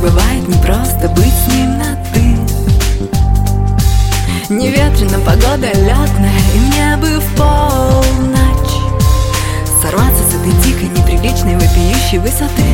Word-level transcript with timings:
Бывает 0.00 0.48
не 0.48 0.54
просто 0.62 1.08
быть 1.10 1.32
с 1.32 1.52
ним 1.52 1.78
на 1.78 1.96
«ты» 2.12 2.20
Не 4.52 4.68
ветрена 4.68 5.18
погода 5.24 5.68
летная, 5.74 6.40
и 6.54 6.58
мне 6.58 6.96
бы 6.96 7.20
в 7.20 7.36
полночь 7.36 8.76
Сорваться 9.82 10.24
с 10.24 10.34
этой 10.34 10.52
дикой, 10.64 10.88
неприличной, 10.88 11.54
вопиющей 11.54 12.18
высоты 12.18 12.64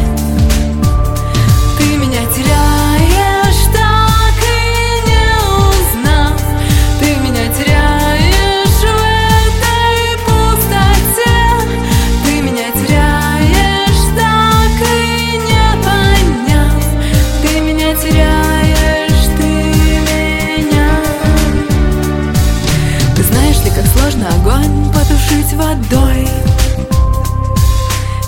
водой. 25.57 26.29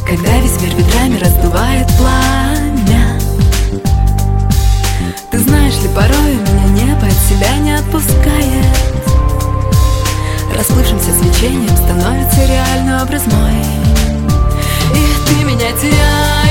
Когда 0.07 0.39
весь 0.41 0.61
мир 0.61 0.75
ветрами 0.75 1.19
раздувает 1.19 1.87
пламя. 1.99 3.21
Ты 5.31 5.39
знаешь 5.39 5.77
ли, 5.83 5.89
порой 5.95 6.35
меня 6.35 6.85
небо 6.85 7.07
от 7.07 7.13
себя 7.13 7.57
не 7.59 7.73
отпускает. 7.73 8.67
Расплывшимся 10.57 11.13
свечением 11.13 11.77
становится 11.77 12.47
реальный 12.47 13.03
образ 13.03 13.23
мой. 13.27 13.53
И 14.95 15.29
ты 15.29 15.45
меня 15.45 15.71
теряешь 15.81 16.48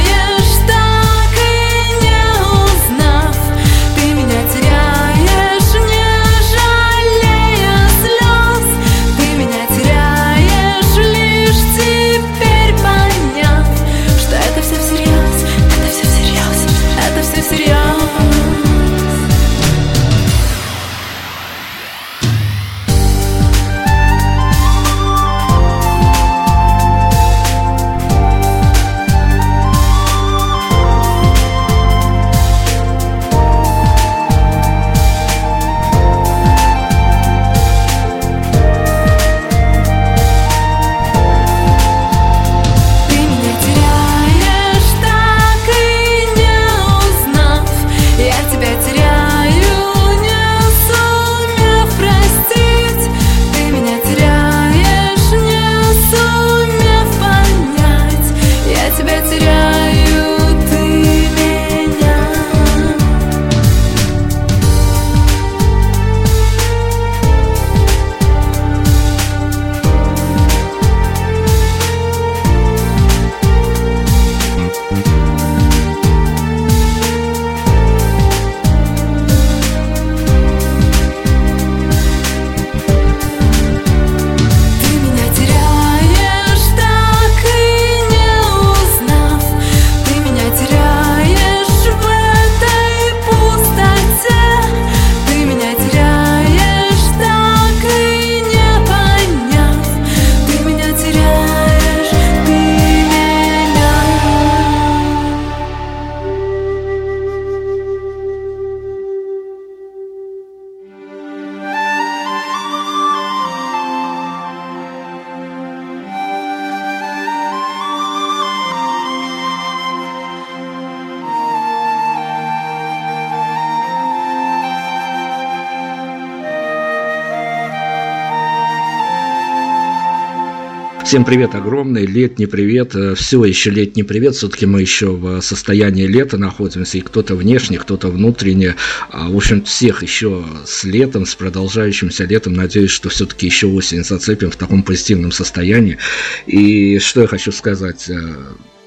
Всем 131.07 131.23
привет 131.23 131.56
огромный, 131.56 132.06
летний 132.06 132.47
привет, 132.47 132.94
э, 132.94 133.16
все 133.16 133.41
еще 133.45 133.69
летний 133.69 134.03
привет, 134.03 134.35
все-таки 134.35 134.66
мы 134.66 134.81
еще 134.81 135.12
в 135.12 135.40
состоянии 135.40 136.06
лета 136.06 136.38
находимся, 136.38 136.97
и 136.97 137.01
кто-то 137.01 137.34
внешне, 137.35 137.79
кто-то 137.79 138.09
внутренне, 138.09 138.75
А, 139.09 139.29
в 139.29 139.38
общем, 139.38 139.63
всех 139.63 140.03
еще 140.03 140.44
с 140.66 140.84
летом, 140.84 141.25
с 141.25 141.34
продолжающимся 141.34 142.25
летом, 142.25 142.56
надеюсь, 142.56 142.91
что 142.91 143.07
все-таки 143.07 143.46
еще 143.46 143.67
осень 143.67 144.03
зацепим 144.03 144.52
в 144.52 144.58
таком 144.58 144.84
позитивном 144.84 145.32
состоянии. 145.32 145.97
И 146.46 146.99
что 146.99 147.22
я 147.22 147.28
хочу 147.28 147.53
сказать, 147.53 148.09
э, 148.09 148.35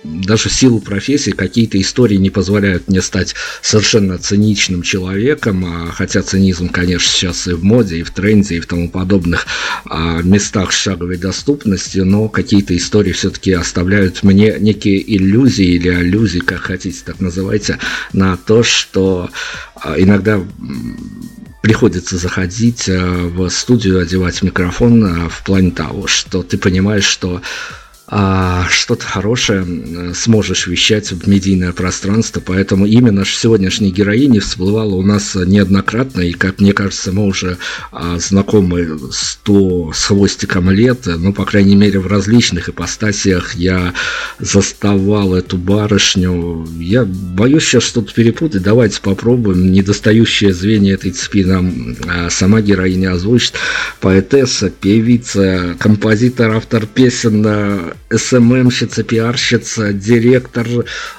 даже 0.02 0.48
в 0.48 0.52
силу 0.52 0.80
профессии 0.80 1.30
какие-то 1.30 1.80
истории 1.80 2.16
не 2.16 2.30
позволяют 2.30 2.88
мне 2.88 3.02
стать 3.02 3.34
совершенно 3.60 4.18
циничным 4.18 4.82
человеком, 4.82 5.64
а, 5.64 5.92
хотя 5.92 6.22
цинизм, 6.22 6.68
конечно, 6.68 7.10
сейчас 7.10 7.46
и 7.46 7.52
в 7.52 7.64
моде, 7.64 7.98
и 7.98 8.02
в 8.02 8.10
тренде, 8.10 8.56
и 8.56 8.60
в 8.60 8.66
тому 8.66 8.88
подобных 8.88 9.46
а, 9.84 10.22
местах 10.22 10.72
шаговой 10.72 11.18
доступности, 11.18 11.98
но 11.98 12.28
какие-то 12.28 12.76
истории 12.76 13.12
все-таки 13.12 13.52
оставляют 13.52 14.22
мне 14.22 14.56
некие 14.58 15.16
иллюзии 15.16 15.74
или 15.74 15.88
аллюзии, 15.88 16.40
как 16.40 16.60
хотите, 16.60 17.00
так 17.04 17.20
называйте, 17.20 17.78
на 18.12 18.36
то, 18.36 18.62
что 18.62 19.30
а, 19.74 20.00
иногда 20.00 20.42
приходится 21.62 22.16
заходить 22.16 22.88
в 22.88 23.50
студию, 23.50 24.00
одевать 24.00 24.42
микрофон 24.42 25.28
в 25.28 25.44
плане 25.44 25.72
того, 25.72 26.06
что 26.06 26.42
ты 26.42 26.56
понимаешь, 26.56 27.04
что 27.04 27.42
а, 28.12 28.66
что-то 28.68 29.06
хорошее 29.06 30.14
сможешь 30.14 30.66
вещать 30.66 31.12
в 31.12 31.28
медийное 31.28 31.72
пространство. 31.72 32.42
Поэтому 32.44 32.84
имя 32.84 33.12
нашей 33.12 33.36
сегодняшней 33.36 33.92
героини 33.92 34.40
всплывало 34.40 34.94
у 34.94 35.02
нас 35.02 35.36
неоднократно. 35.36 36.22
И, 36.22 36.32
как 36.32 36.60
мне 36.60 36.72
кажется, 36.72 37.12
мы 37.12 37.26
уже 37.26 37.58
а, 37.92 38.18
знакомы 38.18 38.98
сто 39.12 39.92
с 39.94 40.06
хвостиком 40.06 40.70
лет. 40.70 41.06
Ну, 41.06 41.32
по 41.32 41.44
крайней 41.44 41.76
мере, 41.76 42.00
в 42.00 42.08
различных 42.08 42.68
ипостасиях 42.68 43.54
я 43.54 43.94
заставал 44.40 45.34
эту 45.34 45.56
барышню. 45.56 46.66
Я 46.80 47.04
боюсь 47.04 47.62
сейчас 47.62 47.84
что-то 47.84 48.12
перепутать. 48.12 48.62
Давайте 48.62 49.00
попробуем. 49.00 49.70
Недостающее 49.70 50.52
звенья 50.52 50.94
этой 50.94 51.12
цепи 51.12 51.44
нам 51.44 51.96
а, 52.08 52.28
сама 52.28 52.60
героиня 52.60 53.12
озвучит. 53.12 53.54
Поэтесса, 54.00 54.68
певица, 54.68 55.76
композитор, 55.78 56.56
автор 56.56 56.86
песен, 56.86 57.46
СММщица, 58.08 59.02
пиарщица, 59.02 59.92
директор, 59.92 60.66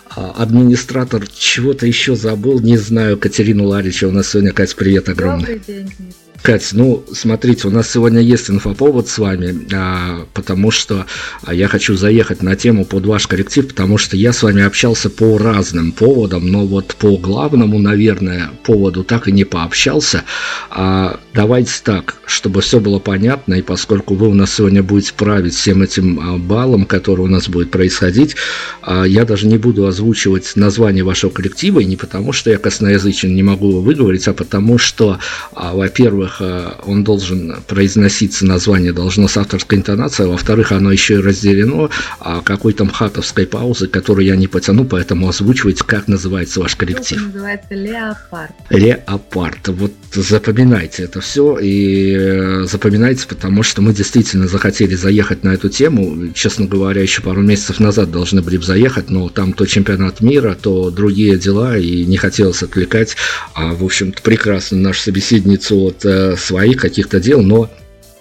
а, 0.10 0.32
администратор, 0.32 1.28
чего-то 1.28 1.86
еще 1.86 2.16
забыл, 2.16 2.60
не 2.60 2.78
знаю, 2.78 3.18
Катерину 3.18 3.66
Ларича 3.66 4.08
у 4.08 4.12
нас 4.12 4.30
сегодня, 4.30 4.52
Катя, 4.52 4.76
привет 4.76 5.08
огромный. 5.10 5.60
Добрый 5.60 5.62
день, 5.66 5.94
Кать, 6.42 6.70
ну, 6.74 7.04
смотрите, 7.14 7.68
у 7.68 7.72
нас 7.72 7.92
сегодня 7.92 8.20
есть 8.20 8.50
инфоповод 8.50 9.08
с 9.08 9.20
вами, 9.20 9.68
а, 9.76 10.26
потому 10.34 10.72
что 10.72 11.06
а, 11.44 11.54
я 11.54 11.68
хочу 11.68 11.96
заехать 11.96 12.42
на 12.42 12.56
тему 12.56 12.84
под 12.84 13.06
ваш 13.06 13.28
коллектив, 13.28 13.68
потому 13.68 14.00
что 14.00 14.18
я 14.18 14.34
с 14.34 14.42
вами 14.42 14.64
общался 14.64 15.12
по 15.12 15.38
разным 15.38 15.92
поводам, 15.92 16.48
но 16.48 16.66
вот 16.66 16.96
по 16.96 17.16
главному, 17.16 17.78
наверное, 17.78 18.50
поводу 18.64 19.04
так 19.04 19.28
и 19.28 19.32
не 19.32 19.44
пообщался. 19.44 20.24
А, 20.72 21.20
давайте 21.36 21.74
так, 21.84 22.16
чтобы 22.26 22.62
все 22.62 22.80
было 22.80 22.98
понятно, 22.98 23.54
и 23.54 23.62
поскольку 23.62 24.16
вы 24.16 24.28
у 24.28 24.34
нас 24.34 24.56
сегодня 24.56 24.82
будете 24.82 25.14
править 25.14 25.54
всем 25.54 25.84
этим 25.84 26.20
а, 26.20 26.38
балом, 26.40 26.86
который 26.86 27.22
у 27.22 27.28
нас 27.28 27.50
будет 27.50 27.70
происходить, 27.70 28.36
а, 28.82 29.04
я 29.04 29.26
даже 29.26 29.46
не 29.46 29.60
буду 29.60 29.86
озвучивать 29.86 30.54
название 30.56 31.04
вашего 31.04 31.30
коллектива, 31.30 31.82
и 31.82 31.86
не 31.86 31.98
потому, 31.98 32.32
что 32.32 32.50
я 32.50 32.58
косноязычен 32.58 33.36
не 33.36 33.44
могу 33.44 33.70
его 33.70 33.82
выговорить, 33.82 34.28
а 34.28 34.34
потому 34.34 34.80
что, 34.80 35.20
а, 35.54 35.76
во-первых, 35.76 36.31
во-первых, 36.32 36.42
э, 36.42 36.82
он 36.86 37.04
должен 37.04 37.56
произноситься, 37.68 38.46
название 38.46 38.94
должно 38.94 39.28
с 39.28 39.38
авторской 39.38 39.78
интонацией, 39.78 40.30
а 40.30 40.32
во-вторых, 40.32 40.72
оно 40.72 40.92
еще 40.92 41.16
и 41.16 41.18
разделено 41.18 41.90
а 42.20 42.42
какой-то 42.42 42.86
мхатовской 42.86 43.46
паузы, 43.46 43.88
которую 43.88 44.26
я 44.26 44.36
не 44.36 44.48
потяну, 44.48 44.86
поэтому 44.86 45.28
озвучивайте, 45.28 45.84
как 45.84 46.08
называется 46.08 46.60
ваш 46.60 46.76
коллектив. 46.76 47.18
Это 47.18 47.26
называется 47.28 47.74
«Леопард». 47.74 48.52
«Леопард». 48.70 49.68
Вот 49.68 49.94
запоминайте 50.14 51.04
это 51.04 51.22
все 51.22 51.58
и 51.58 52.16
э, 52.18 52.64
запоминайте, 52.66 53.28
потому 53.28 53.64
что 53.64 53.82
мы 53.82 53.94
действительно 53.94 54.48
захотели 54.48 54.96
заехать 54.96 55.44
на 55.44 55.50
эту 55.54 55.70
тему. 55.70 56.32
Честно 56.34 56.66
говоря, 56.66 57.02
еще 57.02 57.22
пару 57.22 57.42
месяцев 57.42 57.80
назад 57.80 58.12
должны 58.12 58.42
были 58.42 58.58
бы 58.58 58.64
заехать, 58.64 59.10
но 59.10 59.30
там 59.30 59.54
то 59.54 59.66
чемпионат 59.66 60.22
мира, 60.22 60.58
то 60.60 60.92
другие 60.92 61.38
дела, 61.38 61.78
и 61.78 62.06
не 62.06 62.18
хотелось 62.18 62.64
отвлекать. 62.64 63.16
А, 63.54 63.74
в 63.74 63.84
общем-то, 63.84 64.22
прекрасно 64.22 64.78
нашу 64.78 65.02
собеседницу 65.02 65.78
от 65.78 66.06
своих 66.38 66.80
каких-то 66.82 67.20
дел, 67.20 67.42
но 67.42 67.70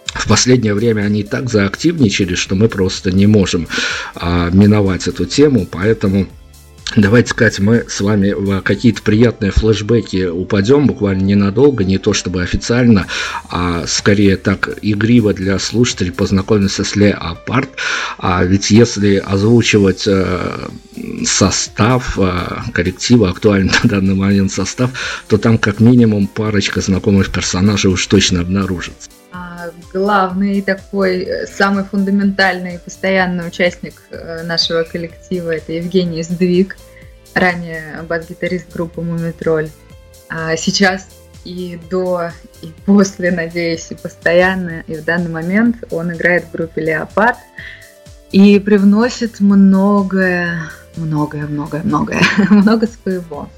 в 0.06 0.28
последнее 0.28 0.74
время 0.74 1.02
они 1.02 1.22
так 1.22 1.48
заактивничали, 1.48 2.34
что 2.34 2.54
мы 2.54 2.68
просто 2.68 3.12
не 3.12 3.26
можем 3.26 3.68
а, 4.14 4.50
миновать 4.50 5.06
эту 5.06 5.24
тему, 5.24 5.66
поэтому 5.70 6.26
Давайте, 6.96 7.34
Катя, 7.34 7.62
мы 7.62 7.84
с 7.88 8.00
вами 8.00 8.32
в 8.32 8.62
какие-то 8.62 9.00
приятные 9.02 9.52
флешбеки 9.52 10.26
упадем, 10.26 10.88
буквально 10.88 11.22
ненадолго, 11.22 11.84
не 11.84 11.98
то 11.98 12.12
чтобы 12.12 12.42
официально, 12.42 13.06
а 13.48 13.86
скорее 13.86 14.36
так 14.36 14.76
игриво 14.82 15.32
для 15.32 15.60
слушателей 15.60 16.10
познакомиться 16.10 16.82
с 16.82 16.96
Леопард. 16.96 17.70
А 18.18 18.42
ведь 18.42 18.72
если 18.72 19.18
озвучивать 19.18 20.02
э, 20.08 20.68
состав 21.24 22.18
э, 22.18 22.72
коллектива, 22.72 23.30
актуальный 23.30 23.72
на 23.82 23.90
данный 23.90 24.14
момент 24.14 24.52
состав, 24.52 24.90
то 25.28 25.38
там 25.38 25.58
как 25.58 25.80
минимум 25.80 26.26
парочка 26.26 26.80
знакомых 26.80 27.30
персонажей 27.30 27.90
уж 27.90 28.06
точно 28.06 28.40
обнаружится 28.40 29.10
а, 29.32 29.70
главный 29.92 30.62
такой, 30.62 31.22
э, 31.22 31.46
самый 31.46 31.84
фундаментальный 31.84 32.76
и 32.76 32.78
постоянный 32.78 33.46
участник 33.46 34.02
нашего 34.44 34.82
коллектива 34.82 35.50
это 35.56 35.72
Евгений 35.72 36.22
Сдвиг 36.22 36.76
ранее 37.34 38.02
бас-гитарист 38.08 38.72
группы 38.72 39.00
Мумитроль. 39.02 39.68
А 40.28 40.56
сейчас 40.56 41.08
и 41.44 41.78
до, 41.90 42.30
и 42.62 42.72
после, 42.84 43.30
надеюсь, 43.30 43.88
и 43.90 43.94
постоянно, 43.94 44.84
и 44.86 44.94
в 44.94 45.04
данный 45.04 45.30
момент 45.30 45.76
он 45.90 46.12
играет 46.12 46.44
в 46.44 46.52
группе 46.52 46.82
Леопард 46.82 47.38
и 48.30 48.58
привносит 48.60 49.40
многое, 49.40 50.70
многое, 50.96 51.46
многое, 51.46 51.82
многое, 51.82 52.22
много 52.50 52.86
своего. 52.86 53.48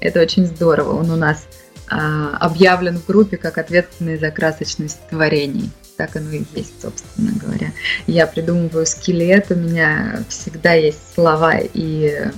Это 0.00 0.20
очень 0.20 0.46
здорово. 0.46 0.98
Он 0.98 1.10
у 1.10 1.16
нас 1.16 1.46
а, 1.88 2.36
объявлен 2.38 2.98
в 2.98 3.06
группе 3.06 3.36
как 3.36 3.58
ответственный 3.58 4.18
за 4.18 4.30
красочность 4.30 4.98
творений. 5.08 5.70
Так 5.96 6.16
оно 6.16 6.30
и 6.30 6.42
есть, 6.54 6.80
собственно 6.80 7.32
говоря. 7.34 7.72
Я 8.06 8.26
придумываю 8.26 8.86
скелет, 8.86 9.50
у 9.50 9.54
меня 9.54 10.24
всегда 10.28 10.72
есть 10.72 11.14
слова 11.14 11.54
и 11.58 12.30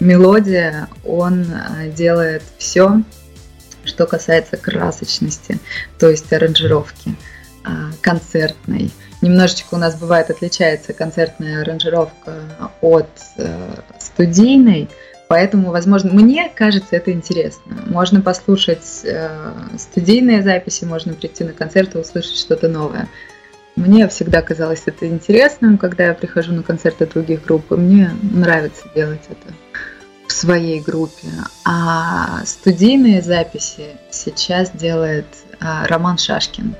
мелодия, 0.00 0.88
он 1.04 1.46
а, 1.52 1.88
делает 1.88 2.42
все, 2.58 3.02
что 3.84 4.06
касается 4.06 4.56
красочности, 4.56 5.58
то 5.98 6.08
есть 6.08 6.32
аранжировки 6.32 7.10
а, 7.10 7.32
концертной. 8.00 8.90
Немножечко 9.20 9.74
у 9.74 9.78
нас 9.78 9.94
бывает 9.94 10.30
отличается 10.30 10.92
концертная 10.92 11.62
аранжировка 11.62 12.34
от 12.80 13.08
э, 13.36 13.74
студийной, 13.98 14.88
поэтому, 15.28 15.70
возможно, 15.70 16.12
мне 16.12 16.50
кажется 16.52 16.96
это 16.96 17.12
интересно. 17.12 17.76
Можно 17.86 18.20
послушать 18.20 19.02
э, 19.04 19.52
студийные 19.78 20.42
записи, 20.42 20.84
можно 20.84 21.14
прийти 21.14 21.44
на 21.44 21.52
концерт 21.52 21.94
и 21.94 21.98
услышать 21.98 22.36
что-то 22.36 22.68
новое. 22.68 23.08
Мне 23.76 24.08
всегда 24.08 24.42
казалось 24.42 24.82
это 24.86 25.06
интересным, 25.06 25.78
когда 25.78 26.06
я 26.06 26.14
прихожу 26.14 26.52
на 26.52 26.62
концерты 26.62 27.06
других 27.06 27.44
групп, 27.44 27.72
и 27.72 27.76
мне 27.76 28.10
нравится 28.22 28.82
делать 28.94 29.22
это 29.30 29.54
в 30.26 30.32
своей 30.32 30.80
группе. 30.80 31.28
А 31.64 32.44
студийные 32.44 33.22
записи 33.22 33.86
сейчас 34.10 34.70
делает 34.72 35.26
а, 35.60 35.86
Роман 35.86 36.18
Шашкин. 36.18 36.74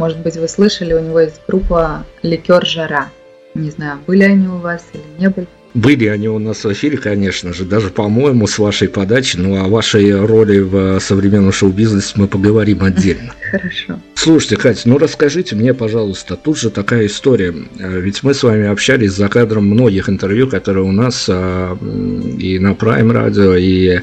Может 0.00 0.20
быть, 0.20 0.38
вы 0.38 0.48
слышали, 0.48 0.94
у 0.94 1.00
него 1.00 1.20
есть 1.20 1.42
группа 1.46 2.06
«Ликер 2.22 2.64
Жара». 2.64 3.10
Не 3.54 3.68
знаю, 3.68 3.98
были 4.06 4.22
они 4.22 4.48
у 4.48 4.56
вас 4.56 4.82
или 4.94 5.02
не 5.18 5.28
были. 5.28 5.46
Были 5.74 6.06
они 6.06 6.26
у 6.26 6.38
нас 6.38 6.64
в 6.64 6.72
эфире, 6.72 6.96
конечно 6.96 7.52
же, 7.52 7.66
даже, 7.66 7.90
по-моему, 7.90 8.46
с 8.46 8.58
вашей 8.58 8.88
подачи. 8.88 9.36
Ну, 9.36 9.62
о 9.62 9.68
вашей 9.68 10.18
роли 10.24 10.60
в 10.60 11.00
современном 11.00 11.52
шоу-бизнесе 11.52 12.14
мы 12.14 12.28
поговорим 12.28 12.82
отдельно. 12.82 13.34
Хорошо. 13.50 14.00
Слушайте, 14.14 14.56
Катя, 14.56 14.88
ну 14.88 14.96
расскажите 14.96 15.54
мне, 15.54 15.74
пожалуйста, 15.74 16.34
тут 16.34 16.56
же 16.56 16.70
такая 16.70 17.04
история. 17.04 17.54
Ведь 17.76 18.22
мы 18.22 18.32
с 18.32 18.42
вами 18.42 18.68
общались 18.68 19.12
за 19.12 19.28
кадром 19.28 19.66
многих 19.66 20.08
интервью, 20.08 20.48
которые 20.48 20.86
у 20.86 20.92
нас 20.92 21.26
а, 21.28 21.76
и 21.76 22.58
на 22.58 22.72
Prime 22.72 23.12
Radio, 23.12 23.60
и 23.60 24.00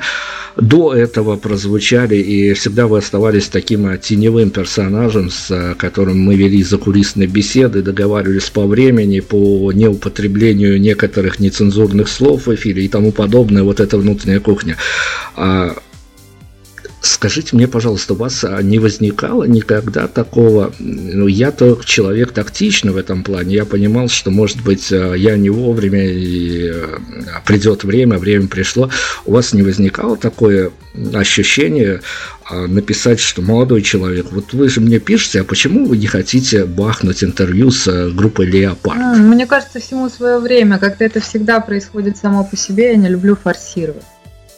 до 0.60 0.94
этого 0.94 1.38
прозвучали, 1.38 2.16
и 2.16 2.54
всегда 2.54 2.88
вы 2.88 2.98
оставались 2.98 3.48
таким 3.48 3.98
теневым 4.00 4.50
персонажем, 4.50 5.30
с 5.30 5.76
которым 5.78 6.20
мы 6.20 6.36
вели 6.36 6.64
закулисные 6.64 7.28
беседы, 7.28 7.82
договаривались 7.82 8.50
по 8.50 8.66
времени, 8.66 9.20
по 9.20 9.72
неупотреблению 9.72 10.80
некоторых 10.82 11.40
нецензурных 11.40 12.10
слов 12.10 12.48
в 12.48 12.56
эфире 12.56 12.86
и 12.86 12.88
тому 12.88 13.12
подобное, 13.12 13.64
вот 13.64 13.80
эта 13.80 13.98
внутренняя 13.98 14.40
кухня. 14.40 14.78
Скажите 17.00 17.56
мне, 17.56 17.68
пожалуйста, 17.68 18.13
у 18.13 18.18
вас 18.18 18.44
а, 18.44 18.60
не 18.62 18.80
возникало 18.80 19.44
никогда 19.44 20.08
такого, 20.08 20.74
ну, 20.80 21.27
я-то 21.27 21.80
человек 21.86 22.32
тактичный 22.32 22.92
в 22.92 22.98
этом 22.98 23.24
плане, 23.24 23.56
я 23.56 23.66
понимал, 23.66 24.10
что, 24.10 24.32
может 24.32 24.63
быть, 24.63 24.92
а, 24.92 25.13
я 25.13 25.38
не 25.38 25.51
вовремя, 25.51 26.04
и 26.04 26.70
а, 26.70 27.00
придет 27.46 27.84
время, 27.84 28.18
время 28.18 28.48
пришло. 28.48 28.89
У 29.25 29.34
вас 29.34 29.54
не 29.54 29.62
возникало 29.62 30.18
такое 30.18 30.72
ощущение 31.13 32.01
написать, 32.50 33.20
что 33.20 33.42
молодой 33.42 33.84
человек, 33.84 34.27
вот 34.32 34.54
вы 34.54 34.68
же 34.70 34.82
мне 34.82 35.00
пишете, 35.00 35.42
а 35.42 35.44
почему 35.44 35.86
вы 35.86 35.98
не 35.98 36.08
хотите 36.08 36.66
бахнуть 36.66 37.24
интервью 37.24 37.70
с 37.70 38.10
группой 38.12 38.48
Леопард? 38.48 39.18
Мне 39.18 39.46
кажется, 39.46 39.80
всему 39.80 40.10
свое 40.10 40.39
время, 40.39 40.80
как-то 40.80 41.04
это 41.04 41.20
всегда 41.20 41.60
происходит 41.60 42.18
само 42.18 42.44
по 42.44 42.58
себе, 42.58 42.92
я 42.92 42.96
не 42.96 43.10
люблю 43.10 43.36
форсировать. 43.36 44.04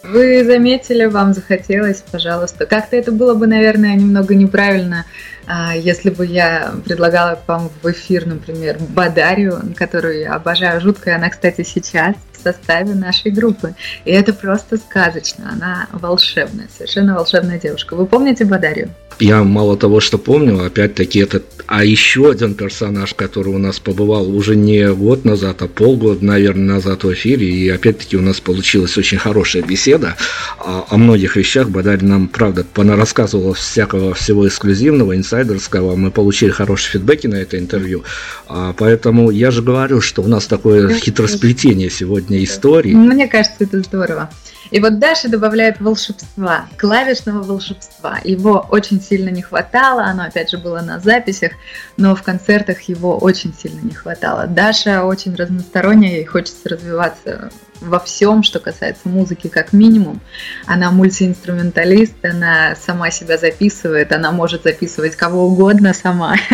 Вы 0.04 0.46
заметили, 0.46 1.06
вам 1.06 1.34
захотелось, 1.34 2.02
пожалуйста. 2.10 2.66
Как-то 2.66 2.96
это 2.96 3.12
было 3.12 3.34
бы, 3.34 3.48
наверное, 3.48 3.96
немного 3.96 4.34
неправильно, 4.34 5.06
а, 5.46 5.76
если 5.76 6.10
бы 6.10 6.26
я 6.26 6.72
предлагала 6.86 7.38
вам 7.48 7.70
в 7.82 7.92
эфир, 7.92 8.26
например, 8.26 8.78
Бадарию, 8.80 9.62
которую 9.76 10.20
я 10.20 10.36
обожаю 10.36 10.80
жутко. 10.80 11.16
Она, 11.16 11.30
кстати, 11.30 11.64
сейчас 11.64 12.16
в 12.32 12.42
составе 12.42 12.96
нашей 12.96 13.32
группы. 13.32 13.76
И 14.06 14.12
это 14.12 14.34
просто 14.34 14.78
сказочно. 14.78 15.52
Она 15.52 15.88
волшебная, 15.92 16.70
совершенно 16.74 17.16
волшебная 17.16 17.60
девушка. 17.60 17.96
Вы 17.96 18.06
помните 18.06 18.46
Бадарию? 18.46 18.90
Я 19.20 19.44
мало 19.44 19.78
того, 19.78 20.00
что 20.00 20.18
помню, 20.18 20.64
опять-таки 20.64 21.20
это... 21.20 21.42
А 21.68 21.84
еще 21.84 22.32
один 22.32 22.56
персонаж, 22.56 23.14
который 23.14 23.54
у 23.54 23.60
нас 23.60 23.80
побывал 23.80 24.36
уже 24.36 24.56
не 24.56 24.92
год 24.92 25.24
назад, 25.24 25.62
а 25.62 25.68
полгода, 25.68 26.26
наверное, 26.26 26.76
назад 26.76 27.04
в 27.04 27.14
эфире, 27.14 27.48
и 27.48 27.70
опять-таки 27.70 28.18
у 28.18 28.22
нас 28.22 28.40
получилась 28.40 28.98
очень 28.98 29.20
хорошая 29.20 29.62
беседа 29.62 30.16
о, 30.58 30.86
о 30.90 30.98
многих 30.98 31.36
вещах. 31.36 31.70
Бадарь 31.70 32.04
нам, 32.04 32.28
правда, 32.28 32.66
рассказывала 32.76 33.54
всякого 33.54 34.14
всего 34.16 34.48
эксклюзивного, 34.48 35.16
инсайдерского. 35.16 35.96
Мы 35.96 36.10
получили 36.10 36.50
хорошие 36.50 36.94
фидбэки 36.94 37.28
на 37.28 37.36
это 37.36 37.60
интервью. 37.60 38.04
А, 38.48 38.74
поэтому 38.74 39.30
я 39.30 39.52
же 39.52 39.62
говорю, 39.62 40.02
что 40.02 40.24
у 40.24 40.28
нас 40.28 40.48
такое 40.48 40.94
хитросплетение 40.96 41.92
сегодня 41.92 42.44
истории. 42.44 42.94
Мне 42.94 43.28
кажется, 43.28 43.58
это 43.60 43.80
здорово. 43.82 44.30
И 44.72 44.80
вот 44.80 45.00
Даша 45.00 45.30
добавляет 45.30 45.80
волшебства, 45.80 46.68
клавишного 46.78 47.44
волшебства. 47.44 48.20
Его 48.24 48.66
очень 48.70 49.02
сильно 49.10 49.30
не 49.30 49.42
хватало, 49.42 50.04
оно 50.04 50.24
опять 50.24 50.52
же 50.52 50.58
было 50.58 50.82
на 50.82 51.00
записях, 51.00 51.54
но 51.98 52.16
в 52.16 52.24
концертах 52.24 52.82
его 52.84 53.18
очень 53.18 53.54
сильно 53.54 53.82
не 53.82 53.94
хватало. 53.94 54.48
Даша 54.48 55.04
очень 55.04 55.36
разносторонняя, 55.36 56.18
ей 56.18 56.26
хочется 56.26 56.70
развиваться 56.70 57.50
во 57.82 58.00
всем, 58.00 58.44
что 58.44 58.60
касается 58.60 59.08
музыки, 59.08 59.48
как 59.48 59.74
минимум. 59.74 60.20
Она 60.66 60.92
мультиинструменталист, 60.92 62.24
она 62.24 62.76
сама 62.76 63.10
себя 63.10 63.38
записывает, 63.38 64.12
она 64.12 64.32
может 64.32 64.64
записывать 64.64 65.16
кого 65.16 65.48
угодно 65.48 65.94
сама. 65.94 66.36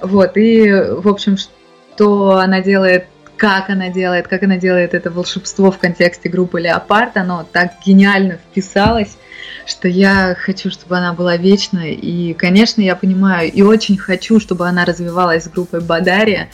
Вот, 0.00 0.36
и, 0.36 0.70
в 0.70 1.08
общем, 1.08 1.36
что 1.36 2.36
она 2.36 2.60
делает 2.60 3.06
как 3.36 3.70
она 3.70 3.88
делает, 3.88 4.28
как 4.28 4.42
она 4.42 4.58
делает 4.58 4.94
это 4.94 5.10
волшебство 5.10 5.70
в 5.70 5.78
контексте 5.78 6.28
группы 6.28 6.60
Леопард, 6.60 7.16
оно 7.16 7.46
так 7.50 7.74
гениально 7.86 8.34
вписалось, 8.34 9.16
что 9.66 9.88
я 9.88 10.36
хочу, 10.38 10.70
чтобы 10.70 10.96
она 10.96 11.12
была 11.12 11.36
вечной. 11.36 11.94
И, 11.94 12.34
конечно, 12.34 12.80
я 12.80 12.96
понимаю 12.96 13.50
и 13.50 13.62
очень 13.62 13.96
хочу, 13.96 14.40
чтобы 14.40 14.68
она 14.68 14.84
развивалась 14.84 15.44
с 15.44 15.48
группой 15.48 15.80
Бадария. 15.80 16.48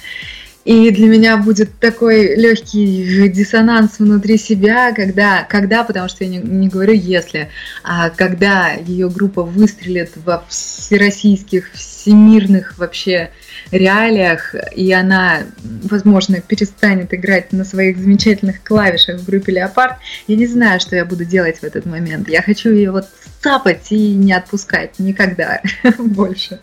И 0.64 0.90
для 0.90 1.08
меня 1.08 1.36
будет 1.36 1.78
такой 1.78 2.36
легкий 2.36 3.28
диссонанс 3.28 3.98
внутри 3.98 4.38
себя, 4.38 4.92
когда, 4.94 5.42
когда 5.42 5.84
потому 5.84 6.08
что 6.08 6.24
я 6.24 6.30
не, 6.30 6.38
не 6.38 6.68
говорю 6.68 6.94
если, 6.94 7.50
а 7.82 8.08
когда 8.08 8.72
ее 8.72 9.10
группа 9.10 9.42
выстрелит 9.42 10.12
во 10.16 10.42
всероссийских, 10.48 11.70
всемирных 11.74 12.78
вообще 12.78 13.30
реалиях, 13.75 14.54
и 14.75 14.93
она, 14.93 15.43
возможно, 15.83 16.40
перестанет 16.40 17.12
играть 17.12 17.52
на 17.52 17.64
своих 17.64 17.99
замечательных 17.99 18.62
клавишах 18.62 19.21
в 19.21 19.26
группе 19.26 19.52
Леопард, 19.52 19.97
я 20.26 20.37
не 20.37 20.47
знаю, 20.47 20.81
что 20.81 20.97
я 20.97 21.04
буду 21.04 21.25
делать 21.25 21.59
в 21.59 21.64
этот 21.64 21.85
момент. 21.87 22.28
Я 22.28 22.43
хочу 22.43 22.71
ее 22.71 22.90
вот 22.90 23.07
цапать 23.40 23.90
и 23.90 24.14
не 24.14 24.33
отпускать 24.33 24.99
никогда 24.99 25.61
больше. 25.99 26.61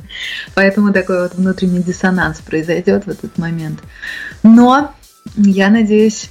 Поэтому 0.56 0.94
такой 0.94 1.24
вот 1.24 1.36
внутренний 1.36 1.84
диссонанс 1.84 2.40
произойдет 2.40 3.06
в 3.06 3.10
этот 3.10 3.38
момент. 3.38 3.80
Но 4.44 4.94
я 5.36 5.70
надеюсь, 5.70 6.30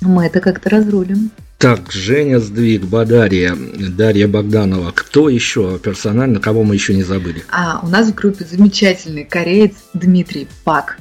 мы 0.00 0.26
это 0.26 0.40
как-то 0.40 0.68
разрулим. 0.70 1.30
Так, 1.58 1.90
Женя 1.90 2.38
Сдвиг, 2.38 2.82
Бадария, 2.82 3.56
Дарья 3.56 4.28
Богданова. 4.28 4.92
Кто 4.94 5.30
еще 5.30 5.78
персонально, 5.78 6.38
кого 6.38 6.64
мы 6.64 6.74
еще 6.74 6.94
не 6.94 7.02
забыли? 7.02 7.44
А, 7.50 7.80
у 7.82 7.88
нас 7.88 8.08
в 8.08 8.14
группе 8.14 8.44
замечательный 8.44 9.24
кореец 9.24 9.72
Дмитрий 9.94 10.48
Пак. 10.64 10.98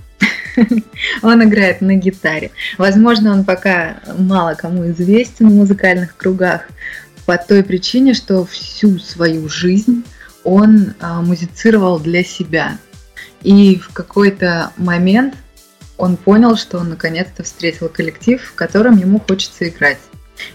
Он 1.21 1.43
играет 1.43 1.81
на 1.81 1.95
гитаре. 1.95 2.51
Возможно, 2.77 3.33
он 3.33 3.43
пока 3.43 4.00
мало 4.17 4.53
кому 4.53 4.89
известен 4.91 5.50
в 5.50 5.53
музыкальных 5.53 6.15
кругах 6.15 6.62
по 7.25 7.38
той 7.38 7.62
причине, 7.62 8.13
что 8.13 8.45
всю 8.45 8.97
свою 9.00 9.50
жизнь 9.50 10.05
он 10.45 10.93
а, 11.01 11.21
музицировал 11.21 12.00
для 12.00 12.24
себя. 12.24 12.77
И 13.41 13.77
в 13.77 13.91
какой-то 13.91 14.71
момент 14.77 15.33
он 15.97 16.15
понял, 16.15 16.55
что 16.55 16.77
он 16.77 16.89
наконец-то 16.89 17.43
встретил 17.43 17.89
коллектив, 17.89 18.41
в 18.41 18.55
котором 18.55 18.97
ему 18.97 19.19
хочется 19.19 19.67
играть. 19.67 19.97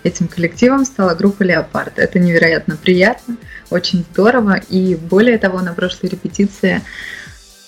Этим 0.03 0.29
коллективом 0.29 0.85
стала 0.85 1.15
группа 1.15 1.43
«Леопард». 1.43 1.99
Это 1.99 2.19
невероятно 2.19 2.77
приятно, 2.77 3.37
очень 3.71 4.05
здорово. 4.13 4.61
И 4.69 4.95
более 4.95 5.39
того, 5.39 5.61
на 5.61 5.73
прошлой 5.73 6.11
репетиции 6.11 6.83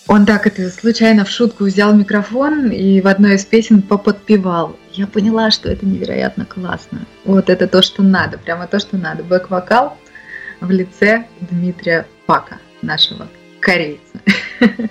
он 0.09 0.27
так 0.27 0.47
это 0.47 0.69
случайно 0.71 1.25
в 1.25 1.31
шутку 1.31 1.65
взял 1.65 1.95
микрофон 1.95 2.71
и 2.71 3.01
в 3.01 3.07
одной 3.07 3.37
из 3.37 3.45
песен 3.45 3.83
поподпевал. 3.83 4.77
Я 4.93 5.07
поняла, 5.07 5.51
что 5.51 5.71
это 5.71 5.87
невероятно 5.87 6.45
классно. 6.45 7.07
Вот 7.25 7.49
это 7.49 7.67
то, 7.69 7.83
что 7.83 8.03
надо, 8.03 8.37
прямо 8.37 8.67
то, 8.67 8.79
что 8.79 8.97
надо. 8.97 9.23
Бэк-вокал 9.23 9.97
в 10.61 10.71
лице 10.71 11.27
Дмитрия 11.41 12.07
Пака, 12.27 12.59
нашего 12.83 13.29
корейца. 13.61 14.19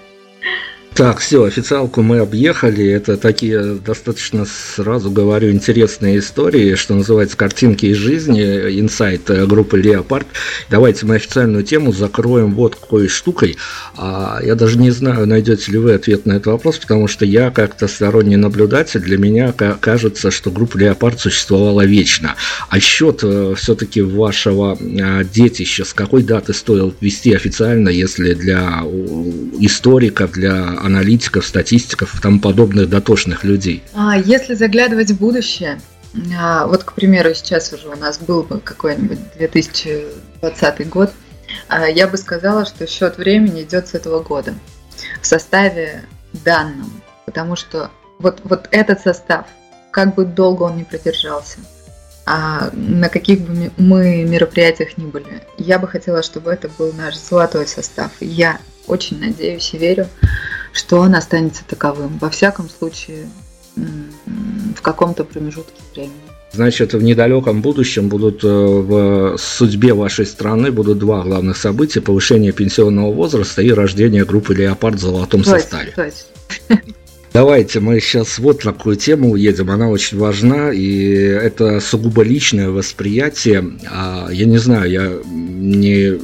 Так, 1.02 1.18
все, 1.18 1.46
официалку 1.46 2.04
мы 2.04 2.20
объехали. 2.20 2.88
Это 2.88 3.18
такие 3.18 3.74
достаточно, 3.84 4.46
сразу 4.46 5.10
говорю, 5.10 5.50
интересные 5.50 6.20
истории, 6.20 6.76
что 6.76 6.94
называется 6.94 7.36
«Картинки 7.36 7.88
из 7.88 7.98
жизни», 7.98 8.40
инсайт 8.80 9.24
группы 9.48 9.80
«Леопард». 9.82 10.28
Давайте 10.70 11.08
мы 11.08 11.16
официальную 11.16 11.64
тему 11.64 11.92
закроем 11.92 12.54
вот 12.54 12.76
какой 12.76 13.08
штукой. 13.08 13.58
А, 13.98 14.42
я 14.44 14.54
даже 14.54 14.78
не 14.78 14.92
знаю, 14.92 15.26
найдете 15.26 15.72
ли 15.72 15.80
вы 15.80 15.94
ответ 15.94 16.28
на 16.28 16.34
этот 16.34 16.46
вопрос, 16.46 16.78
потому 16.78 17.08
что 17.08 17.26
я 17.26 17.50
как-то 17.50 17.88
сторонний 17.88 18.36
наблюдатель, 18.36 19.00
для 19.00 19.18
меня 19.18 19.54
кажется, 19.54 20.30
что 20.30 20.52
группа 20.52 20.78
«Леопард» 20.78 21.20
существовала 21.20 21.84
вечно. 21.84 22.36
А 22.70 22.80
счет 22.80 23.22
э, 23.24 23.56
все-таки 23.58 24.02
вашего 24.02 24.78
а, 24.78 25.24
детища, 25.24 25.84
с 25.84 25.96
какой 25.96 26.22
даты 26.22 26.54
стоило 26.54 26.94
ввести 27.02 27.34
официально, 27.34 27.90
если 27.90 28.36
для 28.36 28.84
историков, 29.60 30.34
для 30.34 30.78
аналитиков, 30.92 31.46
статистиков 31.46 32.16
и 32.16 32.22
тому 32.22 32.40
подобных 32.40 32.90
дотошных 32.90 33.44
людей. 33.44 33.84
А 33.94 34.18
если 34.18 34.54
заглядывать 34.56 35.12
в 35.12 35.18
будущее, 35.18 35.80
а, 36.38 36.68
вот, 36.68 36.84
к 36.84 36.94
примеру, 36.94 37.34
сейчас 37.34 37.72
уже 37.74 37.88
у 37.88 37.96
нас 37.96 38.20
был 38.20 38.44
бы 38.44 38.60
какой-нибудь 38.60 39.20
2020 39.38 40.90
год, 40.90 41.12
а, 41.68 41.88
я 41.88 42.08
бы 42.08 42.18
сказала, 42.18 42.66
что 42.66 42.86
счет 42.88 43.18
времени 43.18 43.64
идет 43.64 43.88
с 43.88 43.94
этого 43.94 44.22
года 44.22 44.54
в 45.22 45.26
составе 45.26 46.04
данном, 46.34 46.92
потому 47.26 47.56
что 47.56 47.92
вот, 48.20 48.42
вот 48.44 48.68
этот 48.72 49.02
состав, 49.02 49.46
как 49.92 50.16
бы 50.16 50.26
долго 50.26 50.64
он 50.64 50.78
не 50.78 50.84
продержался, 50.84 51.60
а 52.26 52.70
на 52.74 53.10
каких 53.10 53.42
бы 53.42 53.72
мы 53.78 54.24
мероприятиях 54.24 54.98
ни 54.98 55.06
были, 55.06 55.44
я 55.58 55.80
бы 55.80 55.88
хотела, 55.88 56.24
чтобы 56.24 56.52
это 56.52 56.70
был 56.78 56.94
наш 56.94 57.18
золотой 57.18 57.68
состав. 57.68 58.12
Я 58.20 58.60
очень 58.88 59.20
надеюсь 59.20 59.74
и 59.74 59.78
верю, 59.78 60.08
что 60.74 61.00
он 61.00 61.16
останется 61.16 61.64
таковым. 61.68 62.18
Во 62.20 62.30
всяком 62.30 62.70
случае, 62.70 63.28
в 63.76 64.82
каком-то 64.82 65.24
промежутке 65.24 65.82
времени. 65.94 66.14
Значит, 66.54 66.94
в 66.94 67.02
недалеком 67.02 67.62
будущем 67.62 68.10
будут 68.10 68.44
э, 68.44 68.48
в 68.48 69.38
судьбе 69.38 69.94
вашей 69.94 70.26
страны 70.26 70.70
будут 70.70 71.00
два 71.00 71.22
главных 71.22 71.56
события: 71.56 72.02
повышение 72.02 72.52
пенсионного 72.52 73.14
возраста 73.14 73.62
и 73.62 73.72
рождение 73.72 74.26
группы 74.26 74.54
Леопард 74.54 74.96
в 74.96 75.00
золотом 75.00 75.44
точно, 75.44 75.60
составе. 75.60 75.94
Точно. 75.96 76.82
Давайте 77.34 77.80
мы 77.80 78.02
сейчас 78.02 78.40
вот 78.40 78.62
такую 78.62 78.98
тему 78.98 79.32
уедем, 79.32 79.72
она 79.72 79.88
очень 79.88 80.18
важна, 80.18 80.74
и 80.74 81.14
это 81.14 81.80
сугубо 81.80 82.24
личное 82.24 82.70
восприятие. 82.70 83.78
А, 83.90 84.28
я 84.30 84.46
не 84.46 84.58
знаю, 84.58 84.92
я 84.92 85.14
не 85.32 86.20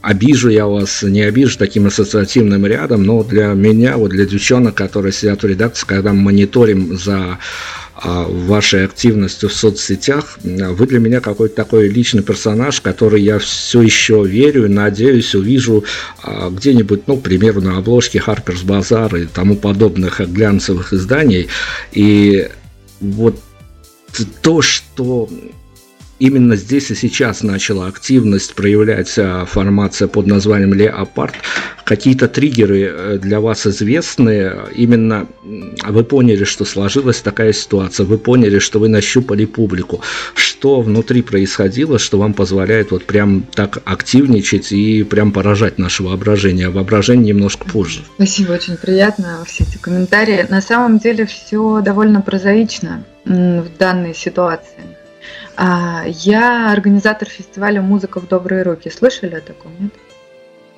обижу 0.00 0.48
я 0.48 0.66
вас, 0.66 1.02
не 1.02 1.22
обижу 1.22 1.58
таким 1.58 1.86
ассоциативным 1.86 2.66
рядом, 2.66 3.04
но 3.04 3.22
для 3.24 3.48
меня, 3.48 3.96
вот 3.96 4.10
для 4.10 4.26
девчонок, 4.26 4.74
которые 4.74 5.12
сидят 5.12 5.42
в 5.42 5.46
редакции, 5.46 5.86
когда 5.86 6.12
мы 6.12 6.22
мониторим 6.22 6.96
за 6.96 7.38
а, 7.94 8.26
вашей 8.28 8.84
активностью 8.84 9.48
в 9.48 9.54
соцсетях, 9.54 10.38
вы 10.42 10.86
для 10.86 11.00
меня 11.00 11.20
какой-то 11.20 11.56
такой 11.56 11.88
личный 11.88 12.22
персонаж, 12.22 12.80
который 12.80 13.20
я 13.22 13.38
все 13.40 13.82
еще 13.82 14.24
верю 14.24 14.70
надеюсь 14.70 15.34
увижу 15.34 15.84
а, 16.22 16.50
где-нибудь, 16.50 17.02
ну, 17.08 17.16
к 17.16 17.22
примеру, 17.22 17.60
на 17.60 17.78
обложке 17.78 18.22
Harper's 18.24 18.64
Bazaar 18.64 19.20
и 19.20 19.26
тому 19.26 19.56
подобных 19.56 20.20
глянцевых 20.20 20.92
изданий. 20.92 21.48
И 21.92 22.48
вот 23.00 23.36
то, 24.42 24.62
что 24.62 25.28
именно 26.18 26.56
здесь 26.56 26.90
и 26.90 26.94
сейчас 26.94 27.42
начала 27.42 27.86
активность 27.86 28.54
проявлять 28.54 29.18
формация 29.46 30.08
под 30.08 30.26
названием 30.26 30.74
«Леопард». 30.74 31.34
Какие-то 31.84 32.28
триггеры 32.28 32.80
э, 32.82 33.18
для 33.18 33.40
вас 33.40 33.66
известны? 33.66 34.52
Именно 34.74 35.26
вы 35.42 36.04
поняли, 36.04 36.44
что 36.44 36.66
сложилась 36.66 37.22
такая 37.22 37.54
ситуация, 37.54 38.04
вы 38.04 38.18
поняли, 38.18 38.58
что 38.58 38.78
вы 38.78 38.88
нащупали 38.88 39.46
публику. 39.46 40.02
Что 40.34 40.82
внутри 40.82 41.22
происходило, 41.22 41.98
что 41.98 42.18
вам 42.18 42.34
позволяет 42.34 42.90
вот 42.90 43.04
прям 43.04 43.42
так 43.54 43.78
активничать 43.86 44.70
и 44.72 45.02
прям 45.02 45.32
поражать 45.32 45.78
наше 45.78 46.02
воображение? 46.02 46.68
Воображение 46.68 47.32
немножко 47.32 47.64
позже. 47.64 48.02
Спасибо, 48.16 48.52
очень 48.52 48.76
приятно 48.76 49.42
все 49.46 49.64
эти 49.64 49.78
комментарии. 49.78 50.46
На 50.50 50.60
самом 50.60 50.98
деле 50.98 51.24
все 51.24 51.80
довольно 51.80 52.20
прозаично 52.20 53.02
в 53.24 53.66
данной 53.78 54.14
ситуации. 54.14 54.97
А, 55.60 56.04
я 56.06 56.70
организатор 56.70 57.28
фестиваля 57.28 57.82
«Музыка 57.82 58.20
в 58.20 58.28
добрые 58.28 58.62
руки». 58.62 58.90
Слышали 58.90 59.34
о 59.34 59.40
таком, 59.40 59.72
нет? 59.80 59.92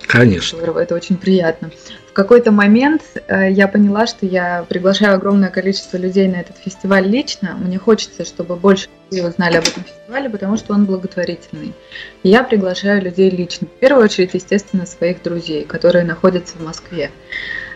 Конечно. 0.07 0.57
Это 0.57 0.95
очень 0.95 1.19
приятно. 1.19 1.71
В 2.09 2.15
какой-то 2.15 2.51
момент 2.51 3.03
э, 3.29 3.53
я 3.53 3.69
поняла, 3.69 4.07
что 4.07 4.25
я 4.25 4.65
приглашаю 4.67 5.17
огромное 5.17 5.51
количество 5.51 5.99
людей 5.99 6.27
на 6.29 6.37
этот 6.37 6.57
фестиваль 6.57 7.07
лично. 7.07 7.59
Мне 7.63 7.79
хочется, 7.79 8.25
чтобы 8.25 8.57
больше 8.57 8.89
людей 9.11 9.29
узнали 9.29 9.59
об 9.59 9.69
этом 9.69 9.85
фестивале, 9.85 10.31
потому 10.31 10.57
что 10.57 10.73
он 10.73 10.87
благотворительный. 10.87 11.75
И 12.23 12.31
я 12.31 12.43
приглашаю 12.43 13.03
людей 13.03 13.29
лично. 13.29 13.67
В 13.67 13.81
первую 13.81 14.05
очередь, 14.05 14.33
естественно, 14.33 14.87
своих 14.87 15.23
друзей, 15.23 15.67
которые 15.67 16.05
находятся 16.05 16.57
в 16.57 16.65
Москве. 16.65 17.11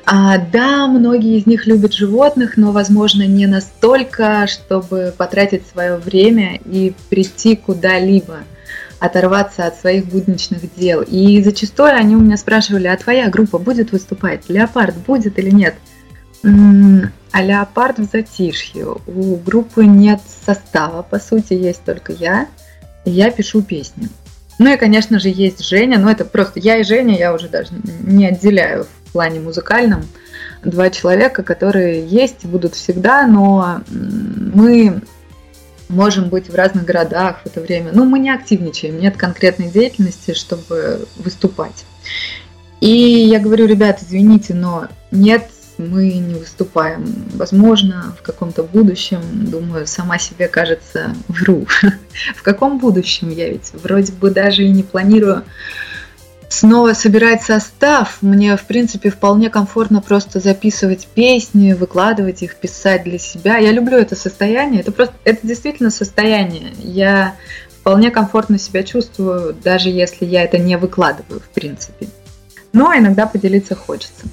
А, 0.06 0.38
да, 0.38 0.87
многие 0.87 1.38
из 1.38 1.46
них 1.46 1.66
любят 1.66 1.94
животных, 1.94 2.56
но, 2.56 2.73
возможно, 2.73 3.26
не 3.26 3.46
настолько, 3.46 4.46
чтобы 4.46 5.14
потратить 5.16 5.66
свое 5.66 5.96
время 5.96 6.56
и 6.56 6.92
прийти 7.08 7.56
куда-либо 7.56 8.40
оторваться 8.99 9.66
от 9.66 9.78
своих 9.78 10.06
будничных 10.06 10.75
дел. 10.76 11.02
И 11.02 11.42
зачастую 11.42 11.94
они 11.94 12.16
у 12.16 12.20
меня 12.20 12.37
спрашивали, 12.37 12.87
а 12.87 12.96
твоя 12.96 13.28
группа 13.28 13.58
будет 13.58 13.92
выступать? 13.92 14.49
Леопард 14.49 14.96
будет 14.96 15.38
или 15.38 15.50
нет? 15.50 15.75
А 16.42 17.42
Леопард 17.42 17.99
в 17.99 18.04
затишье. 18.04 18.96
У 19.06 19.37
группы 19.37 19.84
нет 19.84 20.20
состава, 20.44 21.02
по 21.02 21.18
сути, 21.18 21.54
есть 21.54 21.82
только 21.84 22.12
я. 22.12 22.46
И 23.04 23.11
я 23.11 23.30
пишу 23.30 23.62
песни. 23.62 24.08
Ну 24.58 24.73
и, 24.73 24.76
конечно 24.76 25.18
же, 25.18 25.28
есть 25.30 25.66
Женя, 25.66 25.99
но 25.99 26.11
это 26.11 26.25
просто 26.25 26.61
я 26.61 26.76
и 26.76 26.84
Женя, 26.84 27.18
я 27.18 27.34
уже 27.34 27.49
даже 27.49 27.70
не 28.02 28.26
отделяю 28.26 28.87
плане 29.14 29.38
музыкальном. 29.38 30.02
Два 30.64 30.90
человека, 30.90 31.42
которые 31.44 32.04
есть, 32.04 32.44
будут 32.44 32.75
всегда, 32.75 33.26
но 33.26 33.80
мы 33.88 35.02
можем 35.88 36.28
быть 36.30 36.50
в 36.50 36.54
разных 36.54 36.85
городах 36.85 37.40
в 37.44 37.47
это 37.47 37.61
время. 37.61 37.92
Но 37.92 38.04
мы 38.04 38.18
не 38.18 38.30
активничаем, 38.30 38.99
нет 38.99 39.16
конкретной 39.16 39.71
деятельности, 39.71 40.35
чтобы 40.35 41.06
выступать. 41.16 41.85
И 42.80 42.88
я 42.88 43.38
говорю, 43.38 43.66
ребят, 43.66 44.02
извините, 44.02 44.52
но 44.52 44.88
нет, 45.12 45.49
мы 45.78 46.12
не 46.14 46.35
выступаем. 46.35 47.04
Возможно, 47.35 48.16
в 48.18 48.23
каком-то 48.23 48.64
будущем, 48.64 49.21
думаю, 49.33 49.87
сама 49.87 50.18
себе 50.18 50.49
кажется, 50.49 51.14
вру. 51.28 51.66
В 52.37 52.42
каком 52.42 52.78
будущем 52.78 53.30
я 53.30 53.49
ведь 53.49 53.71
вроде 53.75 54.12
бы 54.12 54.30
даже 54.30 54.64
и 54.64 54.71
не 54.71 54.83
планирую 54.83 55.44
снова 56.54 56.92
собирать 56.92 57.42
состав. 57.42 58.18
Мне, 58.20 58.56
в 58.56 58.62
принципе, 58.62 59.11
вполне 59.11 59.50
комфортно 59.50 60.00
просто 60.00 60.40
записывать 60.40 61.06
песни, 61.06 61.73
выкладывать 61.73 62.42
их, 62.42 62.56
писать 62.56 63.04
для 63.04 63.18
себя. 63.18 63.58
Я 63.58 63.73
люблю 63.73 63.99
это 63.99 64.16
состояние. 64.16 64.80
Это 64.80 64.92
просто, 64.92 65.14
это 65.25 65.46
действительно 65.46 65.90
состояние. 65.90 66.73
Я 66.78 67.34
вполне 67.80 68.11
комфортно 68.11 68.58
себя 68.58 68.82
чувствую, 68.82 69.54
даже 69.54 69.90
если 69.90 70.25
я 70.25 70.44
это 70.44 70.58
не 70.58 70.78
выкладываю, 70.78 71.40
в 71.40 71.49
принципе. 71.49 72.06
Но 72.73 72.94
иногда 72.96 73.26
поделиться 73.26 73.75
хочется. 73.75 74.25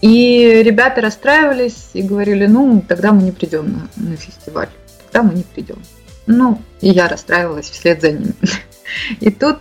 И 0.00 0.62
ребята 0.64 1.00
расстраивались 1.00 1.90
и 1.94 2.02
говорили, 2.02 2.46
ну, 2.46 2.84
тогда 2.86 3.12
мы 3.12 3.22
не 3.22 3.32
придем 3.32 3.72
на, 3.72 4.10
на 4.10 4.16
фестиваль. 4.16 4.68
Тогда 5.10 5.28
мы 5.28 5.34
не 5.34 5.42
придем. 5.42 5.78
Ну, 6.26 6.60
и 6.80 6.90
я 6.90 7.08
расстраивалась 7.08 7.70
вслед 7.70 8.00
за 8.00 8.12
ними. 8.12 8.34
И 9.20 9.30
тут 9.30 9.58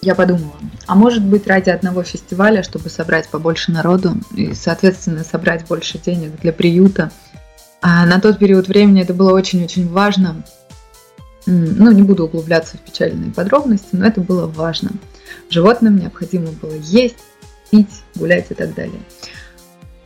я 0.00 0.14
подумала, 0.14 0.54
а 0.86 0.94
может 0.94 1.24
быть 1.24 1.46
ради 1.46 1.70
одного 1.70 2.02
фестиваля, 2.02 2.62
чтобы 2.62 2.88
собрать 2.88 3.28
побольше 3.28 3.72
народу 3.72 4.14
и, 4.34 4.54
соответственно, 4.54 5.24
собрать 5.24 5.66
больше 5.66 5.98
денег 5.98 6.40
для 6.40 6.52
приюта. 6.52 7.10
А 7.80 8.06
на 8.06 8.20
тот 8.20 8.38
период 8.38 8.68
времени 8.68 9.02
это 9.02 9.14
было 9.14 9.32
очень-очень 9.32 9.88
важно. 9.88 10.42
Ну, 11.46 11.90
не 11.92 12.02
буду 12.02 12.26
углубляться 12.26 12.76
в 12.76 12.80
печальные 12.80 13.32
подробности, 13.32 13.88
но 13.92 14.06
это 14.06 14.20
было 14.20 14.46
важно. 14.46 14.90
Животным 15.50 15.96
необходимо 15.96 16.50
было 16.52 16.74
есть, 16.74 17.16
пить, 17.70 18.02
гулять 18.14 18.46
и 18.50 18.54
так 18.54 18.74
далее. 18.74 19.00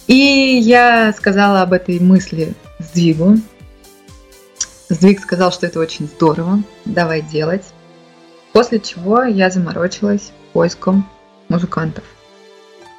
И 0.06 0.14
я 0.14 1.12
сказала 1.12 1.62
об 1.62 1.72
этой 1.72 1.98
мысли 2.00 2.54
Сдвигу. 2.78 3.38
Сдвиг 4.88 5.20
сказал, 5.20 5.52
что 5.52 5.66
это 5.66 5.80
очень 5.80 6.06
здорово, 6.06 6.62
давай 6.84 7.22
делать. 7.22 7.64
После 8.52 8.80
чего 8.80 9.22
я 9.22 9.50
заморочилась 9.50 10.32
поиском 10.52 11.08
музыкантов. 11.48 12.04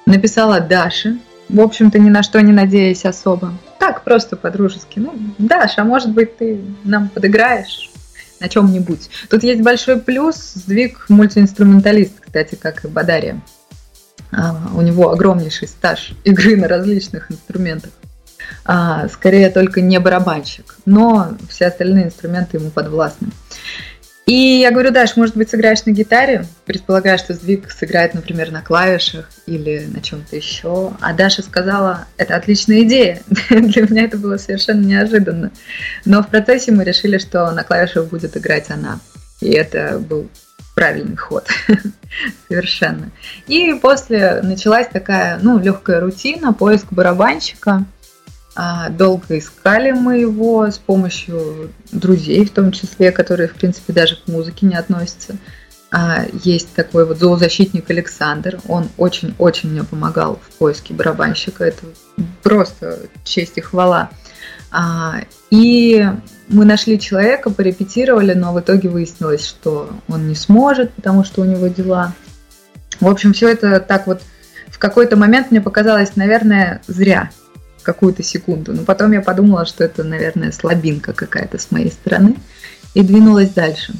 Написала 0.05 0.59
Даше, 0.59 1.19
в 1.49 1.59
общем-то, 1.59 1.99
ни 1.99 2.09
на 2.09 2.23
что 2.23 2.41
не 2.41 2.51
надеясь 2.51 3.05
особо. 3.05 3.53
Так, 3.79 4.03
просто 4.03 4.35
по-дружески. 4.35 4.99
Ну, 4.99 5.13
Даша, 5.37 5.81
а 5.81 5.85
может 5.85 6.11
быть, 6.11 6.37
ты 6.37 6.61
нам 6.83 7.09
подыграешь 7.09 7.91
на 8.39 8.49
чем-нибудь. 8.49 9.09
Тут 9.29 9.43
есть 9.43 9.61
большой 9.61 9.99
плюс. 9.99 10.53
Сдвиг 10.55 11.05
мультиинструменталист, 11.09 12.19
кстати, 12.19 12.55
как 12.55 12.85
и 12.85 12.87
Бадария. 12.87 13.39
А, 14.31 14.69
у 14.73 14.81
него 14.81 15.11
огромнейший 15.11 15.67
стаж 15.67 16.13
игры 16.23 16.57
на 16.57 16.67
различных 16.67 17.31
инструментах. 17.31 17.91
А, 18.65 19.07
скорее 19.09 19.49
только 19.49 19.81
не 19.81 19.99
барабанщик, 19.99 20.77
но 20.85 21.33
все 21.49 21.67
остальные 21.67 22.05
инструменты 22.05 22.57
ему 22.57 22.71
подвластны. 22.71 23.29
И 24.25 24.33
я 24.33 24.71
говорю, 24.71 24.91
Даш, 24.91 25.17
может 25.17 25.35
быть, 25.35 25.49
сыграешь 25.49 25.83
на 25.85 25.91
гитаре? 25.91 26.45
Предполагаю, 26.65 27.17
что 27.17 27.33
сдвиг 27.33 27.69
сыграет, 27.69 28.13
например, 28.13 28.51
на 28.51 28.61
клавишах 28.61 29.29
или 29.45 29.85
на 29.85 30.01
чем-то 30.01 30.35
еще. 30.35 30.93
А 31.01 31.13
Даша 31.13 31.41
сказала, 31.41 32.05
это 32.15 32.35
отличная 32.35 32.83
идея. 32.83 33.21
Для 33.49 33.81
меня 33.81 34.05
это 34.05 34.17
было 34.17 34.37
совершенно 34.37 34.81
неожиданно. 34.81 35.51
Но 36.05 36.23
в 36.23 36.29
процессе 36.29 36.71
мы 36.71 36.85
решили, 36.85 37.17
что 37.17 37.51
на 37.51 37.63
клавишах 37.63 38.07
будет 38.07 38.37
играть 38.37 38.69
она. 38.69 38.99
И 39.41 39.49
это 39.51 39.99
был 39.99 40.29
правильный 40.73 41.17
ход. 41.17 41.45
Совершенно. 42.47 43.11
И 43.47 43.73
после 43.73 44.41
началась 44.41 44.87
такая, 44.87 45.37
ну, 45.41 45.59
легкая 45.59 45.99
рутина, 45.99 46.53
поиск 46.53 46.87
барабанщика. 46.91 47.83
А, 48.55 48.89
долго 48.89 49.39
искали 49.39 49.91
мы 49.91 50.19
его 50.19 50.67
с 50.67 50.77
помощью 50.77 51.71
друзей, 51.91 52.45
в 52.45 52.51
том 52.51 52.71
числе, 52.71 53.11
которые, 53.11 53.49
в 53.49 53.53
принципе, 53.53 53.93
даже 53.93 54.15
к 54.15 54.27
музыке 54.27 54.67
не 54.67 54.75
относятся. 54.75 55.37
А, 55.91 56.25
есть 56.43 56.73
такой 56.75 57.05
вот 57.05 57.17
зоозащитник 57.17 57.89
Александр, 57.89 58.59
он 58.67 58.89
очень-очень 58.97 59.71
мне 59.71 59.83
помогал 59.83 60.39
в 60.47 60.53
поиске 60.57 60.93
барабанщика, 60.93 61.63
это 61.63 61.83
просто 62.43 62.99
честь 63.23 63.57
и 63.57 63.61
хвала. 63.61 64.11
А, 64.71 65.21
и 65.49 66.07
мы 66.47 66.65
нашли 66.65 66.99
человека, 66.99 67.49
порепетировали, 67.49 68.33
но 68.33 68.53
в 68.53 68.59
итоге 68.59 68.89
выяснилось, 68.89 69.45
что 69.45 69.89
он 70.07 70.27
не 70.27 70.35
сможет, 70.35 70.93
потому 70.93 71.23
что 71.23 71.41
у 71.41 71.45
него 71.45 71.67
дела. 71.67 72.13
В 72.99 73.07
общем, 73.07 73.33
все 73.33 73.49
это 73.49 73.79
так 73.79 74.05
вот 74.05 74.21
в 74.67 74.77
какой-то 74.77 75.15
момент 75.15 75.49
мне 75.49 75.61
показалось, 75.61 76.15
наверное, 76.15 76.81
зря 76.87 77.29
какую-то 77.83 78.23
секунду. 78.23 78.73
Но 78.73 78.83
потом 78.83 79.11
я 79.11 79.21
подумала, 79.21 79.65
что 79.65 79.83
это, 79.83 80.03
наверное, 80.03 80.51
слабинка 80.51 81.13
какая-то 81.13 81.59
с 81.59 81.71
моей 81.71 81.91
стороны, 81.91 82.35
и 82.93 83.03
двинулась 83.03 83.49
дальше. 83.49 83.93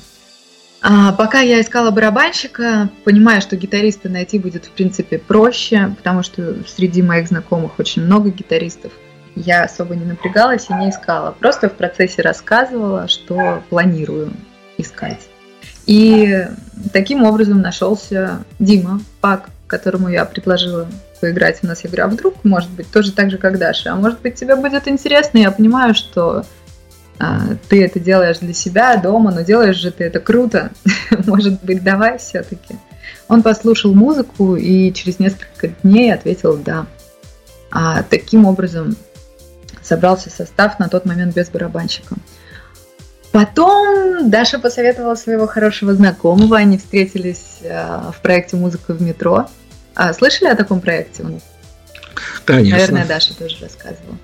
А 0.81 1.13
пока 1.13 1.39
я 1.39 1.61
искала 1.61 1.91
барабанщика, 1.91 2.89
понимая, 3.05 3.39
что 3.39 3.55
гитариста 3.55 4.09
найти 4.09 4.37
будет, 4.37 4.65
в 4.65 4.71
принципе, 4.71 5.17
проще, 5.17 5.93
потому 5.97 6.23
что 6.23 6.57
среди 6.67 7.01
моих 7.01 7.29
знакомых 7.29 7.79
очень 7.79 8.03
много 8.03 8.31
гитаристов, 8.31 8.91
я 9.35 9.63
особо 9.63 9.95
не 9.95 10.05
напрягалась 10.05 10.69
и 10.69 10.73
не 10.73 10.89
искала. 10.89 11.31
Просто 11.31 11.69
в 11.69 11.73
процессе 11.73 12.21
рассказывала, 12.21 13.07
что 13.07 13.63
планирую 13.69 14.33
искать. 14.77 15.21
И 15.85 16.47
таким 16.91 17.23
образом 17.23 17.61
нашелся 17.61 18.43
Дима 18.59 19.01
Пак, 19.21 19.49
которому 19.67 20.09
я 20.09 20.25
предложила 20.25 20.87
поиграть 21.21 21.59
у 21.63 21.67
нас 21.67 21.85
игра. 21.85 22.07
Вдруг, 22.07 22.43
может 22.43 22.69
быть, 22.71 22.91
тоже 22.91 23.11
так 23.11 23.31
же, 23.31 23.37
как 23.37 23.57
Даша. 23.57 23.93
А 23.93 23.95
может 23.95 24.21
быть, 24.21 24.35
тебе 24.35 24.55
будет 24.55 24.87
интересно. 24.87 25.37
Я 25.37 25.51
понимаю, 25.51 25.93
что 25.95 26.45
а, 27.19 27.41
ты 27.69 27.83
это 27.83 27.99
делаешь 27.99 28.39
для 28.39 28.53
себя 28.53 28.97
дома, 28.97 29.31
но 29.31 29.41
делаешь 29.41 29.77
же 29.77 29.91
ты 29.91 30.03
это 30.03 30.19
круто. 30.19 30.71
может 31.25 31.63
быть, 31.63 31.83
давай 31.83 32.17
все-таки. 32.17 32.75
Он 33.27 33.41
послушал 33.41 33.93
музыку 33.93 34.55
и 34.55 34.91
через 34.93 35.19
несколько 35.19 35.69
дней 35.81 36.13
ответил 36.13 36.57
«да». 36.57 36.87
А 37.71 38.03
таким 38.03 38.45
образом 38.45 38.95
собрался 39.81 40.29
состав 40.29 40.79
на 40.79 40.89
тот 40.89 41.05
момент 41.05 41.35
без 41.35 41.49
барабанщика. 41.49 42.15
Потом 43.33 44.29
Даша 44.29 44.59
посоветовала 44.59 45.15
своего 45.15 45.47
хорошего 45.47 45.95
знакомого, 45.95 46.55
они 46.55 46.77
встретились 46.77 47.61
а, 47.67 48.11
в 48.11 48.21
проекте 48.21 48.57
«Музыка 48.57 48.93
в 48.93 49.01
метро». 49.01 49.47
А, 49.95 50.13
слышали 50.13 50.49
о 50.49 50.55
таком 50.55 50.79
проекте? 50.79 51.25
Конечно. 52.45 52.77
Наверное, 52.77 53.07
Даша 53.07 53.35
тоже 53.35 53.57
рассказывала. 53.59 54.17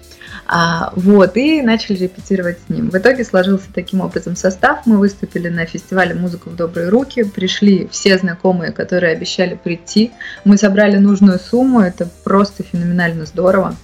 А, 0.45 0.93
вот, 0.95 1.38
и 1.38 1.63
начали 1.63 1.98
репетировать 1.98 2.60
с 2.63 2.69
ним. 2.69 2.91
В 2.91 2.98
итоге 3.00 3.26
сложился 3.26 3.65
таким 3.74 4.02
образом 4.02 4.36
состав. 4.36 4.86
Мы 4.86 5.00
выступили 5.00 5.50
на 5.50 5.65
фестивале 5.65 6.13
«Музыка 6.13 6.50
в 6.50 6.56
добрые 6.56 6.89
руки». 6.89 7.24
Пришли 7.24 7.88
все 7.91 8.15
знакомые, 8.19 8.72
которые 8.72 9.13
обещали 9.13 9.56
прийти. 9.56 10.12
Мы 10.45 10.56
собрали 10.58 10.98
нужную 10.98 11.39
сумму. 11.39 11.82
Это 11.82 12.08
просто 12.24 12.62
феноменально 12.62 13.26
здорово. 13.26 13.76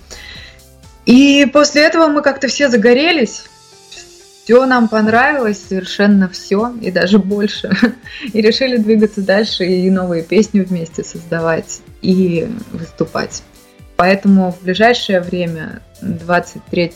И 1.08 1.50
после 1.52 1.82
этого 1.82 2.10
мы 2.10 2.22
как-то 2.22 2.48
все 2.48 2.70
загорелись. 2.70 3.46
Все 4.46 4.68
нам 4.68 4.88
понравилось, 4.88 5.60
совершенно 5.68 6.30
все, 6.30 6.72
и 6.80 6.92
даже 6.92 7.18
больше. 7.18 7.76
И 8.32 8.42
решили 8.42 8.78
двигаться 8.78 9.22
дальше 9.22 9.66
и 9.66 9.90
новые 9.90 10.22
песни 10.22 10.60
вместе 10.60 11.04
создавать 11.04 11.82
и 12.04 12.48
выступать. 12.72 13.42
Поэтому 13.96 14.52
в 14.52 14.64
ближайшее 14.64 15.22
время, 15.22 15.82
23 16.02 16.92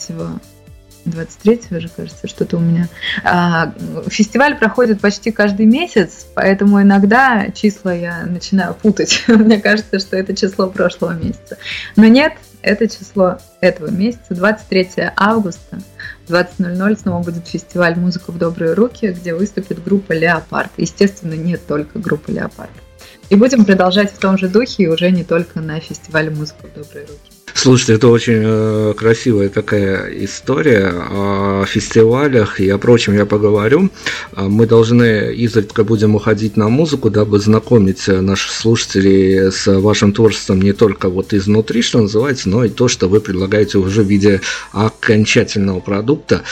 23 1.05 1.79
же, 1.79 1.89
кажется, 1.89 2.27
что-то 2.27 2.57
у 2.57 2.59
меня. 2.59 2.88
А, 3.23 3.73
фестиваль 4.09 4.55
проходит 4.55 5.01
почти 5.01 5.31
каждый 5.31 5.65
месяц, 5.65 6.27
поэтому 6.35 6.81
иногда 6.81 7.47
числа 7.49 7.93
я 7.93 8.25
начинаю 8.27 8.75
путать. 8.75 9.23
Мне 9.27 9.59
кажется, 9.59 9.97
что 9.97 10.17
это 10.17 10.35
число 10.35 10.67
прошлого 10.67 11.13
месяца. 11.13 11.57
Но 11.95 12.05
нет, 12.05 12.33
это 12.62 12.88
число 12.88 13.39
этого 13.62 13.89
месяца, 13.89 14.35
23 14.35 14.89
августа, 15.15 15.79
20.00 16.29 16.99
снова 16.99 17.23
будет 17.23 17.47
фестиваль 17.47 17.95
«Музыка 17.95 18.31
в 18.31 18.37
добрые 18.37 18.73
руки», 18.73 19.07
где 19.07 19.33
выступит 19.33 19.83
группа 19.83 20.13
«Леопард». 20.13 20.71
Естественно, 20.77 21.33
не 21.33 21.57
только 21.57 21.99
группа 21.99 22.29
«Леопард». 22.31 22.69
И 23.29 23.35
будем 23.35 23.65
продолжать 23.65 24.11
в 24.11 24.19
том 24.19 24.37
же 24.37 24.47
духе, 24.47 24.83
и 24.83 24.87
уже 24.87 25.11
не 25.11 25.23
только 25.23 25.59
на 25.59 25.79
фестивале 25.79 26.29
«Музыка 26.29 26.67
в 26.67 26.77
добрые 26.77 27.05
руки». 27.05 27.38
Слушайте, 27.53 27.93
это 27.93 28.07
очень 28.07 28.41
э, 28.43 28.93
красивая 28.95 29.49
такая 29.49 30.09
история 30.23 30.93
о 30.93 31.65
фестивалях 31.65 32.59
и 32.59 32.69
о 32.69 32.77
прочем 32.77 33.15
я 33.15 33.25
поговорю. 33.25 33.89
А 34.33 34.47
мы 34.47 34.65
должны 34.65 35.33
изредка 35.33 35.83
будем 35.83 36.15
уходить 36.15 36.57
на 36.57 36.69
музыку, 36.69 37.09
дабы 37.09 37.39
знакомить 37.39 38.07
наших 38.07 38.51
слушателей 38.51 39.51
с 39.51 39.67
вашим 39.67 40.13
творчеством 40.13 40.62
не 40.62 40.73
только 40.73 41.09
вот 41.09 41.33
изнутри, 41.33 41.81
что 41.81 42.01
называется, 42.01 42.49
но 42.49 42.63
и 42.63 42.69
то, 42.69 42.88
что 42.88 43.07
вы 43.07 43.19
предлагаете 43.19 43.77
уже 43.77 44.03
в 44.03 44.07
виде 44.07 44.41
окончательного 44.71 45.79
продукта. 45.79 46.43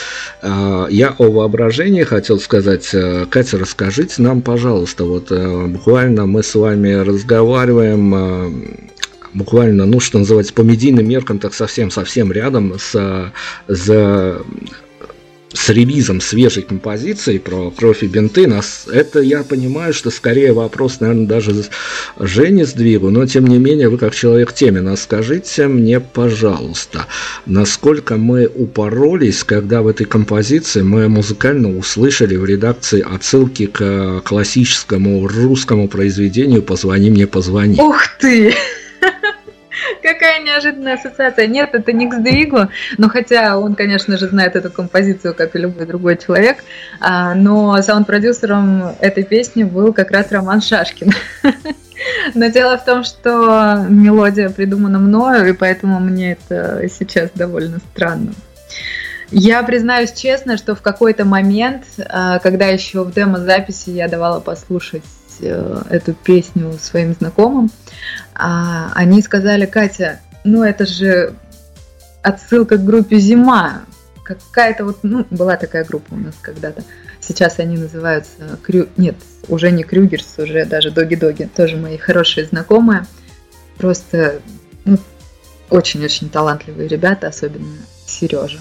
А, 0.42 0.86
я 0.90 1.14
о 1.18 1.30
воображении 1.30 2.02
хотел 2.02 2.40
сказать. 2.40 2.94
Катя, 3.30 3.58
расскажите 3.58 4.22
нам, 4.22 4.42
пожалуйста, 4.42 5.04
вот 5.04 5.30
э, 5.30 5.66
буквально 5.66 6.26
мы 6.26 6.42
с 6.42 6.54
вами 6.54 6.92
разговариваем 6.92 8.14
э, 8.14 8.88
буквально, 9.34 9.86
ну, 9.86 10.00
что 10.00 10.18
называется, 10.18 10.52
по 10.52 10.62
медийным 10.62 11.08
меркам, 11.08 11.38
так 11.38 11.54
совсем-совсем 11.54 12.32
рядом 12.32 12.78
с, 12.78 13.32
с 13.66 14.40
с 15.52 15.70
релизом 15.70 16.20
свежей 16.20 16.62
композиции 16.62 17.38
про 17.38 17.70
кровь 17.70 18.02
и 18.02 18.06
бинты, 18.06 18.46
нас, 18.46 18.86
это 18.90 19.20
я 19.20 19.42
понимаю, 19.42 19.94
что 19.94 20.10
скорее 20.10 20.52
вопрос, 20.52 21.00
наверное, 21.00 21.26
даже 21.26 21.64
Жене 22.18 22.66
сдвигу, 22.66 23.10
но 23.10 23.26
тем 23.26 23.46
не 23.46 23.58
менее, 23.58 23.88
вы 23.88 23.98
как 23.98 24.14
человек 24.14 24.52
теме, 24.52 24.80
нас 24.80 25.02
скажите 25.02 25.66
мне, 25.68 26.00
пожалуйста, 26.00 27.06
насколько 27.46 28.16
мы 28.16 28.46
упоролись, 28.46 29.42
когда 29.44 29.82
в 29.82 29.88
этой 29.88 30.04
композиции 30.04 30.82
мы 30.82 31.08
музыкально 31.08 31.76
услышали 31.76 32.36
в 32.36 32.44
редакции 32.44 33.00
отсылки 33.00 33.66
к 33.66 34.22
классическому 34.24 35.26
русскому 35.26 35.88
произведению 35.88 36.62
«Позвони 36.62 37.10
мне, 37.10 37.26
позвони». 37.26 37.80
Ух 37.80 38.02
ты! 38.20 38.54
Какая 40.02 40.42
неожиданная 40.42 40.94
ассоциация. 40.94 41.46
Нет, 41.46 41.70
это 41.72 41.92
не 41.92 42.08
к 42.08 42.14
сдвигу, 42.14 42.68
но 42.96 43.08
хотя 43.08 43.58
он, 43.58 43.74
конечно 43.74 44.16
же, 44.16 44.28
знает 44.28 44.56
эту 44.56 44.70
композицию, 44.70 45.34
как 45.34 45.54
и 45.54 45.58
любой 45.58 45.86
другой 45.86 46.16
человек, 46.16 46.64
а, 47.00 47.34
но 47.34 47.80
саунд-продюсером 47.80 48.96
этой 49.00 49.24
песни 49.24 49.64
был 49.64 49.92
как 49.92 50.10
раз 50.10 50.30
Роман 50.30 50.60
Шашкин. 50.60 51.12
Но 52.34 52.46
дело 52.46 52.78
в 52.78 52.84
том, 52.84 53.02
что 53.02 53.84
мелодия 53.88 54.50
придумана 54.50 54.98
мною, 54.98 55.48
и 55.48 55.52
поэтому 55.52 55.98
мне 55.98 56.32
это 56.32 56.88
сейчас 56.88 57.30
довольно 57.34 57.78
странно. 57.92 58.32
Я 59.30 59.62
признаюсь 59.62 60.12
честно, 60.12 60.56
что 60.56 60.74
в 60.74 60.80
какой-то 60.80 61.24
момент, 61.24 61.84
а, 62.08 62.38
когда 62.38 62.66
еще 62.66 63.04
в 63.04 63.12
демо-записи 63.12 63.90
я 63.90 64.08
давала 64.08 64.40
послушать 64.40 65.02
эту 65.40 66.14
песню 66.14 66.72
своим 66.80 67.14
знакомым, 67.14 67.70
а, 68.34 68.92
они 68.94 69.22
сказали, 69.22 69.66
Катя, 69.66 70.20
ну 70.44 70.62
это 70.62 70.86
же 70.86 71.34
отсылка 72.22 72.76
к 72.76 72.84
группе 72.84 73.18
«Зима». 73.18 73.82
Какая-то 74.24 74.84
вот, 74.84 74.98
ну, 75.02 75.26
была 75.30 75.56
такая 75.56 75.84
группа 75.84 76.12
у 76.12 76.18
нас 76.18 76.34
когда-то. 76.40 76.84
Сейчас 77.20 77.58
они 77.58 77.78
называются, 77.78 78.58
Крю... 78.62 78.88
нет, 78.96 79.16
уже 79.48 79.70
не 79.70 79.84
Крюгерс, 79.84 80.38
уже 80.38 80.66
даже 80.66 80.90
Доги-Доги, 80.90 81.48
тоже 81.54 81.76
мои 81.76 81.96
хорошие 81.96 82.46
знакомые. 82.46 83.06
Просто 83.78 84.40
ну, 84.84 84.98
очень-очень 85.70 86.28
талантливые 86.28 86.88
ребята, 86.88 87.28
особенно 87.28 87.76
Сережа. 88.06 88.58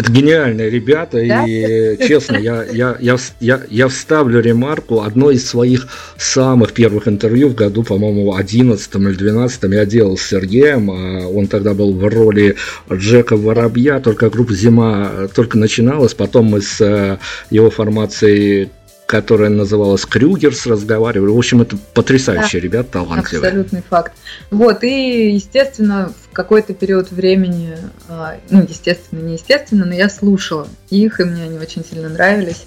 Это 0.00 0.12
гениальные 0.12 0.70
ребята, 0.70 1.22
да? 1.26 1.44
и 1.46 1.98
честно, 2.08 2.38
я, 2.38 2.64
я, 2.64 2.96
я, 3.00 3.18
я, 3.38 3.60
я 3.68 3.88
вставлю 3.88 4.40
ремарку. 4.40 5.02
Одно 5.02 5.30
из 5.30 5.46
своих 5.46 5.88
самых 6.16 6.72
первых 6.72 7.06
интервью 7.06 7.50
в 7.50 7.54
году, 7.54 7.82
по-моему, 7.82 8.34
11 8.34 8.94
или 8.94 9.14
12 9.14 9.62
я 9.64 9.84
делал 9.84 10.16
с 10.16 10.22
Сергеем. 10.22 10.90
А 10.90 11.28
он 11.28 11.48
тогда 11.48 11.74
был 11.74 11.92
в 11.92 12.02
роли 12.08 12.56
Джека 12.90 13.36
Воробья, 13.36 14.00
только 14.00 14.30
группа 14.30 14.54
«Зима» 14.54 15.28
только 15.34 15.58
начиналась. 15.58 16.14
Потом 16.14 16.46
мы 16.46 16.62
с 16.62 16.80
э, 16.80 17.18
его 17.50 17.70
формацией 17.70 18.70
которая 19.10 19.50
называлась 19.50 20.06
Крюгерс, 20.06 20.66
разговаривали. 20.66 21.30
В 21.30 21.36
общем, 21.36 21.60
это 21.62 21.76
потрясающие 21.94 22.60
да, 22.60 22.64
ребята, 22.64 22.92
талантливые. 22.92 23.48
Абсолютный 23.48 23.82
факт. 23.82 24.12
Вот, 24.52 24.84
и, 24.84 25.32
естественно, 25.32 26.14
в 26.28 26.32
какой-то 26.32 26.74
период 26.74 27.10
времени, 27.10 27.76
а, 28.08 28.36
ну, 28.50 28.62
естественно, 28.62 29.18
не 29.18 29.32
естественно, 29.32 29.84
но 29.84 29.94
я 29.94 30.08
слушала 30.08 30.68
их, 30.90 31.18
и 31.18 31.24
мне 31.24 31.42
они 31.42 31.58
очень 31.58 31.84
сильно 31.84 32.08
нравились. 32.08 32.66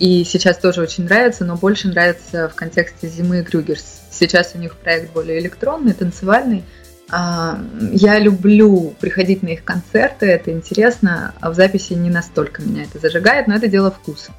И 0.00 0.24
сейчас 0.24 0.58
тоже 0.58 0.80
очень 0.80 1.04
нравятся, 1.04 1.44
но 1.44 1.54
больше 1.54 1.86
нравится 1.86 2.48
в 2.48 2.56
контексте 2.56 3.06
зимы 3.06 3.44
Крюгерс. 3.44 3.84
Сейчас 4.10 4.50
у 4.56 4.58
них 4.58 4.74
проект 4.74 5.12
более 5.12 5.38
электронный, 5.38 5.92
танцевальный. 5.92 6.64
А, 7.08 7.60
я 7.92 8.18
люблю 8.18 8.96
приходить 8.98 9.44
на 9.44 9.50
их 9.50 9.62
концерты, 9.62 10.26
это 10.26 10.50
интересно, 10.50 11.34
а 11.38 11.52
в 11.52 11.54
записи 11.54 11.92
не 11.92 12.10
настолько 12.10 12.62
меня 12.62 12.82
это 12.82 12.98
зажигает, 12.98 13.46
но 13.46 13.54
это 13.54 13.68
дело 13.68 13.92
вкуса. 13.92 14.32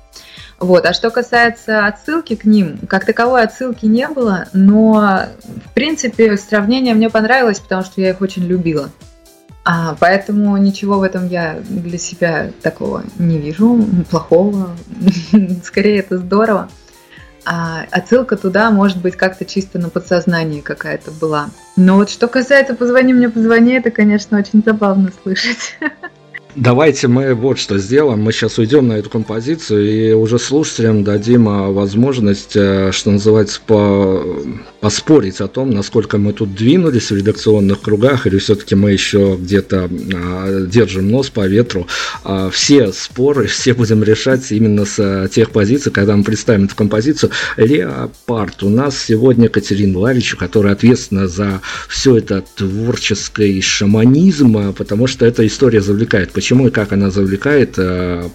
Вот. 0.59 0.85
А 0.85 0.93
что 0.93 1.09
касается 1.09 1.85
отсылки 1.85 2.35
к 2.35 2.45
ним, 2.45 2.79
как 2.87 3.05
таковой 3.05 3.43
отсылки 3.43 3.85
не 3.85 4.07
было, 4.07 4.47
но 4.53 5.25
в 5.65 5.73
принципе 5.73 6.37
сравнение 6.37 6.93
мне 6.93 7.09
понравилось, 7.09 7.59
потому 7.59 7.83
что 7.83 8.01
я 8.01 8.11
их 8.11 8.21
очень 8.21 8.45
любила. 8.45 8.89
А, 9.67 9.95
поэтому 9.99 10.55
ничего 10.57 10.99
в 10.99 11.03
этом 11.03 11.27
я 11.27 11.57
для 11.67 11.97
себя 11.97 12.51
такого 12.61 13.03
не 13.17 13.39
вижу, 13.39 13.83
плохого. 14.09 14.69
Скорее, 15.63 15.99
это 15.99 16.19
здорово. 16.19 16.69
А 17.45 17.85
отсылка 17.91 18.37
туда 18.37 18.71
может 18.71 18.97
быть 18.97 19.15
как-то 19.15 19.45
чисто 19.45 19.77
на 19.77 19.89
подсознании 19.89 20.61
какая-то 20.61 21.11
была. 21.11 21.49
Но 21.75 21.95
вот 21.95 22.09
что 22.09 22.27
касается 22.27 22.75
«позвони 22.75 23.13
мне, 23.13 23.29
позвони», 23.29 23.73
это, 23.73 23.91
конечно, 23.91 24.37
очень 24.37 24.63
забавно 24.63 25.11
слышать. 25.23 25.77
Давайте 26.55 27.09
мы 27.09 27.33
вот 27.33 27.59
что 27.59 27.77
сделаем. 27.77 28.21
Мы 28.23 28.31
сейчас 28.31 28.57
уйдем 28.57 28.87
на 28.87 28.93
эту 28.93 29.09
композицию 29.09 29.91
и 29.91 30.13
уже 30.13 30.39
слушателям 30.39 31.03
дадим 31.03 31.49
а, 31.49 31.71
возможность, 31.71 32.55
э, 32.55 32.91
что 32.93 33.11
называется, 33.11 33.59
по 33.65 34.23
поспорить 34.85 35.41
о 35.41 35.47
том, 35.47 35.71
насколько 35.71 36.19
мы 36.19 36.31
тут 36.31 36.53
двинулись 36.53 37.09
в 37.09 37.15
редакционных 37.15 37.81
кругах, 37.81 38.27
или 38.27 38.37
все-таки 38.37 38.75
мы 38.75 38.91
еще 38.91 39.35
где-то 39.35 39.89
а, 40.13 40.61
держим 40.67 41.09
нос 41.09 41.31
по 41.31 41.47
ветру. 41.47 41.87
А, 42.23 42.51
все 42.51 42.91
споры, 42.93 43.47
все 43.47 43.73
будем 43.73 44.03
решать 44.03 44.51
именно 44.51 44.85
с 44.85 44.97
а, 44.99 45.27
тех 45.27 45.49
позиций, 45.49 45.91
когда 45.91 46.15
мы 46.15 46.23
представим 46.23 46.65
эту 46.65 46.75
композицию. 46.75 47.31
Леопард. 47.57 48.61
У 48.61 48.69
нас 48.69 48.95
сегодня 49.03 49.49
Катерина 49.49 49.97
Ларичу, 49.97 50.37
которая 50.37 50.73
ответственна 50.73 51.27
за 51.27 51.61
все 51.89 52.17
это 52.17 52.43
творческий 52.55 53.59
шаманизм, 53.61 54.71
потому 54.75 55.07
что 55.07 55.25
эта 55.25 55.47
история 55.47 55.81
завлекает. 55.81 56.31
Почему 56.31 56.67
и 56.67 56.69
как 56.69 56.93
она 56.93 57.09
завлекает 57.09 57.79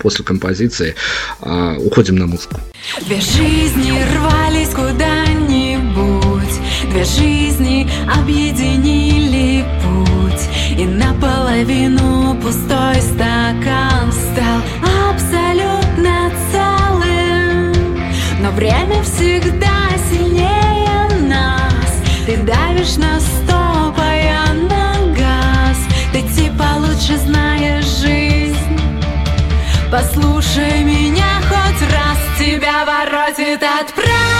после 0.00 0.24
композиции? 0.24 0.96
Уходим 1.40 2.16
на 2.16 2.26
музыку. 2.26 2.58
Две 3.06 3.20
жизни 3.20 3.92
рвались 4.16 4.70
куда-нибудь 4.70 5.09
Две 6.90 7.04
жизни 7.04 7.88
объединили 8.12 9.64
путь 9.80 10.76
И 10.76 10.84
наполовину 10.84 12.34
пустой 12.34 12.96
стакан 13.00 14.10
стал 14.10 14.60
абсолютно 15.08 16.32
целым. 16.50 17.96
Но 18.40 18.50
время 18.50 19.04
всегда 19.04 19.88
сильнее 20.10 21.28
нас. 21.28 22.02
Ты 22.26 22.38
давишь 22.38 22.96
на 22.96 23.20
стоп, 23.20 23.96
а 23.96 24.12
я 24.12 24.52
на 24.52 25.14
газ. 25.14 25.78
Ты 26.12 26.22
типа 26.22 26.74
лучше 26.78 27.16
знаешь 27.18 27.84
жизнь. 27.84 28.56
Послушай 29.92 30.82
меня 30.82 31.40
хоть 31.48 31.82
раз 31.92 32.18
Тебя 32.40 32.84
воротит 32.84 33.62
от 33.62 33.92
правды 33.94 34.39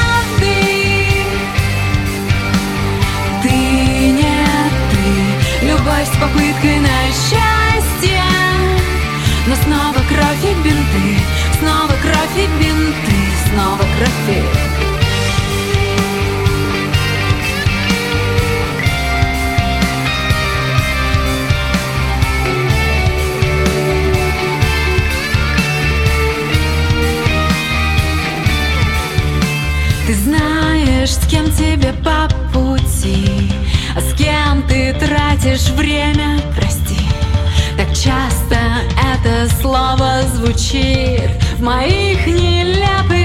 попыткой 6.20 6.78
на 6.80 7.06
счастье. 7.09 8.22
Но 9.46 9.54
снова 9.64 9.98
кровь 10.09 10.44
и 10.44 10.54
бинты, 10.62 11.18
снова 11.59 11.92
кровь 12.02 12.37
и 12.37 12.46
бинты, 12.62 13.16
снова 13.48 13.85
кровь 13.96 14.28
и... 14.28 14.80
Ты 30.06 30.14
знаешь, 30.14 31.11
с 31.11 31.26
кем 31.28 31.44
тебе 31.52 31.92
по 32.04 32.28
пути? 32.52 33.60
А 33.96 34.00
с 34.00 34.14
кем 34.14 34.62
ты 34.68 34.92
тратишь 34.94 35.68
время, 35.70 36.40
прости. 36.55 37.00
Так 37.76 37.88
часто 37.94 38.57
это 39.14 39.48
слово 39.61 40.22
звучит 40.35 41.31
В 41.57 41.62
моих 41.62 42.26
нелепых 42.26 43.19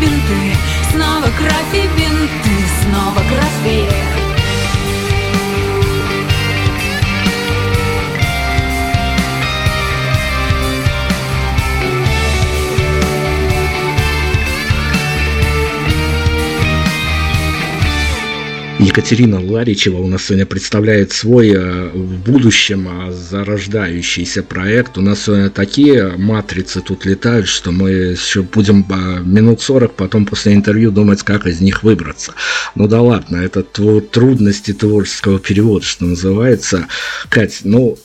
бинты, 0.00 0.56
снова 0.92 1.26
кровь 1.36 1.74
и 1.74 1.86
бинты, 1.96 2.56
снова 2.82 3.20
кровь 3.28 3.66
и 3.66 3.97
Екатерина 18.98 19.40
Ларичева 19.40 19.98
у 19.98 20.08
нас 20.08 20.24
сегодня 20.24 20.44
представляет 20.44 21.12
свой 21.12 21.50
э, 21.50 21.88
в 21.90 22.18
будущем 22.18 22.88
э, 22.88 23.12
зарождающийся 23.12 24.42
проект. 24.42 24.98
У 24.98 25.00
нас 25.00 25.22
сегодня 25.22 25.50
такие 25.50 26.16
матрицы 26.16 26.80
тут 26.80 27.04
летают, 27.04 27.46
что 27.46 27.70
мы 27.70 27.90
еще 27.90 28.42
будем 28.42 28.84
э, 28.90 29.20
минут 29.22 29.60
40 29.60 29.94
потом 29.94 30.26
после 30.26 30.54
интервью 30.54 30.90
думать, 30.90 31.22
как 31.22 31.46
из 31.46 31.60
них 31.60 31.84
выбраться. 31.84 32.32
Ну 32.74 32.88
да 32.88 33.00
ладно, 33.00 33.36
это 33.36 33.62
трудности 33.62 34.72
творческого 34.72 35.38
перевода, 35.38 35.84
что 35.84 36.04
называется. 36.04 36.88
Кать, 37.30 37.60
ну 37.62 37.96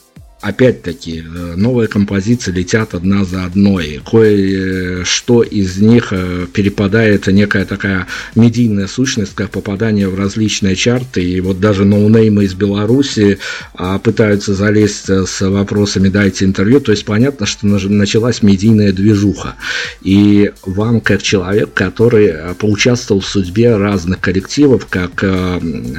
опять-таки, 0.44 1.20
э, 1.20 1.54
новые 1.56 1.88
композиции 1.88 2.52
летят 2.52 2.94
одна 2.94 3.24
за 3.24 3.44
одной. 3.44 4.02
Кое-что 4.08 5.42
из 5.42 5.78
них 5.78 6.08
э, 6.10 6.46
перепадает 6.52 7.26
некая 7.28 7.64
такая 7.64 8.06
медийная 8.34 8.86
сущность, 8.86 9.34
как 9.34 9.50
попадание 9.50 10.08
в 10.08 10.18
различные 10.18 10.76
чарты. 10.76 11.24
И 11.24 11.40
вот 11.40 11.60
даже 11.60 11.86
ноунеймы 11.86 12.44
из 12.44 12.52
Беларуси 12.54 13.38
а, 13.74 13.98
пытаются 13.98 14.54
залезть 14.54 15.08
э, 15.08 15.24
с 15.26 15.48
вопросами 15.48 16.08
«дайте 16.10 16.44
интервью». 16.44 16.80
То 16.80 16.92
есть 16.92 17.06
понятно, 17.06 17.46
что 17.46 17.66
началась 17.66 18.42
медийная 18.42 18.92
движуха. 18.92 19.54
И 20.02 20.52
вам, 20.66 21.00
как 21.00 21.22
человек, 21.22 21.72
который 21.72 22.34
поучаствовал 22.58 23.22
в 23.22 23.26
судьбе 23.26 23.76
разных 23.76 24.20
коллективов, 24.20 24.86
как 24.90 25.24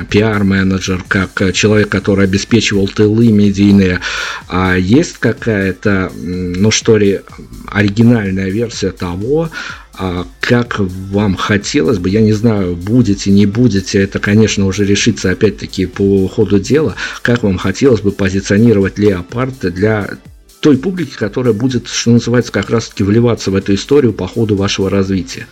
пиар-менеджер, 0.10 1.04
как 1.08 1.54
человек, 1.54 1.90
который 1.90 2.26
обеспечивал 2.26 2.88
тылы 2.88 3.32
медийные, 3.32 4.02
а 4.48 4.76
есть 4.76 5.18
какая-то, 5.18 6.12
ну 6.16 6.72
что 6.72 6.98
ли, 6.98 7.22
оригинальная 7.68 8.50
версия 8.50 8.92
того, 8.92 9.50
а 9.98 10.28
как 10.42 10.80
вам 10.80 11.36
хотелось 11.36 12.00
бы, 12.00 12.10
я 12.10 12.22
не 12.22 12.34
знаю, 12.34 12.76
будете, 12.76 13.32
не 13.32 13.46
будете, 13.46 14.02
это, 14.02 14.20
конечно, 14.20 14.66
уже 14.66 14.86
решится 14.86 15.32
опять-таки 15.32 15.86
по 15.86 16.28
ходу 16.28 16.60
дела, 16.60 16.96
как 17.22 17.44
вам 17.44 17.58
хотелось 17.58 18.02
бы 18.02 18.12
позиционировать 18.12 18.98
Леопард 18.98 19.60
для 19.74 20.10
той 20.60 20.78
публики, 20.78 21.16
которая 21.16 21.54
будет, 21.54 21.88
что 21.88 22.12
называется, 22.12 22.52
как 22.52 22.70
раз-таки 22.70 23.04
вливаться 23.04 23.52
в 23.52 23.56
эту 23.56 23.74
историю 23.74 24.14
по 24.14 24.28
ходу 24.28 24.56
вашего 24.56 24.90
развития? 24.90 25.48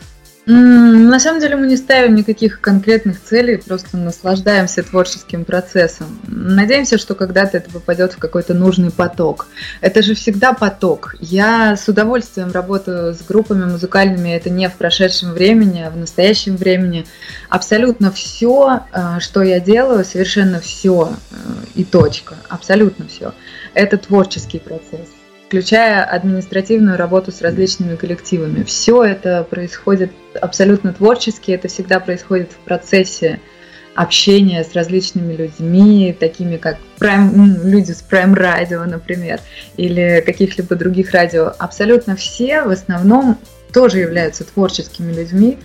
На 0.46 1.20
самом 1.22 1.40
деле 1.40 1.56
мы 1.56 1.68
не 1.68 1.78
ставим 1.78 2.16
никаких 2.16 2.60
конкретных 2.60 3.22
целей, 3.24 3.58
просто 3.58 3.96
наслаждаемся 3.96 4.84
творческим 4.84 5.46
процессом. 5.46 6.20
Надеемся, 6.28 6.98
что 6.98 7.16
когда-то 7.16 7.58
это 7.58 7.70
попадет 7.72 8.14
в 8.14 8.18
какой-то 8.18 8.54
нужный 8.54 8.92
поток. 8.92 9.48
Это 9.80 10.02
же 10.02 10.16
всегда 10.16 10.52
поток. 10.52 11.16
Я 11.22 11.78
с 11.78 11.88
удовольствием 11.88 12.52
работаю 12.52 13.14
с 13.14 13.22
группами 13.22 13.64
музыкальными, 13.64 14.36
это 14.36 14.50
не 14.50 14.68
в 14.68 14.74
прошедшем 14.74 15.32
времени, 15.32 15.82
а 15.82 15.90
в 15.90 15.96
настоящем 15.96 16.58
времени. 16.58 17.06
Абсолютно 17.48 18.12
все, 18.12 18.82
э, 18.92 19.20
что 19.20 19.44
я 19.44 19.62
делаю, 19.62 20.04
совершенно 20.04 20.60
все 20.60 21.14
э, 21.32 21.36
и 21.76 21.86
точка, 21.86 22.36
абсолютно 22.50 23.08
все. 23.08 23.34
Это 23.74 23.98
творческий 23.98 24.60
процесс 24.60 25.08
включая 25.54 26.04
административную 26.04 26.98
работу 26.98 27.32
с 27.32 27.44
различными 27.44 27.96
коллективами. 27.96 28.64
Все 28.64 29.04
это 29.04 29.46
происходит 29.48 30.12
абсолютно 30.42 30.94
творчески, 30.94 31.52
это 31.52 31.68
всегда 31.68 32.00
происходит 32.00 32.52
в 32.54 32.56
процессе 32.66 33.40
общения 33.94 34.64
с 34.64 34.74
различными 34.74 35.36
людьми, 35.36 36.18
такими 36.20 36.58
как 36.58 36.78
Prime, 37.00 37.70
люди 37.70 37.92
с 37.92 38.04
Prime 38.04 38.34
Radio, 38.34 38.84
например, 38.86 39.42
или 39.78 40.24
каких-либо 40.26 40.76
других 40.76 41.12
радио. 41.12 41.54
Абсолютно 41.60 42.16
все 42.16 42.64
в 42.64 42.72
основном 42.72 43.38
тоже 43.72 44.00
являются 44.00 44.46
творческими 44.46 45.14
людьми, 45.14 45.60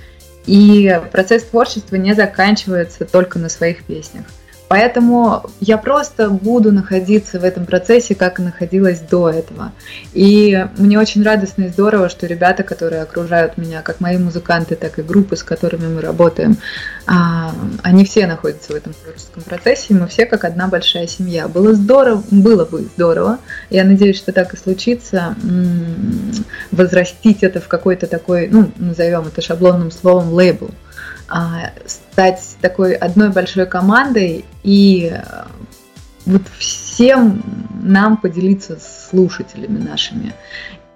и 0.45 1.01
процесс 1.11 1.45
творчества 1.45 1.97
не 1.97 2.15
заканчивается 2.15 3.07
только 3.07 3.39
на 3.39 3.49
своих 3.49 3.85
песнях. 3.85 4.27
Поэтому 4.69 5.51
я 5.61 5.79
просто 5.79 6.29
буду 6.29 6.73
находиться 6.73 7.41
в 7.41 7.45
этом 7.45 7.65
процессе, 7.65 8.15
как 8.15 8.39
и 8.39 8.43
находилась 8.43 9.01
до 9.01 9.31
этого. 9.31 9.73
И 10.13 10.67
мне 10.77 10.99
очень 10.99 11.23
радостно 11.23 11.65
и 11.65 11.69
здорово, 11.69 12.11
что 12.11 12.27
ребята, 12.27 12.63
которые 12.63 13.03
окружают 13.03 13.57
меня, 13.57 13.81
как 13.81 14.01
мои 14.01 14.19
музыканты, 14.19 14.77
так 14.77 14.99
и 14.99 15.03
группы, 15.03 15.37
с 15.37 15.43
которыми 15.43 15.87
мы 15.87 16.03
работаем, 16.03 16.59
а, 17.07 17.55
они 17.83 18.05
все 18.05 18.27
находятся 18.27 18.73
в 18.73 18.77
этом 18.77 18.93
творческом 18.93 19.43
процессе, 19.43 19.87
и 19.89 19.95
мы 19.95 20.07
все 20.07 20.27
как 20.27 20.45
одна 20.45 20.69
большая 20.69 21.07
семья. 21.07 21.49
Было 21.49 21.73
здорово, 21.73 22.23
было 22.31 22.67
бы 22.67 22.87
здорово, 22.95 23.39
я 23.71 23.85
надеюсь, 23.85 24.19
что 24.19 24.33
так 24.33 24.53
и 24.53 24.59
случится, 24.59 25.35
возрастить 26.71 27.43
это 27.43 27.61
в 27.61 27.69
какой-то 27.69 28.07
такой, 28.07 28.49
ну, 28.49 28.71
назовем 28.77 29.27
это 29.27 29.41
шаблонным 29.41 29.91
словом, 29.91 30.33
лейбл 30.33 30.71
стать 31.87 32.57
такой 32.61 32.95
одной 32.95 33.31
большой 33.31 33.67
командой 33.67 34.45
и 34.63 35.13
э, 35.13 35.45
вот 36.27 36.43
всем 36.59 37.43
нам 37.83 38.17
поделиться 38.17 38.77
с 38.77 39.11
слушателями 39.11 39.79
нашими. 39.79 40.35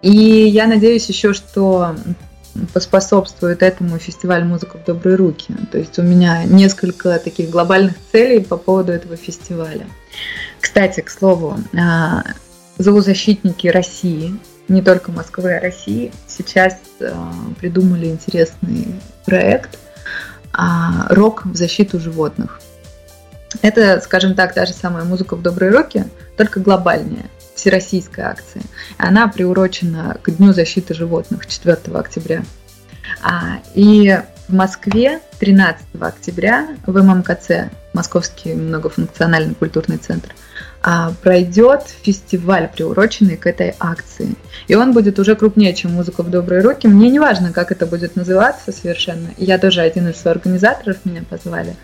И 0.03 0.11
я 0.11 0.67
надеюсь 0.67 1.09
еще, 1.09 1.33
что 1.33 1.95
поспособствует 2.73 3.63
этому 3.63 3.99
фестиваль 3.99 4.45
«Музыка 4.45 4.79
в 4.79 4.85
добрые 4.85 5.17
руки». 5.17 5.55
То 5.71 5.79
есть 5.79 5.99
у 5.99 6.03
меня 6.03 6.45
несколько 6.45 7.19
таких 7.19 7.51
глобальных 7.51 7.95
целей 8.11 8.41
по 8.41 8.57
поводу 8.57 8.93
этого 8.93 9.17
фестиваля. 9.17 9.87
Кстати, 10.61 11.01
к 11.01 11.09
слову, 11.09 11.57
а, 11.79 12.25
зоозащитники 12.79 13.69
России, 13.69 14.35
не 14.69 14.83
только 14.83 15.13
Москвы, 15.13 15.55
а 15.55 15.61
России, 15.61 16.13
сейчас 16.27 16.77
а, 17.01 17.33
придумали 17.59 18.07
интересный 18.07 18.89
проект 19.25 19.79
а, 19.79 19.92
«Рок 20.53 21.45
в 21.45 21.57
защиту 21.57 21.99
животных». 22.01 22.61
Это, 23.61 24.01
скажем 24.01 24.35
так, 24.35 24.55
та 24.55 24.65
же 24.65 24.73
самая 24.73 25.05
музыка 25.05 25.37
в 25.37 25.43
добрые 25.43 25.71
руки, 25.73 26.05
только 26.37 26.61
глобальнее– 26.61 27.27
всероссийская 27.55 28.29
акция. 28.29 28.63
Она 28.97 29.29
приурочена 29.29 30.17
к 30.23 30.31
Дню 30.31 30.53
защиты 30.53 30.95
животных 30.95 31.47
4 31.47 31.77
октября. 31.95 32.43
А, 33.23 33.59
и 33.75 34.21
в 34.49 34.55
Москве 34.55 35.21
13 35.39 35.85
октября 36.01 36.69
в 36.87 37.03
ММКЦ, 37.03 37.71
Московский 37.93 38.55
многофункциональный 38.55 39.55
культурный 39.55 39.99
центр, 39.99 40.35
а, 40.83 41.13
пройдет 41.23 41.83
фестиваль, 42.03 42.69
приуроченный 42.75 43.37
к 43.37 43.47
этой 43.47 43.75
акции. 43.79 44.35
И 44.67 44.75
он 44.75 44.93
будет 44.93 45.19
уже 45.19 45.37
крупнее, 45.37 45.75
чем 45.75 45.93
«Музыка 45.93 46.23
в 46.23 46.31
добрые 46.31 46.61
руки». 46.61 46.89
Мне 46.89 47.09
не 47.09 47.21
важно, 47.21 47.53
как 47.53 47.71
это 47.71 47.87
будет 47.87 48.17
называться 48.17 48.73
совершенно. 48.73 49.29
Я 49.37 49.59
тоже 49.59 49.81
один 49.81 50.09
из 50.09 50.27
организаторов, 50.27 50.99
меня 51.05 51.23
позвали 51.29 51.77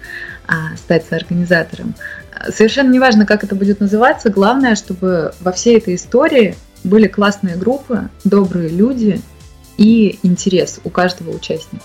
а, 0.49 0.77
стать 0.77 1.05
соорганизатором. 1.09 1.95
Совершенно 2.53 2.91
не 2.91 2.99
важно, 2.99 3.25
как 3.25 3.45
это 3.45 3.55
будет 3.55 3.79
называться. 3.79 4.31
Главное, 4.31 4.75
чтобы 4.75 5.33
во 5.41 5.53
всей 5.53 5.79
этой 5.79 5.95
истории 5.95 6.57
были 6.83 7.07
классные 7.07 7.57
группы, 7.57 8.09
добрые 8.25 8.69
люди 8.69 9.21
и 9.77 10.19
интерес 10.25 10.81
у 10.83 10.91
каждого 10.91 11.31
участника. 11.31 11.85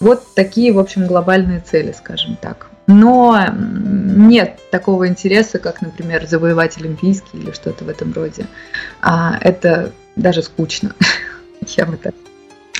Вот 0.00 0.22
такие, 0.34 0.72
в 0.72 0.78
общем, 0.78 1.06
глобальные 1.06 1.60
цели, 1.60 1.92
скажем 1.92 2.36
так. 2.36 2.68
Но 2.86 3.46
нет 3.56 4.58
такого 4.70 5.08
интереса, 5.08 5.58
как, 5.58 5.82
например, 5.82 6.26
завоевать 6.26 6.76
Олимпийский 6.78 7.38
или 7.38 7.50
что-то 7.50 7.84
в 7.84 7.88
этом 7.88 8.12
роде. 8.12 8.46
А 9.00 9.38
это 9.40 9.92
даже 10.14 10.42
скучно. 10.42 10.94
Я 11.76 11.86
бы 11.86 11.96
так 11.96 12.14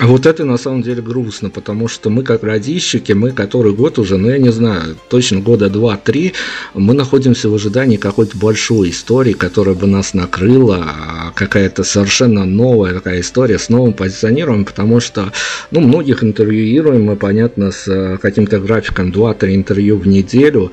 вот 0.01 0.27
это 0.27 0.45
на 0.45 0.59
самом 0.59 0.83
деле 0.83 1.01
грустно, 1.01 1.49
потому 1.49 1.89
что 1.89 2.11
мы 2.11 2.23
как 2.23 2.43
радищики, 2.43 3.13
мы 3.13 3.31
который 3.31 3.73
год 3.73 3.99
уже, 3.99 4.19
ну 4.19 4.29
я 4.29 4.37
не 4.37 4.53
знаю, 4.53 4.97
точно 5.09 5.41
года 5.41 5.71
два-три, 5.71 6.35
мы 6.75 6.93
находимся 6.93 7.49
в 7.49 7.55
ожидании 7.55 7.97
какой-то 7.97 8.37
большой 8.37 8.91
истории, 8.91 9.33
которая 9.33 9.75
бы 9.75 9.87
нас 9.87 10.13
накрыла, 10.13 10.85
а 10.87 11.33
какая-то 11.35 11.83
совершенно 11.83 12.45
новая 12.45 12.93
такая 12.93 13.21
история 13.21 13.59
с 13.59 13.71
новым 13.71 13.95
позиционированием, 13.95 14.67
потому 14.67 15.01
что, 15.01 15.33
ну, 15.71 15.81
многих 15.81 16.23
интервьюируем 16.23 17.05
мы, 17.05 17.17
понятно, 17.17 17.71
с 17.71 17.89
э, 17.89 18.19
каким-то 18.21 18.59
графиком 18.59 19.11
2-3 19.11 19.55
интервью 19.55 19.97
в 19.97 20.07
неделю, 20.07 20.73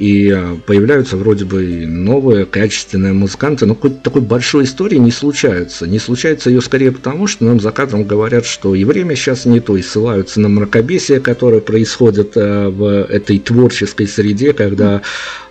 и 0.00 0.32
э, 0.34 0.56
появляются 0.66 1.16
вроде 1.16 1.44
бы 1.44 1.86
новые 1.86 2.46
качественные 2.46 3.12
музыканты, 3.12 3.66
но 3.66 3.74
какой-то 3.74 3.96
такой 3.96 4.22
большой 4.22 4.64
истории 4.64 4.96
не 4.96 5.10
случается. 5.10 5.86
Не 5.86 5.98
случается 5.98 6.50
ее 6.50 6.62
скорее 6.62 6.92
потому, 6.92 7.26
что 7.26 7.44
нам 7.44 7.60
за 7.60 7.70
кадром 7.70 8.04
говорят, 8.04 8.46
что 8.46 8.59
и 8.64 8.84
время 8.84 9.16
сейчас 9.16 9.46
не 9.46 9.60
то, 9.60 9.76
и 9.76 9.82
ссылаются 9.82 10.40
на 10.40 10.48
мракобесие, 10.48 11.20
которое 11.20 11.60
происходит 11.60 12.36
э, 12.36 12.68
в 12.68 13.04
этой 13.04 13.38
творческой 13.38 14.06
среде, 14.06 14.52
когда 14.52 15.02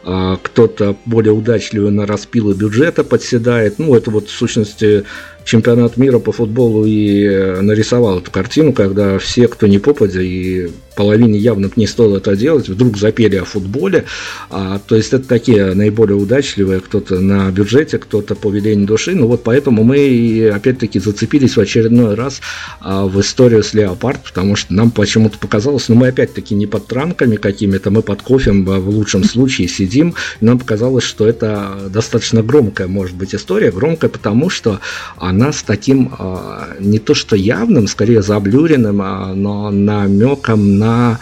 э, 0.04 0.38
кто-то 0.42 0.96
более 1.06 1.34
удачливый 1.34 1.92
на 1.92 2.06
распилы 2.06 2.54
бюджета 2.54 3.04
подседает. 3.04 3.80
Ну, 3.80 3.96
это 3.96 4.12
вот 4.12 4.28
в 4.28 4.32
сущности 4.32 5.06
чемпионат 5.46 5.98
мира 5.98 6.20
по 6.20 6.32
футболу 6.32 6.86
и 6.86 7.28
нарисовал 7.62 8.20
эту 8.20 8.32
картину, 8.32 8.74
когда 8.74 9.18
все, 9.20 9.48
кто 9.48 9.68
не 9.68 9.80
попадя, 9.80 10.22
и 10.22 10.70
половине 11.00 11.40
явно 11.40 11.72
не 11.78 11.88
стоило 11.88 12.18
это 12.18 12.36
делать, 12.36 12.68
вдруг 12.68 12.98
запели 12.98 13.38
о 13.38 13.46
футболе. 13.46 14.04
А, 14.50 14.82
то 14.86 14.98
есть 14.98 15.14
это 15.14 15.26
такие 15.26 15.74
наиболее 15.74 16.18
удачливые, 16.18 16.82
кто-то 16.82 17.22
на 17.22 17.50
бюджете, 17.52 18.00
кто-то 18.00 18.36
по 18.36 18.50
велению 18.50 18.86
души. 18.86 19.16
Ну 19.16 19.28
вот 19.28 19.42
поэтому 19.44 19.86
мы 19.86 20.52
опять-таки 20.54 21.00
зацепились 21.00 21.56
в 21.56 21.60
очередной 21.62 22.16
раз 22.16 22.42
а, 22.82 23.06
в 23.06 23.18
историю 23.22 23.64
с 23.64 23.74
Леопард, 23.74 24.26
потому 24.26 24.58
что 24.58 24.74
нам 24.74 24.92
почему-то 24.92 25.38
показалось, 25.38 25.88
ну 25.88 25.96
мы 25.96 26.10
опять-таки 26.10 26.54
не 26.54 26.68
под 26.68 26.88
транками 26.88 27.38
какими-то, 27.38 27.92
мы 27.92 28.02
под 28.02 28.22
кофем 28.22 28.66
в 28.66 28.90
лучшем 28.90 29.24
случае 29.24 29.70
сидим, 29.70 30.16
и 30.42 30.46
нам 30.46 30.60
показалось, 30.60 31.06
что 31.06 31.26
это 31.26 31.90
достаточно 31.90 32.44
громкая 32.44 32.88
может 32.88 33.16
быть 33.16 33.34
история, 33.34 33.72
громкая 33.72 34.10
потому, 34.10 34.50
что 34.50 34.82
она 35.30 35.52
с 35.52 35.64
таким 35.64 36.12
а, 36.18 36.76
не 36.80 37.00
то 37.00 37.14
что 37.14 37.36
явным, 37.36 37.88
скорее 37.88 38.22
заблюренным, 38.22 39.02
а, 39.02 39.34
но 39.34 39.72
намеком 39.72 40.78
на 40.78 41.20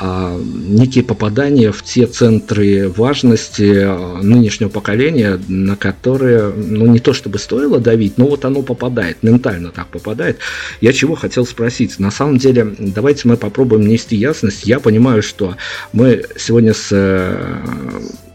некие 0.00 1.04
попадания 1.04 1.72
в 1.72 1.82
те 1.82 2.06
центры 2.06 2.88
важности 2.88 3.82
а, 3.84 4.20
нынешнего 4.22 4.68
поколения, 4.68 5.40
на 5.48 5.76
которые, 5.76 6.52
ну, 6.54 6.86
не 6.86 6.98
то 6.98 7.12
чтобы 7.12 7.38
стоило 7.38 7.78
давить, 7.78 8.18
но 8.18 8.26
вот 8.26 8.44
оно 8.44 8.62
попадает, 8.62 9.22
ментально 9.22 9.70
так 9.70 9.88
попадает. 9.88 10.38
Я 10.80 10.92
чего 10.92 11.14
хотел 11.14 11.46
спросить? 11.46 11.98
На 11.98 12.10
самом 12.10 12.36
деле, 12.36 12.74
давайте 12.78 13.28
мы 13.28 13.36
попробуем 13.36 13.86
нести 13.86 14.16
ясность. 14.16 14.66
Я 14.66 14.80
понимаю, 14.80 15.22
что 15.22 15.56
мы 15.92 16.24
сегодня 16.36 16.74
с 16.74 16.88
э, 16.90 17.56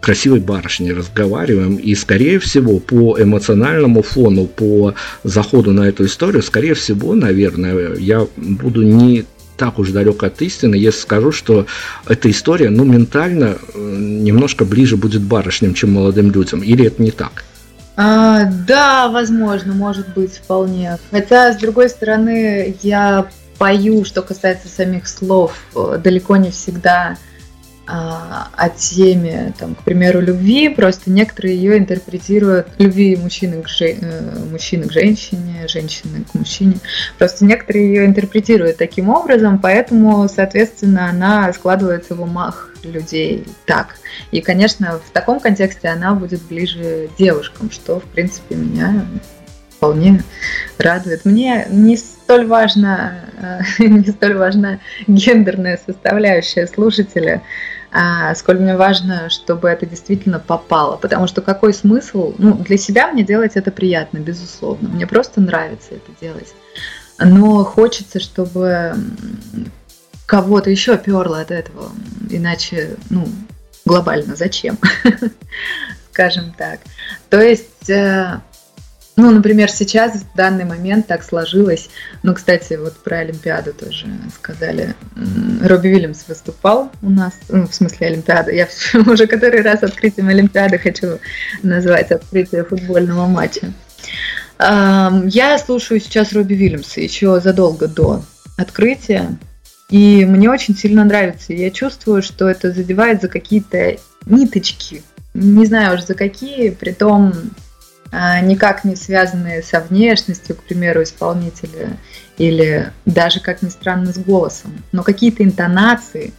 красивой 0.01 0.39
барышней 0.39 0.93
разговариваем, 0.93 1.75
и, 1.75 1.93
скорее 1.95 2.39
всего, 2.39 2.79
по 2.79 3.21
эмоциональному 3.21 4.01
фону, 4.01 4.47
по 4.47 4.95
заходу 5.23 5.71
на 5.71 5.87
эту 5.87 6.05
историю, 6.05 6.41
скорее 6.41 6.73
всего, 6.73 7.13
наверное, 7.13 7.95
я 7.95 8.27
буду 8.35 8.81
не 8.81 9.25
так 9.61 9.77
уж 9.77 9.91
далек 9.91 10.23
от 10.23 10.41
истины, 10.41 10.73
если 10.73 11.01
скажу, 11.01 11.31
что 11.31 11.67
эта 12.07 12.31
история, 12.31 12.71
ну, 12.71 12.83
ментально 12.83 13.57
э, 13.75 13.77
немножко 13.77 14.65
ближе 14.65 14.97
будет 14.97 15.21
барышням, 15.21 15.75
чем 15.75 15.93
молодым 15.93 16.31
людям. 16.31 16.63
Или 16.63 16.87
это 16.87 16.99
не 16.99 17.11
так? 17.11 17.43
А, 17.95 18.45
да, 18.45 19.07
возможно, 19.09 19.73
может 19.73 20.15
быть, 20.15 20.37
вполне. 20.37 20.97
Хотя, 21.11 21.53
с 21.53 21.57
другой 21.57 21.89
стороны, 21.89 22.75
я 22.81 23.27
пою, 23.59 24.03
что 24.03 24.23
касается 24.23 24.67
самих 24.67 25.07
слов, 25.07 25.53
э, 25.75 25.99
далеко 26.03 26.37
не 26.37 26.49
всегда 26.49 27.17
о 27.93 28.69
теме, 28.69 29.53
там, 29.59 29.75
к 29.75 29.83
примеру, 29.83 30.21
любви, 30.21 30.69
просто 30.69 31.11
некоторые 31.11 31.57
ее 31.57 31.77
интерпретируют 31.77 32.67
любви 32.77 33.17
мужчины 33.17 33.61
к, 33.61 33.67
же, 33.67 33.97
э, 33.99 34.39
мужчины 34.49 34.87
к 34.87 34.93
женщине, 34.93 35.67
женщины 35.67 36.23
к 36.23 36.33
мужчине. 36.33 36.75
Просто 37.17 37.43
некоторые 37.43 37.87
ее 37.87 38.05
интерпретируют 38.05 38.77
таким 38.77 39.09
образом, 39.09 39.59
поэтому, 39.59 40.27
соответственно, 40.29 41.09
она 41.09 41.51
складывается 41.51 42.15
в 42.15 42.21
умах 42.21 42.73
людей 42.83 43.45
так. 43.65 43.95
И, 44.31 44.39
конечно, 44.39 44.99
в 45.05 45.11
таком 45.11 45.39
контексте 45.39 45.89
она 45.89 46.13
будет 46.13 46.41
ближе 46.43 47.09
девушкам, 47.17 47.69
что, 47.71 47.99
в 47.99 48.05
принципе, 48.05 48.55
меня 48.55 49.05
вполне 49.81 50.23
радует. 50.77 51.25
Мне 51.25 51.65
не 51.69 51.97
столь 51.97 52.45
важна, 52.45 53.13
э, 53.37 53.59
не 53.83 54.05
столь 54.05 54.35
важна 54.35 54.79
гендерная 55.07 55.79
составляющая 55.83 56.67
слушателя, 56.67 57.41
а, 57.91 58.33
сколь 58.35 58.59
мне 58.59 58.77
важно, 58.77 59.29
чтобы 59.29 59.67
это 59.69 59.85
действительно 59.85 60.39
попало. 60.39 60.95
Потому 60.95 61.27
что 61.27 61.41
какой 61.41 61.73
смысл? 61.73 62.33
Ну, 62.37 62.53
для 62.53 62.77
себя 62.77 63.11
мне 63.11 63.23
делать 63.23 63.53
это 63.55 63.71
приятно, 63.71 64.19
безусловно. 64.19 64.89
Мне 64.89 65.05
просто 65.05 65.41
нравится 65.41 65.89
это 65.91 66.11
делать. 66.21 66.53
Но 67.19 67.63
хочется, 67.63 68.19
чтобы 68.19 68.95
кого-то 70.25 70.69
еще 70.69 70.97
перло 70.97 71.41
от 71.41 71.51
этого. 71.51 71.91
Иначе, 72.29 72.95
ну, 73.09 73.27
глобально 73.83 74.35
зачем? 74.35 74.77
Скажем 76.11 76.53
так. 76.57 76.79
То 77.29 77.41
есть 77.41 77.89
э, 77.89 78.39
ну, 79.17 79.29
например, 79.29 79.69
сейчас 79.69 80.13
в 80.13 80.35
данный 80.35 80.63
момент 80.63 81.07
так 81.07 81.23
сложилось. 81.23 81.89
Ну, 82.23 82.33
кстати, 82.33 82.73
вот 82.73 82.95
про 83.03 83.19
Олимпиаду 83.19 83.73
тоже 83.73 84.07
сказали. 84.33 84.95
Робби 85.61 85.89
Уильямс 85.89 86.27
выступал 86.27 86.91
у 87.01 87.09
нас, 87.09 87.33
ну, 87.49 87.67
в 87.67 87.75
смысле 87.75 88.07
Олимпиада. 88.07 88.51
Я 88.51 88.67
уже 89.05 89.27
который 89.27 89.61
раз 89.61 89.83
открытием 89.83 90.29
Олимпиады 90.29 90.77
хочу 90.77 91.19
назвать 91.61 92.11
открытие 92.11 92.63
футбольного 92.63 93.27
матча. 93.27 93.73
Я 94.59 95.57
слушаю 95.57 95.99
сейчас 95.99 96.33
Робби 96.33 96.53
Уильямса 96.53 97.01
еще 97.01 97.39
задолго 97.41 97.87
до 97.87 98.23
открытия. 98.57 99.37
И 99.89 100.23
мне 100.23 100.49
очень 100.49 100.75
сильно 100.75 101.03
нравится. 101.03 101.51
Я 101.51 101.69
чувствую, 101.69 102.21
что 102.21 102.47
это 102.47 102.71
задевает 102.71 103.21
за 103.21 103.27
какие-то 103.27 103.97
ниточки. 104.25 105.03
Не 105.33 105.65
знаю 105.65 105.95
уж 105.95 106.05
за 106.05 106.13
какие, 106.13 106.69
при 106.69 106.91
том 106.91 107.33
никак 108.11 108.83
не 108.83 108.95
связанные 108.95 109.63
со 109.63 109.79
внешностью, 109.79 110.55
к 110.55 110.63
примеру, 110.63 111.03
исполнителя, 111.03 111.97
или 112.37 112.91
даже, 113.05 113.39
как 113.39 113.61
ни 113.61 113.69
странно, 113.69 114.11
с 114.13 114.17
голосом. 114.17 114.83
Но 114.91 115.03
какие-то 115.03 115.43
интонации 115.43 116.33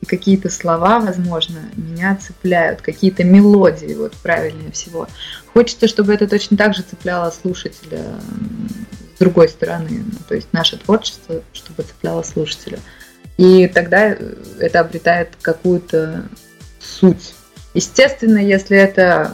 и 0.00 0.06
какие-то 0.06 0.50
слова, 0.50 0.98
возможно, 0.98 1.60
меня 1.76 2.16
цепляют, 2.16 2.82
какие-то 2.82 3.22
мелодии, 3.22 3.94
вот 3.94 4.14
правильнее 4.14 4.72
всего. 4.72 5.06
Хочется, 5.52 5.86
чтобы 5.86 6.12
это 6.12 6.26
точно 6.26 6.56
так 6.56 6.74
же 6.74 6.82
цепляло 6.82 7.30
слушателя 7.30 8.00
с 9.14 9.18
другой 9.20 9.48
стороны, 9.48 10.02
ну, 10.04 10.18
то 10.26 10.34
есть 10.34 10.48
наше 10.52 10.76
творчество, 10.76 11.42
чтобы 11.52 11.84
цепляло 11.84 12.22
слушателя. 12.22 12.80
И 13.36 13.68
тогда 13.68 14.16
это 14.58 14.80
обретает 14.80 15.30
какую-то 15.40 16.24
суть. 16.80 17.34
Естественно, 17.74 18.38
если 18.38 18.76
это 18.76 19.32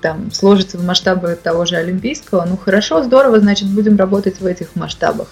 там, 0.00 0.30
сложится 0.30 0.78
в 0.78 0.84
масштабы 0.84 1.36
того 1.40 1.64
же 1.64 1.76
Олимпийского, 1.76 2.44
ну 2.44 2.56
хорошо, 2.56 3.02
здорово, 3.02 3.40
значит, 3.40 3.68
будем 3.68 3.96
работать 3.96 4.40
в 4.40 4.46
этих 4.46 4.76
масштабах. 4.76 5.28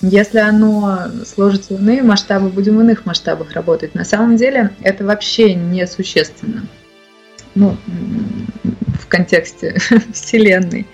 Если 0.00 0.38
оно 0.38 1.08
сложится 1.26 1.74
в 1.74 1.80
иные 1.80 2.02
масштабы, 2.02 2.48
будем 2.48 2.78
в 2.78 2.80
иных 2.80 3.04
масштабах 3.04 3.52
работать. 3.52 3.94
На 3.94 4.04
самом 4.04 4.36
деле 4.36 4.70
это 4.80 5.04
вообще 5.04 5.54
не 5.54 5.86
существенно. 5.86 6.62
Ну, 7.54 7.76
в 8.98 9.06
контексте 9.08 9.76
Вселенной, 10.14 10.86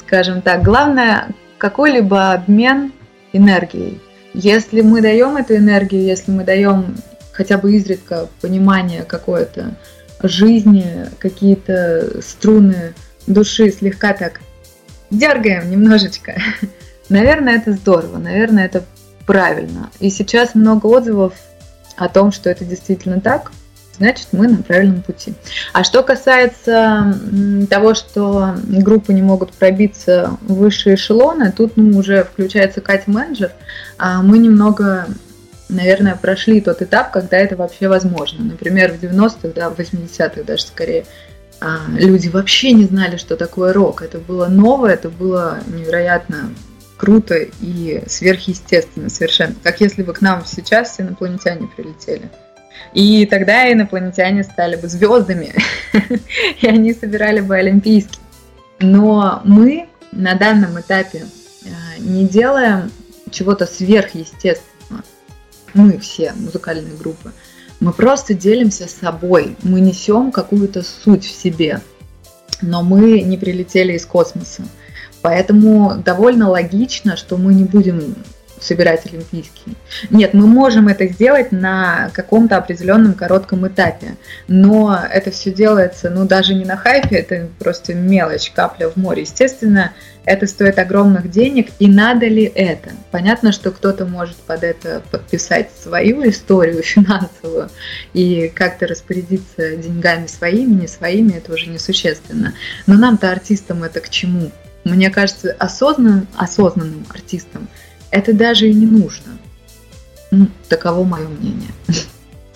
скажем 0.00 0.40
так. 0.40 0.62
Главное, 0.62 1.28
какой-либо 1.58 2.32
обмен 2.32 2.92
энергией. 3.34 4.00
Если 4.32 4.80
мы 4.80 5.02
даем 5.02 5.36
эту 5.36 5.56
энергию, 5.56 6.02
если 6.02 6.30
мы 6.30 6.44
даем 6.44 6.96
хотя 7.32 7.58
бы 7.58 7.74
изредка 7.74 8.28
понимание 8.40 9.02
какое-то 9.02 9.74
жизни, 10.22 11.06
какие-то 11.18 12.20
струны 12.22 12.94
души 13.26 13.70
слегка 13.70 14.12
так 14.12 14.40
дергаем 15.10 15.70
немножечко, 15.70 16.40
наверное, 17.08 17.56
это 17.56 17.72
здорово, 17.72 18.18
наверное, 18.18 18.66
это 18.66 18.84
правильно. 19.26 19.90
И 20.00 20.10
сейчас 20.10 20.54
много 20.54 20.86
отзывов 20.86 21.34
о 21.96 22.08
том, 22.08 22.32
что 22.32 22.50
это 22.50 22.64
действительно 22.64 23.20
так, 23.20 23.52
значит, 23.98 24.28
мы 24.32 24.48
на 24.48 24.62
правильном 24.62 25.02
пути. 25.02 25.34
А 25.72 25.84
что 25.84 26.02
касается 26.02 27.18
того, 27.68 27.94
что 27.94 28.54
группы 28.66 29.12
не 29.12 29.22
могут 29.22 29.52
пробиться 29.52 30.36
в 30.42 30.54
высшие 30.54 30.94
эшелоны, 30.94 31.52
тут 31.52 31.76
ну, 31.76 31.98
уже 31.98 32.24
включается 32.24 32.80
Катя 32.80 33.10
менеджер, 33.10 33.52
а 33.98 34.22
мы 34.22 34.38
немного 34.38 35.06
наверное, 35.68 36.16
прошли 36.16 36.60
тот 36.60 36.82
этап, 36.82 37.10
когда 37.10 37.36
это 37.38 37.56
вообще 37.56 37.88
возможно. 37.88 38.44
Например, 38.44 38.92
в 38.92 39.02
90-х, 39.02 39.48
да, 39.54 39.70
в 39.70 39.78
80-х 39.78 40.42
даже 40.42 40.62
скорее, 40.62 41.04
а, 41.60 41.80
люди 41.90 42.28
вообще 42.28 42.72
не 42.72 42.84
знали, 42.84 43.16
что 43.16 43.36
такое 43.36 43.72
рок. 43.72 44.02
Это 44.02 44.18
было 44.18 44.46
новое, 44.46 44.94
это 44.94 45.08
было 45.08 45.58
невероятно 45.66 46.50
круто 46.96 47.36
и 47.36 48.02
сверхъестественно 48.06 49.08
совершенно. 49.08 49.54
Как 49.62 49.80
если 49.80 50.02
бы 50.02 50.12
к 50.12 50.20
нам 50.20 50.44
сейчас 50.44 51.00
инопланетяне 51.00 51.68
прилетели. 51.68 52.28
И 52.94 53.26
тогда 53.26 53.70
инопланетяне 53.72 54.44
стали 54.44 54.76
бы 54.76 54.88
звездами, 54.88 55.54
и 56.60 56.66
они 56.66 56.94
собирали 56.94 57.40
бы 57.40 57.56
Олимпийский. 57.56 58.18
Но 58.80 59.40
мы 59.44 59.88
на 60.12 60.34
данном 60.34 60.80
этапе 60.80 61.24
а, 61.64 62.00
не 62.00 62.26
делаем 62.26 62.90
чего-то 63.30 63.66
сверхъестественного. 63.66 64.67
Мы 65.74 65.98
все, 65.98 66.32
музыкальные 66.32 66.94
группы. 66.94 67.32
Мы 67.80 67.92
просто 67.92 68.34
делимся 68.34 68.88
собой. 68.88 69.56
Мы 69.62 69.80
несем 69.80 70.32
какую-то 70.32 70.82
суть 70.82 71.24
в 71.24 71.30
себе. 71.30 71.80
Но 72.60 72.82
мы 72.82 73.20
не 73.20 73.36
прилетели 73.36 73.92
из 73.92 74.04
космоса. 74.04 74.64
Поэтому 75.22 75.96
довольно 76.04 76.48
логично, 76.48 77.16
что 77.16 77.36
мы 77.36 77.54
не 77.54 77.64
будем 77.64 78.16
собирать 78.60 79.06
олимпийские. 79.06 79.74
Нет, 80.10 80.34
мы 80.34 80.46
можем 80.46 80.88
это 80.88 81.06
сделать 81.06 81.52
на 81.52 82.10
каком-то 82.12 82.56
определенном 82.56 83.14
коротком 83.14 83.66
этапе, 83.66 84.16
но 84.46 84.98
это 85.10 85.30
все 85.30 85.52
делается, 85.52 86.10
ну, 86.10 86.24
даже 86.26 86.54
не 86.54 86.64
на 86.64 86.76
хайпе, 86.76 87.16
это 87.16 87.48
просто 87.58 87.94
мелочь, 87.94 88.50
капля 88.50 88.88
в 88.88 88.96
море. 88.96 89.22
Естественно, 89.22 89.92
это 90.24 90.46
стоит 90.46 90.78
огромных 90.78 91.30
денег, 91.30 91.68
и 91.78 91.88
надо 91.88 92.26
ли 92.26 92.44
это? 92.44 92.90
Понятно, 93.10 93.50
что 93.50 93.70
кто-то 93.70 94.04
может 94.04 94.36
под 94.36 94.62
это 94.62 95.02
подписать 95.10 95.70
свою 95.82 96.28
историю 96.28 96.82
финансовую 96.82 97.70
и 98.12 98.52
как-то 98.54 98.86
распорядиться 98.86 99.76
деньгами 99.76 100.26
своими, 100.26 100.82
не 100.82 100.86
своими, 100.86 101.32
это 101.32 101.52
уже 101.54 101.70
несущественно. 101.70 102.54
Но 102.86 102.94
нам-то 102.94 103.30
артистам 103.30 103.84
это 103.84 104.00
к 104.00 104.10
чему? 104.10 104.50
Мне 104.84 105.10
кажется, 105.10 105.54
осознанным, 105.58 106.26
осознанным 106.36 107.06
артистам– 107.10 107.68
это 108.10 108.32
даже 108.32 108.68
и 108.68 108.74
не 108.74 108.86
нужно. 108.86 109.38
Ну, 110.30 110.48
таково 110.68 111.04
мое 111.04 111.26
мнение. 111.28 111.70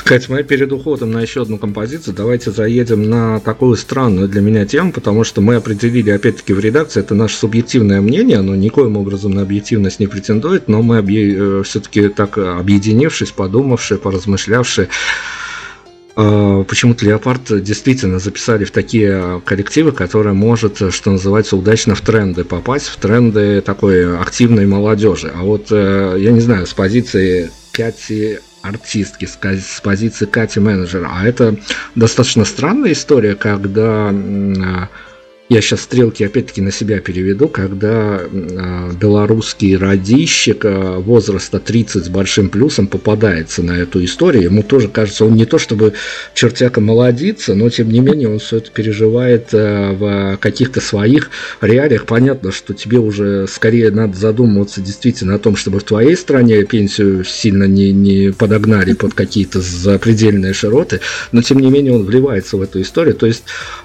Катя, 0.04 0.32
мы 0.32 0.42
перед 0.42 0.72
уходом 0.72 1.12
на 1.12 1.20
еще 1.22 1.42
одну 1.42 1.58
композицию 1.58 2.14
давайте 2.14 2.50
заедем 2.50 3.08
на 3.08 3.38
такую 3.40 3.76
странную 3.76 4.28
для 4.28 4.40
меня 4.40 4.66
тему, 4.66 4.92
потому 4.92 5.22
что 5.22 5.40
мы 5.40 5.54
определили, 5.54 6.10
опять-таки, 6.10 6.52
в 6.52 6.58
редакции, 6.60 7.00
это 7.00 7.14
наше 7.14 7.36
субъективное 7.36 8.00
мнение, 8.00 8.38
оно 8.38 8.56
никоим 8.56 8.96
образом 8.96 9.32
на 9.32 9.42
объективность 9.42 10.00
не 10.00 10.08
претендует, 10.08 10.68
но 10.68 10.82
мы 10.82 10.96
э, 10.98 11.62
все-таки 11.62 12.08
так 12.08 12.36
объединившись, 12.36 13.30
подумавшие, 13.30 13.98
поразмышлявшие, 13.98 14.88
почему-то 16.14 17.04
Леопард 17.04 17.62
действительно 17.62 18.18
записали 18.18 18.64
в 18.64 18.70
такие 18.70 19.40
коллективы, 19.44 19.92
которые 19.92 20.34
может, 20.34 20.92
что 20.92 21.10
называется, 21.10 21.56
удачно 21.56 21.94
в 21.94 22.00
тренды 22.00 22.44
попасть, 22.44 22.88
в 22.88 22.96
тренды 22.96 23.60
такой 23.60 24.18
активной 24.18 24.66
молодежи. 24.66 25.32
А 25.34 25.42
вот, 25.42 25.68
э, 25.70 26.16
я 26.18 26.32
не 26.32 26.40
знаю, 26.40 26.66
с 26.66 26.74
позиции 26.74 27.50
Кати 27.72 28.38
артистки, 28.60 29.26
с 29.26 29.80
позиции 29.82 30.26
Кати 30.26 30.60
менеджера, 30.60 31.10
а 31.12 31.26
это 31.26 31.56
достаточно 31.94 32.44
странная 32.44 32.92
история, 32.92 33.34
когда 33.34 34.12
я 35.48 35.60
сейчас 35.60 35.82
стрелки 35.82 36.22
опять-таки 36.22 36.62
на 36.62 36.70
себя 36.70 37.00
переведу, 37.00 37.48
когда 37.48 38.20
э, 38.22 38.90
белорусский 38.98 39.76
радищик 39.76 40.64
э, 40.64 40.98
возраста 40.98 41.58
30 41.58 42.06
с 42.06 42.08
большим 42.08 42.48
плюсом 42.48 42.86
попадается 42.86 43.62
на 43.62 43.72
эту 43.72 44.02
историю, 44.04 44.44
ему 44.44 44.62
тоже 44.62 44.88
кажется, 44.88 45.24
он 45.24 45.34
не 45.34 45.44
то 45.44 45.58
чтобы 45.58 45.92
чертяка 46.32 46.80
молодится, 46.80 47.54
но 47.54 47.68
тем 47.70 47.90
не 47.90 48.00
менее 48.00 48.30
он 48.30 48.38
все 48.38 48.58
это 48.58 48.70
переживает 48.70 49.52
э, 49.52 49.92
в 49.92 50.38
каких-то 50.38 50.80
своих 50.80 51.30
реалиях. 51.60 52.06
Понятно, 52.06 52.52
что 52.52 52.72
тебе 52.72 52.98
уже 52.98 53.46
скорее 53.46 53.90
надо 53.90 54.16
задумываться 54.16 54.80
действительно 54.80 55.34
о 55.34 55.38
том, 55.38 55.56
чтобы 55.56 55.80
в 55.80 55.84
твоей 55.84 56.16
стране 56.16 56.64
пенсию 56.64 57.24
сильно 57.24 57.64
не, 57.64 57.92
не 57.92 58.32
подогнали 58.32 58.94
под 58.94 59.12
какие-то 59.14 59.60
запредельные 59.60 60.54
широты, 60.54 61.00
но 61.32 61.42
тем 61.42 61.58
не 61.58 61.68
менее 61.68 61.94
он 61.94 62.04
вливается 62.04 62.56
в 62.56 62.62
эту 62.62 62.80
историю. 62.80 63.16
То 63.16 63.26
есть 63.26 63.42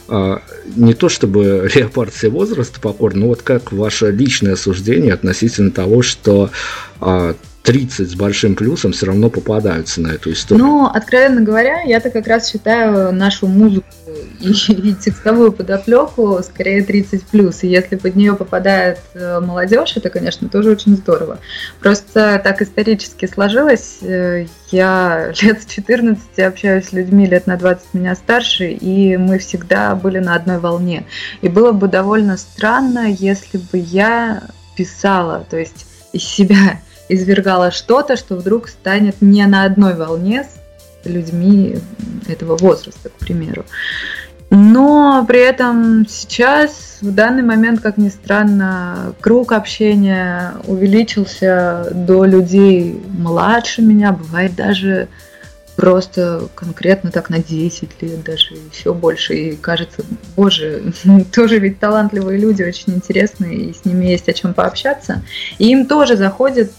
э, 0.07 0.37
не 0.75 0.93
то 0.93 1.09
чтобы 1.09 1.46
леопард 1.75 2.13
все 2.13 2.29
возраста 2.29 2.79
покорен, 2.79 3.21
но 3.21 3.27
вот 3.27 3.41
как 3.41 3.71
ваше 3.71 4.11
личное 4.11 4.55
суждение 4.55 5.13
относительно 5.13 5.71
того, 5.71 6.01
что 6.01 6.49
30 7.67 7.99
а, 7.99 8.09
с 8.09 8.15
большим 8.15 8.55
плюсом 8.55 8.93
все 8.93 9.07
равно 9.07 9.29
попадаются 9.29 9.99
на 9.99 10.07
эту 10.07 10.31
историю? 10.31 10.65
Ну, 10.65 10.85
откровенно 10.85 11.41
говоря, 11.41 11.81
я-то 11.81 12.09
как 12.09 12.25
раз 12.25 12.49
считаю 12.49 13.11
нашу 13.13 13.47
музыку 13.47 13.85
и, 14.39 14.51
и 14.71 14.93
текстовую 14.93 15.51
подоплеку 15.51 16.39
скорее 16.43 16.81
30 16.83 17.23
плюс. 17.23 17.63
И 17.63 17.67
если 17.67 17.97
под 17.97 18.15
нее 18.15 18.35
попадает 18.35 18.99
э, 19.13 19.41
молодежь, 19.41 19.97
это, 19.97 20.09
конечно, 20.09 20.47
тоже 20.47 20.71
очень 20.71 20.95
здорово. 20.95 21.39
Просто 21.81 22.39
так 22.41 22.61
исторически 22.61 23.25
сложилось. 23.25 23.97
Э, 24.01 24.45
я 24.71 25.33
лет 25.41 25.61
с 25.61 25.65
14 25.65 26.39
общаюсь 26.39 26.85
с 26.85 26.93
людьми 26.93 27.25
лет 27.27 27.47
на 27.47 27.57
20 27.57 27.93
меня 27.93 28.15
старше, 28.15 28.69
и 28.69 29.17
мы 29.17 29.39
всегда 29.39 29.93
были 29.95 30.19
на 30.19 30.35
одной 30.35 30.59
волне. 30.59 31.05
И 31.41 31.49
было 31.49 31.73
бы 31.73 31.89
довольно 31.89 32.37
странно, 32.37 33.11
если 33.11 33.57
бы 33.57 33.77
я 33.77 34.43
писала, 34.77 35.45
то 35.49 35.57
есть 35.57 35.85
из 36.13 36.23
себя 36.23 36.79
извергала 37.09 37.71
что-то, 37.71 38.17
что 38.17 38.35
вдруг 38.35 38.67
станет 38.69 39.21
не 39.21 39.45
на 39.45 39.63
одной 39.63 39.95
волне 39.95 40.43
с 40.43 41.07
людьми 41.07 41.77
этого 42.27 42.57
возраста, 42.57 43.09
к 43.09 43.13
примеру. 43.13 43.65
Но 44.49 45.25
при 45.27 45.41
этом 45.41 46.07
сейчас, 46.07 46.99
в 47.01 47.13
данный 47.13 47.43
момент, 47.43 47.81
как 47.81 47.97
ни 47.97 48.07
странно, 48.07 49.13
круг 49.19 49.51
общения 49.51 50.53
увеличился 50.65 51.89
до 51.93 52.23
людей 52.23 53.01
младше 53.17 53.81
меня, 53.81 54.13
бывает 54.13 54.55
даже 54.55 55.09
просто 55.75 56.49
конкретно 56.55 57.11
так 57.11 57.29
на 57.29 57.39
10 57.39 58.01
лет, 58.01 58.23
даже 58.23 58.55
еще 58.73 58.93
больше. 58.93 59.35
И 59.35 59.55
кажется, 59.55 60.03
боже, 60.35 60.91
тоже 61.33 61.59
ведь 61.59 61.79
талантливые 61.79 62.39
люди, 62.39 62.63
очень 62.63 62.95
интересные, 62.95 63.55
и 63.57 63.73
с 63.73 63.85
ними 63.85 64.05
есть 64.05 64.27
о 64.27 64.33
чем 64.33 64.53
пообщаться. 64.53 65.23
И 65.59 65.69
им 65.69 65.85
тоже 65.85 66.15
заходит 66.15 66.71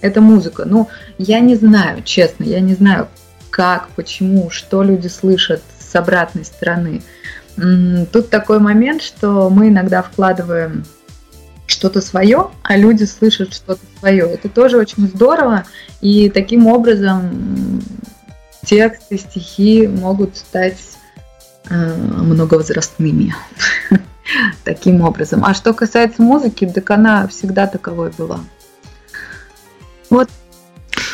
эта 0.00 0.20
музыка. 0.20 0.64
Ну, 0.64 0.88
я 1.18 1.40
не 1.40 1.56
знаю, 1.56 2.02
честно, 2.02 2.44
я 2.44 2.60
не 2.60 2.74
знаю, 2.74 3.08
как, 3.50 3.88
почему, 3.96 4.50
что 4.50 4.82
люди 4.82 5.08
слышат 5.08 5.62
с 5.78 5.94
обратной 5.94 6.44
стороны. 6.44 7.02
Тут 8.12 8.30
такой 8.30 8.60
момент, 8.60 9.02
что 9.02 9.50
мы 9.50 9.68
иногда 9.68 10.02
вкладываем 10.02 10.84
что-то 11.66 12.00
свое, 12.00 12.50
а 12.62 12.76
люди 12.76 13.04
слышат 13.04 13.52
что-то 13.52 13.80
свое. 13.98 14.30
Это 14.30 14.48
тоже 14.48 14.78
очень 14.78 15.08
здорово, 15.08 15.64
и 16.00 16.30
таким 16.30 16.66
образом 16.66 17.82
тексты, 18.64 19.18
стихи 19.18 19.86
могут 19.86 20.36
стать 20.36 20.78
э, 21.68 21.94
многовозрастными. 21.94 23.34
таким 24.64 25.00
образом. 25.02 25.44
А 25.44 25.54
что 25.54 25.72
касается 25.72 26.22
музыки, 26.22 26.66
так 26.66 26.90
она 26.90 27.26
всегда 27.28 27.66
таковой 27.66 28.12
была. 28.16 28.40
Вот 30.10 30.28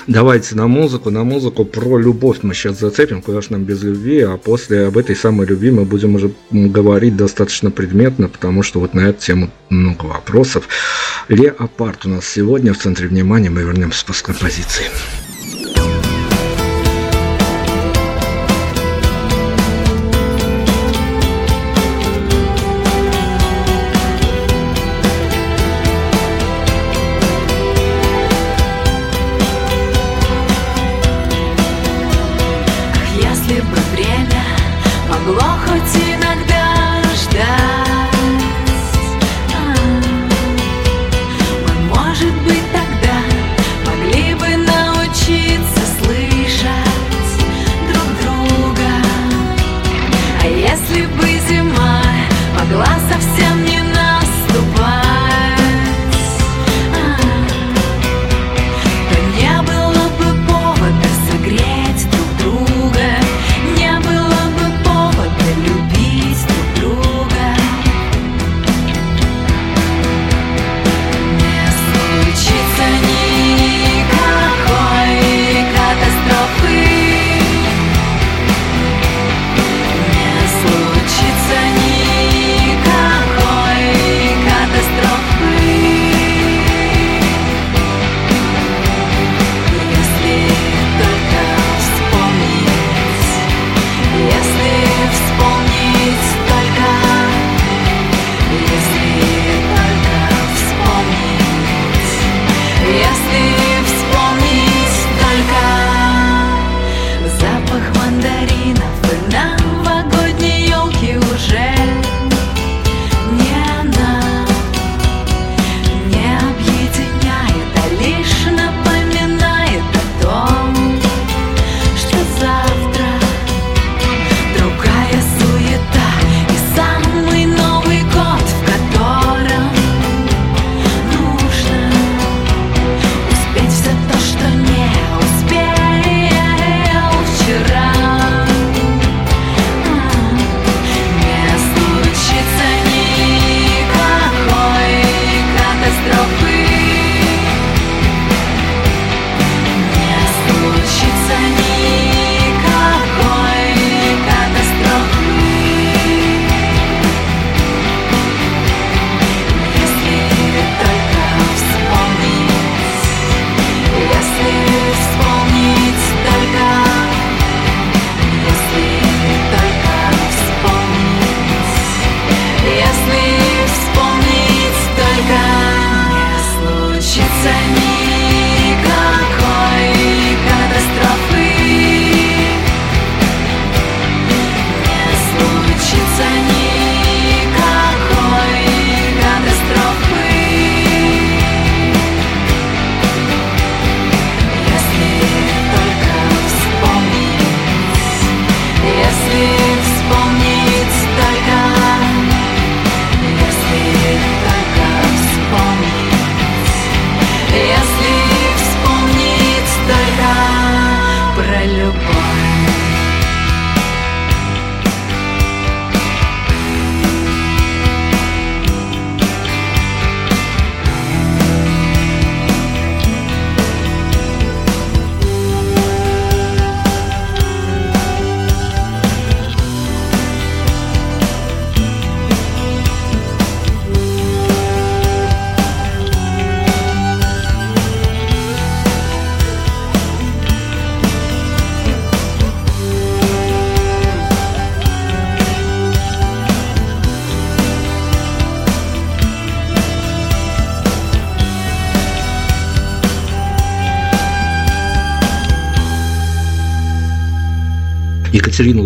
Давайте 0.07 0.55
на 0.55 0.67
музыку, 0.67 1.11
на 1.11 1.25
музыку 1.25 1.65
про 1.65 1.99
любовь 1.99 2.39
мы 2.43 2.53
сейчас 2.53 2.79
зацепим, 2.79 3.23
куда 3.23 3.41
же 3.41 3.49
нам 3.53 3.65
без 3.65 3.83
любви, 3.83 4.21
а 4.21 4.37
после 4.37 4.87
об 4.87 4.99
этой 4.99 5.17
самой 5.17 5.47
любви 5.47 5.71
мы 5.71 5.85
будем 5.85 6.15
уже 6.17 6.31
говорить 6.51 7.17
достаточно 7.17 7.71
предметно, 7.71 8.29
потому 8.29 8.63
что 8.63 8.81
вот 8.81 8.93
на 8.93 9.01
эту 9.01 9.23
тему 9.23 9.51
много 9.71 10.05
вопросов. 10.05 10.69
Леопард 11.29 12.05
у 12.05 12.11
нас 12.11 12.27
сегодня 12.27 12.75
в 12.75 12.79
центре 12.79 13.09
внимания, 13.09 13.49
мы 13.49 13.63
вернемся 13.63 14.05
после 14.05 14.27
композиции. 14.27 14.85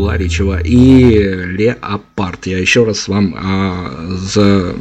Ларичева 0.09 0.61
и 0.65 1.19
Леопард. 1.19 2.47
Я 2.47 2.59
еще 2.59 2.85
раз 2.85 3.09
вам 3.09 3.35
а, 3.37 4.07
за, 4.09 4.75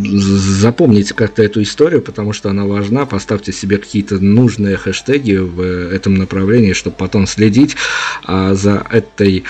запомните 0.00 1.14
как-то 1.14 1.42
эту 1.42 1.62
историю, 1.62 2.00
потому 2.00 2.32
что 2.32 2.48
она 2.48 2.64
важна. 2.64 3.04
Поставьте 3.04 3.52
себе 3.52 3.76
какие-то 3.76 4.18
нужные 4.18 4.78
хэштеги 4.78 5.36
в 5.36 5.60
этом 5.92 6.14
направлении, 6.14 6.72
чтобы 6.72 6.96
потом 6.96 7.26
следить 7.26 7.76
а, 8.24 8.54
за 8.54 8.86
этой 8.90 9.44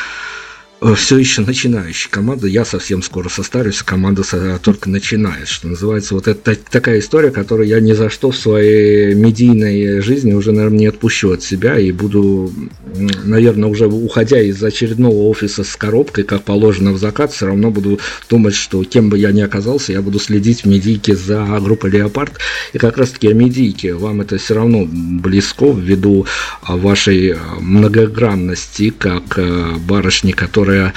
все 0.94 1.18
еще 1.18 1.42
начинающая 1.42 2.10
команда. 2.10 2.46
Я 2.46 2.64
совсем 2.64 3.02
скоро 3.02 3.28
состарюсь, 3.28 3.82
команда 3.82 4.22
только 4.62 4.88
начинает, 4.88 5.48
что 5.48 5.68
называется. 5.68 6.14
Вот 6.14 6.26
это 6.26 6.56
такая 6.70 7.00
история, 7.00 7.30
которую 7.30 7.68
я 7.68 7.80
ни 7.80 7.92
за 7.92 8.08
что 8.08 8.30
в 8.30 8.36
своей 8.36 9.14
медийной 9.14 10.00
жизни 10.00 10.32
уже, 10.32 10.52
наверное, 10.52 10.78
не 10.78 10.86
отпущу 10.86 11.32
от 11.32 11.42
себя 11.42 11.78
и 11.78 11.92
буду, 11.92 12.50
наверное, 13.24 13.68
уже 13.68 13.86
уходя 13.88 14.40
из 14.40 14.62
очередного 14.62 15.28
офиса 15.28 15.64
с 15.64 15.76
коробкой, 15.76 16.24
как 16.24 16.44
положено 16.44 16.92
в 16.92 16.98
закат, 16.98 17.32
все 17.32 17.46
равно 17.46 17.70
буду 17.70 18.00
думать, 18.28 18.54
что 18.54 18.82
кем 18.84 19.10
бы 19.10 19.18
я 19.18 19.32
ни 19.32 19.42
оказался, 19.42 19.92
я 19.92 20.00
буду 20.00 20.18
следить 20.18 20.64
в 20.64 20.66
медийке 20.66 21.14
за 21.14 21.44
группой 21.60 21.90
«Леопард». 21.90 22.32
И 22.72 22.78
как 22.78 22.96
раз-таки 22.96 23.28
о 23.28 23.34
медийке 23.34 23.94
вам 23.94 24.22
это 24.22 24.38
все 24.38 24.54
равно 24.54 24.86
близко 24.90 25.70
ввиду 25.72 26.26
вашей 26.66 27.36
многогранности, 27.60 28.90
как 28.90 29.38
э, 29.38 29.74
барышни, 29.76 30.32
которая 30.32 30.69
которая 30.70 30.94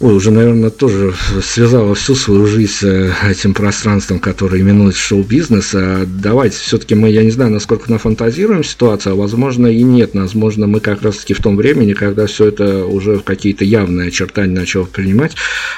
ой, 0.00 0.16
уже, 0.16 0.32
наверное, 0.32 0.70
тоже 0.70 1.14
связала 1.40 1.94
всю 1.94 2.14
свою 2.14 2.46
жизнь 2.46 2.72
с 2.72 2.82
э, 2.82 3.12
этим 3.30 3.54
пространством, 3.54 4.18
которое 4.18 4.60
именуется 4.60 5.00
шоу-бизнес. 5.00 5.70
А 5.74 6.04
давайте 6.04 6.58
все-таки 6.58 6.94
мы, 6.96 7.08
я 7.10 7.22
не 7.22 7.30
знаю, 7.30 7.52
насколько 7.52 7.90
нафантазируем 7.90 8.64
ситуацию, 8.64 9.12
а 9.12 9.16
возможно 9.16 9.68
и 9.68 9.82
нет. 9.82 10.10
Возможно, 10.14 10.66
мы 10.66 10.80
как 10.80 11.02
раз-таки 11.02 11.32
в 11.32 11.40
том 11.40 11.56
времени, 11.56 11.94
когда 11.94 12.26
все 12.26 12.48
это 12.48 12.84
уже 12.84 13.18
в 13.18 13.22
какие-то 13.22 13.64
явные 13.64 14.08
очертания 14.08 14.58
начало 14.58 14.84
принимать. 14.84 15.36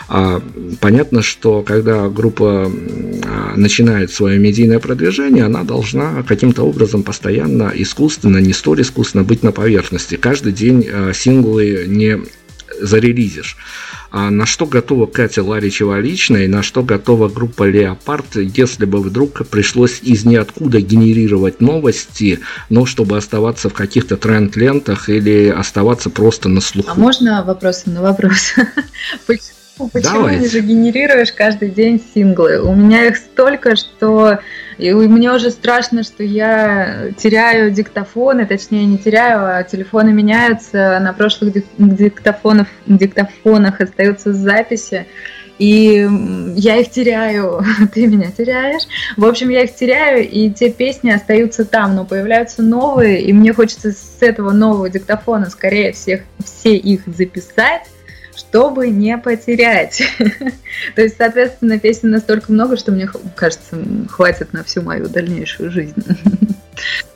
А, 0.08 0.42
понятно, 0.80 1.22
что 1.22 1.62
когда 1.62 2.08
группа 2.08 2.72
а, 2.72 3.54
начинает 3.54 4.10
свое 4.10 4.38
медийное 4.38 4.80
продвижение, 4.80 5.44
она 5.44 5.62
должна 5.62 6.24
каким-то 6.26 6.62
образом 6.62 7.02
постоянно 7.02 7.70
искусственно, 7.74 8.38
не 8.38 8.54
столь 8.54 8.80
искусственно 8.80 9.24
быть 9.24 9.42
на 9.42 9.52
поверхности. 9.52 10.16
Каждый 10.16 10.52
день 10.52 10.88
а, 10.90 11.12
синглы 11.12 11.84
не 11.86 12.18
зарелизишь. 12.80 13.56
А 14.10 14.30
на 14.30 14.46
что 14.46 14.66
готова 14.66 15.06
Катя 15.06 15.42
Ларичева 15.42 15.98
лично 16.00 16.38
и 16.38 16.46
на 16.46 16.62
что 16.62 16.82
готова 16.82 17.28
группа 17.28 17.68
Леопард, 17.68 18.36
если 18.36 18.84
бы 18.84 19.00
вдруг 19.00 19.46
пришлось 19.48 20.00
из 20.02 20.24
ниоткуда 20.24 20.80
генерировать 20.80 21.60
новости, 21.60 22.40
но 22.68 22.86
чтобы 22.86 23.16
оставаться 23.16 23.68
в 23.68 23.74
каких-то 23.74 24.16
тренд-лентах 24.16 25.08
или 25.08 25.48
оставаться 25.48 26.10
просто 26.10 26.48
на 26.48 26.60
слуху. 26.60 26.90
А 26.90 26.94
можно 26.94 27.44
вопросы 27.44 27.90
на 27.90 28.02
вопрос? 28.02 28.54
Почему 29.26 29.90
Давайте. 29.92 30.40
не 30.40 30.46
загенерируешь 30.46 31.32
каждый 31.32 31.70
день 31.70 32.02
синглы? 32.14 32.62
У 32.62 32.74
меня 32.74 33.06
их 33.06 33.16
столько, 33.16 33.76
что 33.76 34.38
и 34.78 34.92
мне 34.92 35.32
уже 35.32 35.50
страшно, 35.50 36.02
что 36.02 36.22
я 36.22 37.10
теряю 37.16 37.70
диктофоны, 37.70 38.46
точнее 38.46 38.84
не 38.84 38.98
теряю, 38.98 39.58
а 39.58 39.62
телефоны 39.62 40.12
меняются, 40.12 40.98
на 41.00 41.12
прошлых 41.12 41.54
диктофонах, 41.78 42.68
диктофонах 42.86 43.80
остаются 43.80 44.32
записи, 44.32 45.06
и 45.58 46.06
я 46.56 46.76
их 46.76 46.90
теряю, 46.90 47.64
ты 47.94 48.06
меня 48.06 48.30
теряешь. 48.30 48.82
В 49.16 49.24
общем, 49.24 49.48
я 49.48 49.62
их 49.62 49.74
теряю, 49.74 50.28
и 50.28 50.50
те 50.50 50.70
песни 50.70 51.10
остаются 51.10 51.64
там, 51.64 51.94
но 51.94 52.04
появляются 52.04 52.62
новые, 52.62 53.22
и 53.22 53.32
мне 53.32 53.52
хочется 53.52 53.92
с 53.92 54.18
этого 54.20 54.52
нового 54.52 54.90
диктофона 54.90 55.48
скорее 55.48 55.92
всех, 55.92 56.22
все 56.44 56.76
их 56.76 57.02
записать, 57.06 57.82
чтобы 58.36 58.88
не 58.90 59.16
потерять. 59.18 60.02
То 60.94 61.02
есть, 61.02 61.16
соответственно, 61.16 61.78
песен 61.78 62.10
настолько 62.10 62.52
много, 62.52 62.76
что 62.76 62.92
мне 62.92 63.08
кажется, 63.34 63.78
хватит 64.10 64.52
на 64.52 64.62
всю 64.62 64.82
мою 64.82 65.08
дальнейшую 65.08 65.70
жизнь. 65.70 66.02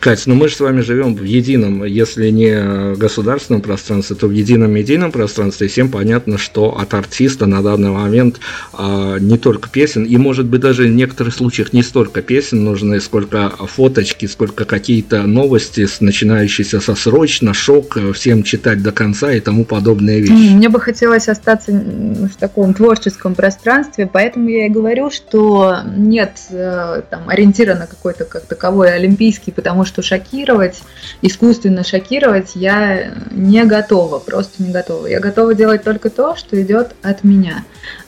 Кать, 0.00 0.22
ну 0.24 0.34
мы 0.34 0.48
же 0.48 0.56
с 0.56 0.60
вами 0.60 0.80
живем 0.80 1.14
в 1.14 1.22
едином, 1.22 1.84
если 1.84 2.30
не 2.30 2.96
государственном 2.96 3.60
пространстве, 3.60 4.16
то 4.16 4.28
в 4.28 4.30
едином 4.30 4.72
медийном 4.72 5.12
пространстве. 5.12 5.66
И 5.66 5.70
всем 5.70 5.90
понятно, 5.90 6.38
что 6.38 6.78
от 6.78 6.94
артиста 6.94 7.44
на 7.44 7.62
данный 7.62 7.90
момент 7.90 8.40
а, 8.72 9.18
не 9.18 9.36
только 9.36 9.68
песен, 9.68 10.04
и 10.04 10.16
может 10.16 10.46
быть 10.46 10.62
даже 10.62 10.84
в 10.84 10.90
некоторых 10.90 11.34
случаях 11.34 11.74
не 11.74 11.82
столько 11.82 12.22
песен 12.22 12.64
нужны, 12.64 12.98
сколько 12.98 13.50
фоточки, 13.50 14.24
сколько 14.24 14.64
какие-то 14.64 15.24
новости, 15.24 15.86
начинающиеся 16.00 16.80
со 16.80 16.94
срочно, 16.94 17.52
шок, 17.52 17.98
всем 18.14 18.42
читать 18.42 18.82
до 18.82 18.92
конца 18.92 19.32
и 19.32 19.40
тому 19.40 19.66
подобные 19.66 20.20
вещи. 20.20 20.32
Мне 20.32 20.70
бы 20.70 20.80
хотелось 20.80 21.28
остаться 21.28 21.72
в 21.72 22.36
таком 22.38 22.72
творческом 22.72 23.34
пространстве, 23.34 24.08
поэтому 24.10 24.48
я 24.48 24.64
и 24.64 24.70
говорю, 24.70 25.10
что 25.10 25.80
нет 25.94 26.32
э, 26.48 27.02
там 27.10 27.28
ориентира 27.28 27.74
на 27.74 27.86
какой-то 27.86 28.24
как 28.24 28.46
таковой 28.46 28.94
олимпийский, 28.94 29.52
потому 29.52 29.84
что 29.84 29.89
что 29.90 30.02
шокировать, 30.02 30.80
искусственно 31.20 31.84
шокировать 31.84 32.52
я 32.54 33.12
не 33.32 33.64
готова, 33.64 34.20
просто 34.20 34.62
не 34.62 34.70
готова. 34.72 35.06
Я 35.06 35.20
готова 35.20 35.54
делать 35.54 35.82
только 35.82 36.10
то, 36.10 36.36
что 36.36 36.60
идет 36.62 36.94
от 37.02 37.24
меня. 37.24 37.64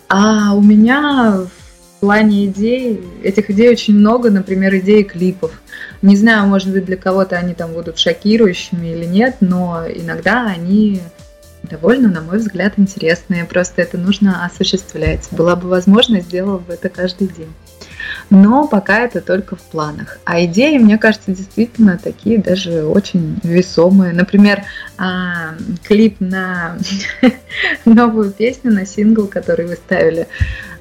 А 0.09 0.55
у 0.55 0.63
меня 0.63 1.41
в 1.41 2.01
плане 2.01 2.47
идей, 2.47 3.01
этих 3.23 3.51
идей 3.51 3.71
очень 3.71 3.95
много, 3.95 4.31
например, 4.31 4.77
идеи 4.77 5.03
клипов. 5.03 5.61
Не 6.03 6.17
знаю, 6.17 6.47
может 6.47 6.71
быть, 6.71 6.85
для 6.85 6.97
кого-то 6.97 7.37
они 7.37 7.55
там 7.55 7.73
будут 7.73 7.99
шокирующими 7.99 8.89
или 8.89 9.05
нет, 9.05 9.37
но 9.41 9.85
иногда 9.89 10.47
они 10.47 11.01
довольно, 11.65 12.09
на 12.09 12.21
мой 12.21 12.39
взгляд, 12.39 12.75
интересные. 12.77 13.45
Просто 13.45 13.83
это 13.83 13.99
нужно 13.99 14.45
осуществлять. 14.45 15.29
Была 15.33 15.57
бы 15.57 15.69
возможность, 15.69 16.27
сделала 16.27 16.59
бы 16.59 16.75
это 16.75 16.89
каждый 16.89 17.29
день 17.29 17.53
но 18.31 18.67
пока 18.67 19.01
это 19.01 19.21
только 19.21 19.57
в 19.57 19.61
планах. 19.61 20.19
А 20.25 20.45
идеи, 20.45 20.79
мне 20.79 20.99
кажется, 20.99 21.33
действительно 21.33 21.99
такие 22.03 22.39
даже 22.39 22.85
очень 22.85 23.39
весомые. 23.43 24.13
Например, 24.13 24.65
а, 24.99 25.55
клип 25.83 26.17
на 26.21 26.79
новую 27.85 28.31
песню, 28.31 28.73
на 28.73 28.87
сингл, 28.87 29.27
который 29.27 29.67
вы 29.67 29.75
ставили, 29.75 30.29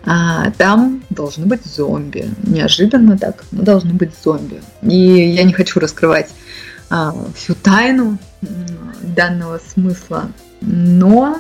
а, 0.06 0.52
там 0.52 1.04
должны 1.10 1.46
быть 1.46 1.66
зомби. 1.66 2.30
Неожиданно 2.44 3.18
так, 3.18 3.44
но 3.52 3.64
должны 3.64 3.94
быть 3.94 4.12
зомби. 4.24 4.62
И 4.82 4.98
я 5.32 5.44
не 5.44 5.54
хочу 5.54 5.80
раскрывать 5.80 6.30
а, 6.90 7.16
всю 7.36 7.56
тайну 7.56 8.18
данного 9.02 9.60
смысла, 9.74 10.32
но 10.62 11.38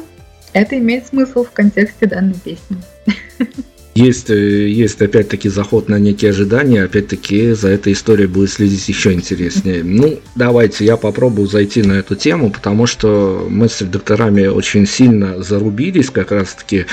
это 0.53 0.77
имеет 0.77 1.07
смысл 1.07 1.43
в 1.43 1.51
контексте 1.51 2.05
данной 2.05 2.35
песни. 2.35 2.77
Есть, 3.93 4.29
э, 4.29 4.69
есть 4.69 5.01
опять-таки 5.01 5.49
заход 5.49 5.89
на 5.89 5.99
некие 5.99 6.31
ожидания, 6.31 6.83
опять-таки 6.83 7.51
за 7.51 7.67
этой 7.69 7.91
историей 7.91 8.27
будет 8.27 8.49
следить 8.49 8.87
еще 8.87 9.11
интереснее. 9.11 9.83
Ну, 9.83 10.19
давайте 10.35 10.85
я 10.85 10.95
попробую 10.95 11.47
зайти 11.47 11.81
на 11.83 11.93
эту 11.93 12.15
тему, 12.15 12.51
потому 12.51 12.87
что 12.87 13.45
мы 13.49 13.67
с 13.67 13.81
редакторами 13.81 14.47
очень 14.47 14.87
сильно 14.87 15.43
зарубились 15.43 16.09
как 16.09 16.31
раз-таки 16.31 16.85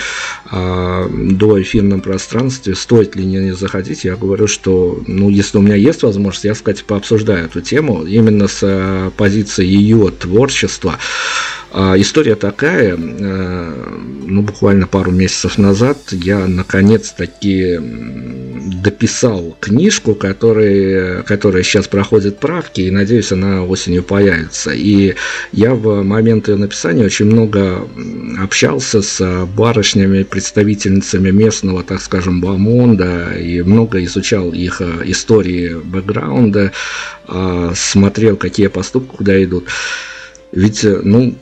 э, 0.51 1.09
до 1.11 1.63
эфирном 1.63 2.01
пространстве, 2.01 2.75
стоит 2.75 3.15
ли 3.15 3.25
не 3.25 3.55
заходить. 3.55 4.05
Я 4.05 4.17
говорю, 4.17 4.49
что, 4.49 5.01
ну, 5.07 5.31
если 5.31 5.59
у 5.59 5.63
меня 5.63 5.77
есть 5.77 6.03
возможность, 6.03 6.47
я, 6.47 6.55
кстати, 6.55 6.83
пообсуждаю 6.85 7.45
эту 7.45 7.61
тему 7.61 8.05
именно 8.05 8.49
с 8.49 8.59
э, 8.63 9.11
позиции 9.17 9.65
ее 9.65 10.11
творчества. 10.11 10.99
История 11.73 12.35
такая, 12.35 12.97
э, 12.97 13.73
ну, 14.27 14.43
буквально 14.43 14.87
пару 14.87 15.11
месяцев 15.11 15.59
назад 15.59 15.99
я 16.13 16.47
наконец-таки 16.47 17.79
дописал 18.83 19.57
книжку, 19.61 20.15
которая, 20.15 21.23
которая 21.23 21.63
сейчас 21.63 21.89
проходит 21.89 22.39
правки, 22.39 22.83
и 22.83 22.91
надеюсь, 22.91 23.33
она 23.33 23.65
осенью 23.65 24.03
появится. 24.03 24.71
И 24.71 25.15
я 25.53 25.75
в 25.75 26.03
момент 26.03 26.49
ее 26.49 26.57
написания 26.57 27.05
очень 27.05 27.27
много 27.27 27.87
общался 28.39 29.03
с 29.03 29.47
барышнями, 29.47 30.23
представительницами 30.23 31.31
местного, 31.31 31.83
так 31.83 32.01
скажем, 32.01 32.41
бамонда, 32.41 33.35
и 33.39 33.63
много 33.63 34.03
изучал 34.05 34.53
их 34.53 34.81
э, 34.81 35.03
истории 35.05 35.75
бэкграунда, 35.75 36.73
а, 37.27 37.73
смотрел, 37.75 38.37
какие 38.37 38.69
поступки 38.69 39.17
куда 39.17 39.43
идут. 39.43 39.65
Ведь, 40.53 40.83
э, 40.85 41.01
ну, 41.05 41.35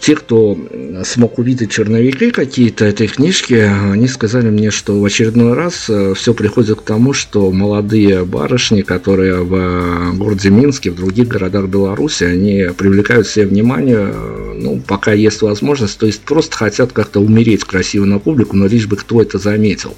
те, 0.00 0.16
кто 0.16 0.56
смог 1.04 1.38
увидеть 1.38 1.70
черновики 1.70 2.30
какие-то 2.30 2.86
этой 2.86 3.08
книжки, 3.08 3.54
они 3.54 4.08
сказали 4.08 4.48
мне, 4.48 4.70
что 4.70 4.98
в 4.98 5.04
очередной 5.04 5.52
раз 5.52 5.86
э, 5.88 6.14
все 6.14 6.32
приходит 6.32 6.80
к 6.80 6.84
тому, 6.84 7.12
что 7.12 7.50
молодые 7.50 8.24
барышни, 8.24 8.80
которые 8.80 9.42
в 9.42 9.54
э, 9.54 10.12
городе 10.14 10.48
Минске, 10.48 10.90
в 10.90 10.96
других 10.96 11.28
городах 11.28 11.66
Беларуси, 11.66 12.24
они 12.24 12.68
привлекают 12.76 13.26
себе 13.26 13.46
внимание, 13.46 14.14
ну, 14.56 14.80
пока 14.86 15.12
есть 15.12 15.42
возможность, 15.42 15.98
то 15.98 16.06
есть 16.06 16.22
просто 16.22 16.56
хотят 16.56 16.92
как-то 16.92 17.20
умереть 17.20 17.64
красиво 17.64 18.06
на 18.06 18.18
публику, 18.18 18.56
но 18.56 18.66
лишь 18.66 18.86
бы 18.86 18.96
кто 18.96 19.20
это 19.20 19.38
заметил. 19.38 19.94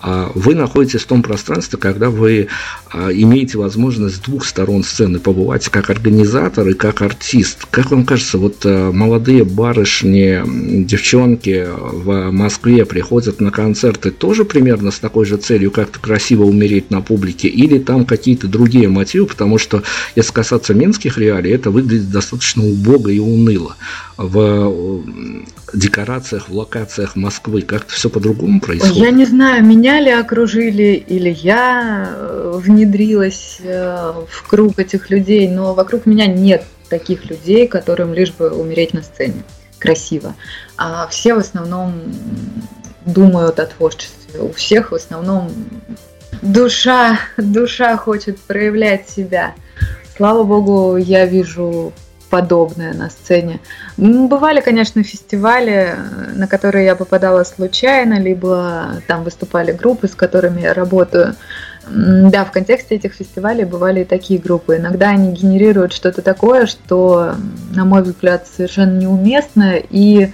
А 0.00 0.30
вы 0.34 0.54
находитесь 0.54 1.02
в 1.02 1.06
том 1.06 1.22
пространстве, 1.22 1.78
когда 1.78 2.08
вы 2.08 2.48
имеете 2.94 3.58
возможность 3.58 4.16
с 4.16 4.20
двух 4.20 4.44
сторон 4.44 4.84
сцены 4.84 5.18
побывать 5.18 5.68
как 5.68 5.90
организатор 5.90 6.66
и 6.68 6.74
как 6.74 7.02
артист. 7.02 7.66
Как 7.70 7.90
вам 7.90 8.05
кажется, 8.06 8.38
вот 8.38 8.64
э, 8.64 8.90
молодые 8.90 9.44
барышни, 9.44 10.42
девчонки 10.84 11.66
в 11.68 12.30
Москве 12.30 12.86
приходят 12.86 13.40
на 13.40 13.50
концерты 13.50 14.10
тоже 14.10 14.44
примерно 14.44 14.90
с 14.90 14.98
такой 14.98 15.26
же 15.26 15.36
целью, 15.36 15.70
как-то 15.70 16.00
красиво 16.00 16.44
умереть 16.44 16.90
на 16.90 17.02
публике, 17.02 17.48
или 17.48 17.78
там 17.78 18.06
какие-то 18.06 18.48
другие 18.48 18.88
мотивы, 18.88 19.26
потому 19.26 19.58
что, 19.58 19.82
если 20.14 20.32
касаться 20.32 20.72
минских 20.72 21.18
реалий, 21.18 21.52
это 21.52 21.70
выглядит 21.70 22.10
достаточно 22.10 22.64
убого 22.64 23.08
и 23.08 23.18
уныло. 23.18 23.76
В 24.16 24.38
э, 24.40 25.42
декорациях, 25.74 26.48
в 26.48 26.56
локациях 26.56 27.16
Москвы 27.16 27.60
как-то 27.60 27.92
все 27.92 28.08
по-другому 28.08 28.60
происходит? 28.60 28.96
Я 28.96 29.10
не 29.10 29.26
знаю, 29.26 29.64
меня 29.64 30.00
ли 30.00 30.10
окружили, 30.10 31.04
или 31.06 31.28
я 31.28 32.08
э, 32.16 32.60
внедрилась 32.62 33.58
в 33.60 34.46
круг 34.46 34.78
этих 34.78 35.10
людей, 35.10 35.48
но 35.48 35.74
вокруг 35.74 36.06
меня 36.06 36.26
нет 36.26 36.64
таких 36.88 37.26
людей, 37.26 37.68
которым 37.68 38.14
лишь 38.14 38.32
бы 38.32 38.50
умереть 38.50 38.94
на 38.94 39.02
сцене 39.02 39.42
красиво. 39.78 40.34
А 40.76 41.06
все 41.08 41.34
в 41.34 41.38
основном 41.38 41.94
думают 43.04 43.60
о 43.60 43.66
творчестве. 43.66 44.40
У 44.40 44.52
всех 44.52 44.92
в 44.92 44.94
основном 44.94 45.50
душа, 46.42 47.18
душа 47.36 47.96
хочет 47.96 48.38
проявлять 48.40 49.08
себя. 49.08 49.54
Слава 50.16 50.44
богу, 50.44 50.96
я 50.96 51.26
вижу 51.26 51.92
подобное 52.30 52.92
на 52.92 53.10
сцене. 53.10 53.60
Бывали, 53.96 54.60
конечно, 54.60 55.02
фестивали, 55.02 55.94
на 56.34 56.48
которые 56.48 56.84
я 56.86 56.96
попадала 56.96 57.44
случайно, 57.44 58.18
либо 58.18 59.02
там 59.06 59.22
выступали 59.22 59.72
группы, 59.72 60.08
с 60.08 60.14
которыми 60.14 60.62
я 60.62 60.74
работаю. 60.74 61.36
Да, 61.88 62.44
в 62.44 62.50
контексте 62.50 62.96
этих 62.96 63.14
фестивалей 63.14 63.64
бывали 63.64 64.00
и 64.00 64.04
такие 64.04 64.40
группы. 64.40 64.76
Иногда 64.76 65.10
они 65.10 65.32
генерируют 65.32 65.92
что-то 65.92 66.20
такое, 66.20 66.66
что, 66.66 67.34
на 67.74 67.84
мой 67.84 68.02
взгляд, 68.02 68.46
совершенно 68.48 68.98
неуместно 68.98 69.76
и 69.76 70.32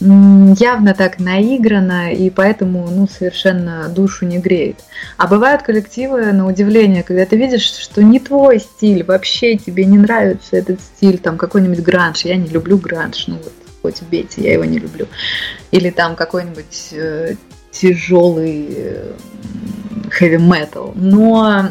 явно 0.00 0.94
так 0.94 1.20
наиграно, 1.20 2.12
и 2.12 2.28
поэтому 2.28 2.88
ну, 2.90 3.06
совершенно 3.06 3.88
душу 3.88 4.26
не 4.26 4.38
греет. 4.38 4.76
А 5.16 5.28
бывают 5.28 5.62
коллективы, 5.62 6.32
на 6.32 6.46
удивление, 6.46 7.02
когда 7.02 7.24
ты 7.24 7.36
видишь, 7.36 7.62
что 7.62 8.02
не 8.02 8.18
твой 8.18 8.58
стиль, 8.58 9.04
вообще 9.04 9.56
тебе 9.56 9.84
не 9.84 9.98
нравится 9.98 10.56
этот 10.56 10.80
стиль, 10.80 11.18
там 11.18 11.38
какой-нибудь 11.38 11.80
гранж, 11.80 12.24
я 12.24 12.36
не 12.36 12.48
люблю 12.48 12.78
гранж, 12.78 13.28
ну 13.28 13.36
вот 13.36 13.52
хоть 13.82 14.02
бейте, 14.02 14.42
я 14.42 14.54
его 14.54 14.64
не 14.64 14.78
люблю. 14.78 15.06
Или 15.70 15.90
там 15.90 16.16
какой-нибудь 16.16 16.88
э, 16.92 17.34
тяжелый 17.72 18.76
metal, 20.20 20.92
но 20.94 21.68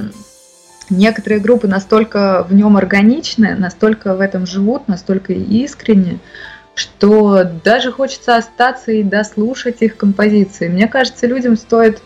некоторые 0.89 1.39
группы 1.39 1.67
настолько 1.67 2.45
в 2.49 2.53
нем 2.53 2.75
органичны, 2.75 3.55
настолько 3.55 4.15
в 4.15 4.19
этом 4.19 4.45
живут, 4.45 4.87
настолько 4.87 5.31
искренне, 5.31 6.19
что 6.75 7.43
даже 7.63 7.91
хочется 7.91 8.35
остаться 8.35 8.91
и 8.91 9.03
дослушать 9.03 9.81
их 9.81 9.95
композиции. 9.95 10.67
Мне 10.67 10.87
кажется, 10.87 11.27
людям 11.27 11.55
стоит 11.55 12.01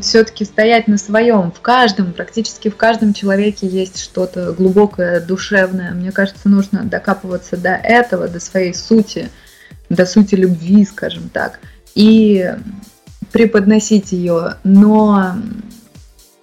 все-таки 0.00 0.46
стоять 0.46 0.88
на 0.88 0.96
своем. 0.96 1.52
В 1.52 1.60
каждом, 1.60 2.14
практически 2.14 2.70
в 2.70 2.76
каждом 2.76 3.12
человеке 3.12 3.66
есть 3.66 4.00
что-то 4.00 4.52
глубокое, 4.52 5.20
душевное. 5.20 5.90
Мне 5.90 6.10
кажется, 6.12 6.48
нужно 6.48 6.84
докапываться 6.84 7.58
до 7.58 7.74
этого, 7.74 8.28
до 8.28 8.40
своей 8.40 8.72
сути, 8.72 9.28
до 9.90 10.06
сути 10.06 10.36
любви, 10.36 10.86
скажем 10.86 11.28
так. 11.28 11.58
И 11.94 12.54
преподносить 13.32 14.12
ее, 14.12 14.56
но 14.62 15.34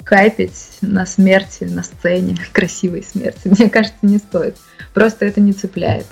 кайпить 0.04 0.70
на 0.82 1.06
смерти, 1.06 1.66
на 1.66 1.84
сцене, 1.84 2.38
красивой 2.52 3.04
смерти, 3.04 3.48
мне 3.48 3.70
кажется, 3.70 4.00
не 4.02 4.18
стоит. 4.18 4.58
Просто 4.94 5.26
это 5.26 5.40
не 5.40 5.54
цепляет. 5.54 6.08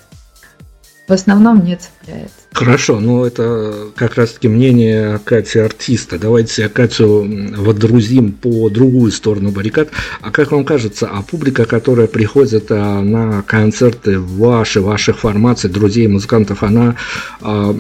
В 1.08 1.14
основном 1.14 1.64
не 1.64 1.78
цепляет. 2.08 2.32
Хорошо, 2.54 3.00
ну 3.00 3.24
это 3.24 3.90
как 3.96 4.16
раз-таки 4.16 4.48
мнение 4.48 5.20
Кати 5.24 5.60
артиста. 5.60 6.18
Давайте 6.18 6.70
Катю 6.70 7.28
водрузим 7.56 8.32
по 8.32 8.70
другую 8.70 9.12
сторону 9.12 9.52
баррикад. 9.52 9.90
А 10.22 10.32
как 10.32 10.52
вам 10.52 10.66
кажется, 10.66 11.08
а 11.08 11.22
публика, 11.22 11.66
которая 11.66 12.08
приходит 12.08 12.72
а, 12.72 13.02
на 13.02 13.44
концерты 13.44 14.20
ваши, 14.20 14.82
ваших 14.82 15.20
формаций, 15.20 15.70
друзей, 15.70 16.08
музыкантов, 16.08 16.64
она 16.64 16.96
а, 17.42 17.76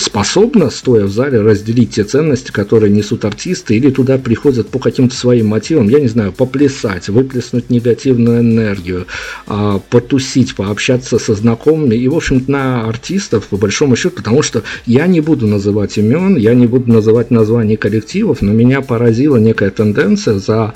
способна, 0.00 0.70
стоя 0.70 1.04
в 1.04 1.10
зале, 1.10 1.42
разделить 1.42 1.96
те 1.96 2.04
ценности, 2.04 2.50
которые 2.50 2.90
несут 2.90 3.26
артисты, 3.26 3.76
или 3.76 3.90
туда 3.90 4.16
приходят 4.16 4.70
по 4.70 4.78
каким-то 4.78 5.14
своим 5.14 5.48
мотивам, 5.48 5.88
я 5.90 6.00
не 6.00 6.08
знаю, 6.08 6.32
поплясать, 6.32 7.08
выплеснуть 7.10 7.68
негативную 7.68 8.40
энергию, 8.40 9.06
а, 9.46 9.80
потусить, 9.90 10.54
пообщаться 10.54 11.18
со 11.18 11.34
знакомыми. 11.34 11.94
И, 11.94 12.08
в 12.08 12.16
общем-то, 12.16 12.50
на 12.50 12.88
артистов, 12.88 13.47
по 13.50 13.56
большому 13.56 13.96
счету, 13.96 14.16
потому 14.16 14.42
что 14.42 14.62
я 14.86 15.06
не 15.06 15.20
буду 15.20 15.46
называть 15.46 15.98
имен, 15.98 16.36
я 16.36 16.54
не 16.54 16.66
буду 16.66 16.92
называть 16.92 17.30
названий 17.30 17.76
коллективов, 17.76 18.42
но 18.42 18.52
меня 18.52 18.80
поразила 18.80 19.36
некая 19.36 19.70
тенденция 19.70 20.38
за... 20.38 20.74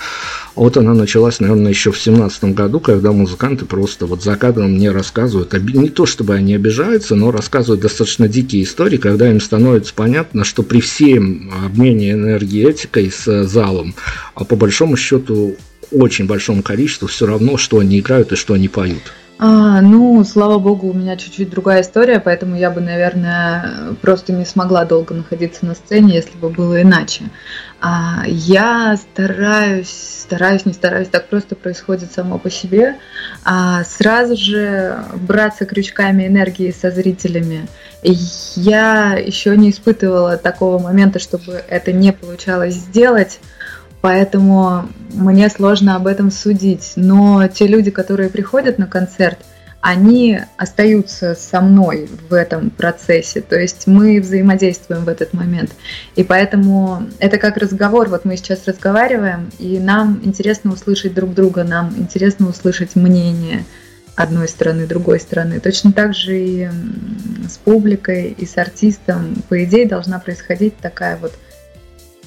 Вот 0.54 0.76
она 0.76 0.92
началась, 0.92 1.40
наверное, 1.40 1.70
еще 1.70 1.92
в 1.92 1.98
семнадцатом 1.98 2.52
году, 2.52 2.78
когда 2.78 3.12
музыканты 3.12 3.64
просто 3.64 4.06
вот 4.06 4.22
за 4.22 4.36
кадром 4.36 4.72
мне 4.72 4.90
рассказывают, 4.90 5.52
не 5.52 5.88
то 5.88 6.04
чтобы 6.04 6.34
они 6.34 6.54
обижаются, 6.54 7.14
но 7.14 7.30
рассказывают 7.30 7.80
достаточно 7.80 8.28
дикие 8.28 8.64
истории, 8.64 8.98
когда 8.98 9.30
им 9.30 9.40
становится 9.40 9.94
понятно, 9.94 10.44
что 10.44 10.62
при 10.62 10.80
всем 10.80 11.52
обмене 11.64 12.12
энергетикой 12.12 13.10
с 13.10 13.44
залом, 13.44 13.94
а 14.34 14.44
по 14.44 14.56
большому 14.56 14.96
счету 14.96 15.56
очень 15.90 16.26
большому 16.26 16.62
количеству 16.62 17.08
все 17.08 17.26
равно, 17.26 17.56
что 17.56 17.78
они 17.78 18.00
играют 18.00 18.32
и 18.32 18.36
что 18.36 18.54
они 18.54 18.68
поют. 18.68 19.12
А, 19.44 19.80
ну, 19.80 20.22
слава 20.22 20.60
богу, 20.60 20.90
у 20.90 20.92
меня 20.92 21.16
чуть-чуть 21.16 21.50
другая 21.50 21.82
история, 21.82 22.20
поэтому 22.20 22.54
я 22.54 22.70
бы, 22.70 22.80
наверное, 22.80 23.92
просто 24.00 24.32
не 24.32 24.44
смогла 24.44 24.84
долго 24.84 25.14
находиться 25.14 25.66
на 25.66 25.74
сцене, 25.74 26.14
если 26.14 26.38
бы 26.38 26.48
было 26.48 26.80
иначе. 26.80 27.24
А, 27.80 28.22
я 28.24 28.96
стараюсь, 28.96 29.90
стараюсь, 30.20 30.64
не 30.64 30.72
стараюсь, 30.72 31.08
так 31.08 31.26
просто 31.26 31.56
происходит 31.56 32.12
само 32.12 32.38
по 32.38 32.50
себе, 32.50 32.98
а, 33.42 33.82
сразу 33.82 34.36
же 34.36 35.02
браться 35.16 35.66
крючками 35.66 36.28
энергии 36.28 36.70
со 36.70 36.92
зрителями. 36.92 37.66
Я 38.04 39.14
еще 39.14 39.56
не 39.56 39.70
испытывала 39.70 40.36
такого 40.36 40.78
момента, 40.78 41.18
чтобы 41.18 41.64
это 41.66 41.90
не 41.90 42.12
получалось 42.12 42.74
сделать. 42.74 43.40
Поэтому 44.02 44.88
мне 45.14 45.48
сложно 45.48 45.96
об 45.96 46.06
этом 46.06 46.30
судить. 46.30 46.92
Но 46.96 47.48
те 47.48 47.66
люди, 47.66 47.90
которые 47.90 48.28
приходят 48.28 48.76
на 48.76 48.86
концерт, 48.86 49.38
они 49.80 50.40
остаются 50.56 51.34
со 51.34 51.60
мной 51.60 52.08
в 52.28 52.34
этом 52.34 52.70
процессе. 52.70 53.40
То 53.40 53.58
есть 53.58 53.86
мы 53.86 54.20
взаимодействуем 54.20 55.04
в 55.04 55.08
этот 55.08 55.32
момент. 55.32 55.70
И 56.14 56.22
поэтому 56.22 57.04
это 57.18 57.38
как 57.38 57.56
разговор. 57.56 58.08
Вот 58.08 58.24
мы 58.24 58.36
сейчас 58.36 58.66
разговариваем, 58.66 59.50
и 59.58 59.78
нам 59.78 60.20
интересно 60.24 60.72
услышать 60.72 61.14
друг 61.14 61.34
друга, 61.34 61.64
нам 61.64 61.92
интересно 61.96 62.48
услышать 62.48 62.94
мнение 62.94 63.64
одной 64.14 64.46
стороны, 64.48 64.86
другой 64.86 65.18
стороны. 65.20 65.58
Точно 65.58 65.92
так 65.92 66.14
же 66.14 66.38
и 66.38 66.68
с 67.48 67.56
публикой, 67.58 68.34
и 68.36 68.46
с 68.46 68.58
артистом. 68.58 69.42
По 69.48 69.64
идее 69.64 69.86
должна 69.86 70.18
происходить 70.18 70.76
такая 70.78 71.16
вот 71.16 71.32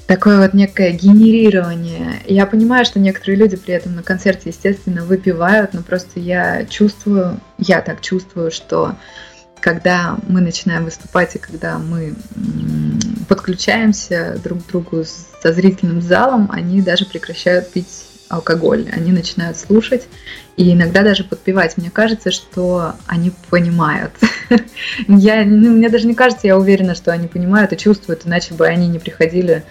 такое 0.07 0.39
вот 0.39 0.53
некое 0.53 0.91
генерирование. 0.91 2.21
Я 2.25 2.45
понимаю, 2.45 2.85
что 2.85 2.99
некоторые 2.99 3.37
люди 3.37 3.55
при 3.55 3.73
этом 3.73 3.95
на 3.95 4.03
концерте, 4.03 4.49
естественно, 4.49 5.03
выпивают, 5.03 5.73
но 5.73 5.81
просто 5.81 6.19
я 6.19 6.65
чувствую, 6.65 7.39
я 7.57 7.81
так 7.81 8.01
чувствую, 8.01 8.51
что 8.51 8.95
когда 9.59 10.17
мы 10.27 10.41
начинаем 10.41 10.85
выступать 10.85 11.35
и 11.35 11.39
когда 11.39 11.79
мы 11.79 12.13
подключаемся 13.27 14.39
друг 14.43 14.63
к 14.63 14.67
другу 14.67 15.03
со 15.41 15.53
зрительным 15.53 16.01
залом, 16.01 16.49
они 16.51 16.81
даже 16.81 17.05
прекращают 17.05 17.71
пить 17.71 18.05
алкоголь, 18.29 18.87
они 18.91 19.11
начинают 19.11 19.57
слушать 19.57 20.07
и 20.57 20.73
иногда 20.73 21.03
даже 21.03 21.23
подпевать. 21.23 21.77
Мне 21.77 21.89
кажется, 21.89 22.31
что 22.31 22.93
они 23.07 23.31
понимают. 23.49 24.11
я, 25.07 25.43
ну, 25.45 25.71
мне 25.71 25.89
даже 25.89 26.07
не 26.07 26.15
кажется, 26.15 26.47
я 26.47 26.57
уверена, 26.57 26.95
что 26.95 27.11
они 27.11 27.27
понимают 27.27 27.73
и 27.73 27.77
чувствуют, 27.77 28.25
иначе 28.25 28.53
бы 28.53 28.67
они 28.67 28.87
не 28.87 28.99
приходили 28.99 29.63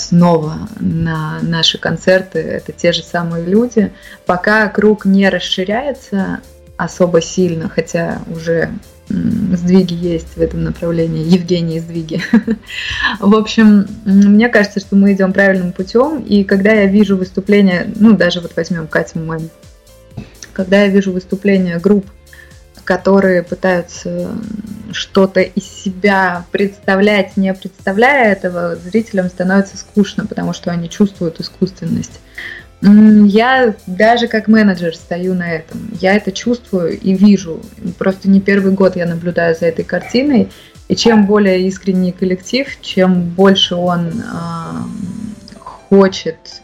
снова 0.00 0.68
на 0.78 1.38
наши 1.42 1.78
концерты. 1.78 2.38
Это 2.38 2.72
те 2.72 2.92
же 2.92 3.02
самые 3.02 3.44
люди. 3.44 3.92
Пока 4.26 4.68
круг 4.68 5.04
не 5.04 5.28
расширяется 5.28 6.40
особо 6.76 7.20
сильно, 7.20 7.68
хотя 7.68 8.22
уже 8.34 8.70
сдвиги 9.08 9.94
есть 9.94 10.36
в 10.36 10.40
этом 10.40 10.64
направлении, 10.64 11.28
Евгений 11.28 11.80
сдвиги. 11.80 12.22
В 13.20 13.34
общем, 13.34 13.86
мне 14.04 14.48
кажется, 14.48 14.80
что 14.80 14.96
мы 14.96 15.12
идем 15.12 15.32
правильным 15.32 15.72
путем, 15.72 16.20
и 16.20 16.44
когда 16.44 16.72
я 16.72 16.86
вижу 16.86 17.16
выступления, 17.16 17.90
ну 17.96 18.16
даже 18.16 18.40
вот 18.40 18.52
возьмем 18.56 18.86
Катю 18.86 19.18
Мэн, 19.18 19.50
когда 20.52 20.82
я 20.82 20.88
вижу 20.88 21.12
выступления 21.12 21.78
групп, 21.78 22.06
которые 22.90 23.44
пытаются 23.44 24.32
что-то 24.90 25.42
из 25.42 25.64
себя 25.64 26.44
представлять, 26.50 27.36
не 27.36 27.54
представляя 27.54 28.32
этого, 28.32 28.74
зрителям 28.74 29.28
становится 29.28 29.76
скучно, 29.76 30.26
потому 30.26 30.52
что 30.52 30.72
они 30.72 30.90
чувствуют 30.90 31.38
искусственность. 31.38 32.18
Я 32.82 33.76
даже 33.86 34.26
как 34.26 34.48
менеджер 34.48 34.96
стою 34.96 35.34
на 35.34 35.52
этом. 35.52 35.88
Я 36.00 36.16
это 36.16 36.32
чувствую 36.32 36.98
и 36.98 37.14
вижу. 37.14 37.60
Просто 37.96 38.28
не 38.28 38.40
первый 38.40 38.72
год 38.72 38.96
я 38.96 39.06
наблюдаю 39.06 39.54
за 39.54 39.66
этой 39.66 39.84
картиной. 39.84 40.48
И 40.88 40.96
чем 40.96 41.26
более 41.26 41.60
искренний 41.68 42.10
коллектив, 42.10 42.66
чем 42.80 43.22
больше 43.22 43.76
он 43.76 44.08
э, 44.08 45.60
хочет 45.60 46.60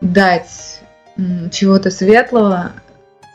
дать 0.00 0.80
чего-то 1.50 1.90
светлого, 1.90 2.72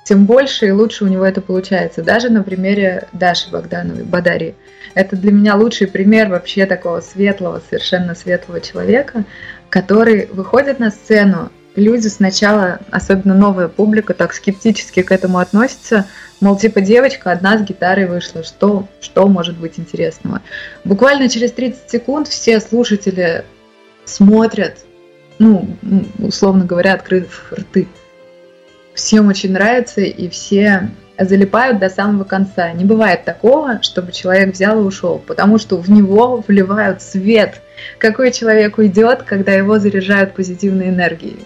тем 0.08 0.26
больше 0.26 0.68
и 0.68 0.72
лучше 0.72 1.04
у 1.04 1.08
него 1.08 1.26
это 1.26 1.42
получается. 1.42 2.02
Даже 2.02 2.30
на 2.30 2.42
примере 2.42 3.08
Даши 3.12 3.52
Богдановой, 3.52 4.06
Бадари. 4.06 4.56
Это 4.94 5.18
для 5.18 5.34
меня 5.34 5.56
лучший 5.56 5.88
пример 5.88 6.30
вообще 6.30 6.66
такого 6.66 7.02
светлого, 7.02 7.62
совершенно 7.70 8.16
светлого 8.16 8.62
человека, 8.62 9.26
который 9.70 10.28
выходит 10.28 10.80
на 10.80 10.92
сцену 10.92 11.52
люди 11.76 12.08
сначала, 12.08 12.80
особенно 12.90 13.36
новая 13.36 13.68
публика, 13.68 14.14
так 14.14 14.34
скептически 14.34 15.02
к 15.02 15.12
этому 15.12 15.40
относятся. 15.40 16.06
Мол, 16.40 16.58
типа 16.58 16.80
девочка 16.80 17.32
одна 17.32 17.58
с 17.58 17.64
гитарой 17.64 18.06
вышла, 18.06 18.44
что, 18.46 18.88
что 19.02 19.28
может 19.28 19.58
быть 19.58 19.78
интересного? 19.78 20.42
Буквально 20.86 21.28
через 21.28 21.52
30 21.52 21.92
секунд 21.92 22.28
все 22.30 22.62
слушатели 22.62 23.44
смотрят, 24.06 24.78
ну, 25.38 25.68
условно 26.18 26.64
говоря, 26.64 26.94
открыв 26.94 27.52
рты. 27.52 27.90
Всем 28.98 29.28
очень 29.28 29.52
нравится, 29.52 30.02
и 30.02 30.28
все 30.28 30.90
залипают 31.20 31.78
до 31.78 31.88
самого 31.88 32.24
конца. 32.24 32.72
Не 32.72 32.84
бывает 32.84 33.26
такого, 33.26 33.80
чтобы 33.84 34.12
человек 34.12 34.56
взял 34.56 34.80
и 34.80 34.84
ушел, 34.84 35.20
потому 35.20 35.60
что 35.60 35.78
в 35.78 35.88
него 35.88 36.44
вливают 36.48 37.04
свет. 37.04 37.62
Какой 38.00 38.32
человек 38.32 38.80
уйдет, 38.80 39.22
когда 39.22 39.54
его 39.54 39.78
заряжают 39.78 40.34
позитивной 40.34 40.90
энергией? 40.90 41.38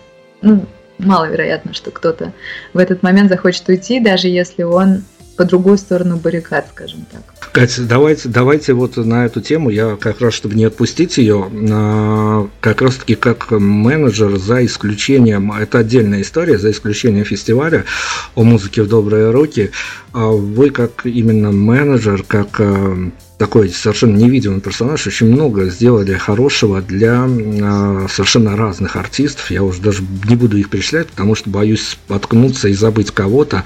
ну, 0.42 0.66
маловероятно, 0.98 1.74
что 1.74 1.92
кто-то 1.92 2.32
в 2.74 2.78
этот 2.78 3.04
момент 3.04 3.30
захочет 3.30 3.68
уйти, 3.68 4.00
даже 4.00 4.30
если 4.30 4.64
он 4.64 5.04
по 5.42 5.46
другую 5.46 5.80
сторону 5.80 6.18
баррикад, 6.18 6.68
скажем 6.72 7.04
так. 7.12 7.24
Катя, 7.52 7.82
давайте, 7.82 8.30
давайте 8.30 8.74
вот 8.74 8.96
на 8.98 9.26
эту 9.26 9.42
тему, 9.42 9.72
я 9.72 9.96
как 9.96 10.22
раз, 10.22 10.36
чтобы 10.36 10.54
не 10.54 10.66
отпустить 10.66 11.18
ее, 11.18 11.50
а, 11.72 12.48
как 12.60 12.84
раз 12.84 12.98
таки 12.98 13.16
как 13.16 13.50
менеджер, 13.50 14.38
за 14.38 14.64
исключением, 14.64 15.52
это 15.52 15.80
отдельная 15.80 16.22
история, 16.22 16.60
за 16.60 16.70
исключением 16.70 17.26
фестиваля 17.26 17.86
о 18.36 18.44
музыке 18.44 18.84
в 18.84 18.88
добрые 18.88 19.32
руки, 19.32 19.72
а 20.14 20.28
вы 20.28 20.70
как 20.70 21.08
именно 21.08 21.52
менеджер, 21.52 22.24
как 22.28 22.60
а, 22.60 23.10
такой 23.42 23.70
совершенно 23.70 24.18
невидимый 24.18 24.62
персонаж, 24.62 25.08
очень 25.08 25.26
много 25.26 25.68
сделали 25.72 26.14
хорошего 26.14 26.80
для 26.80 27.28
э, 27.28 28.08
совершенно 28.08 28.56
разных 28.56 28.96
артистов. 28.96 29.50
Я 29.50 29.64
уже 29.64 29.82
даже 29.82 30.04
не 30.30 30.36
буду 30.36 30.58
их 30.58 30.70
перечислять, 30.70 31.08
потому 31.08 31.34
что 31.34 31.50
боюсь 31.50 31.88
споткнуться 31.88 32.68
и 32.68 32.74
забыть 32.74 33.10
кого-то. 33.10 33.64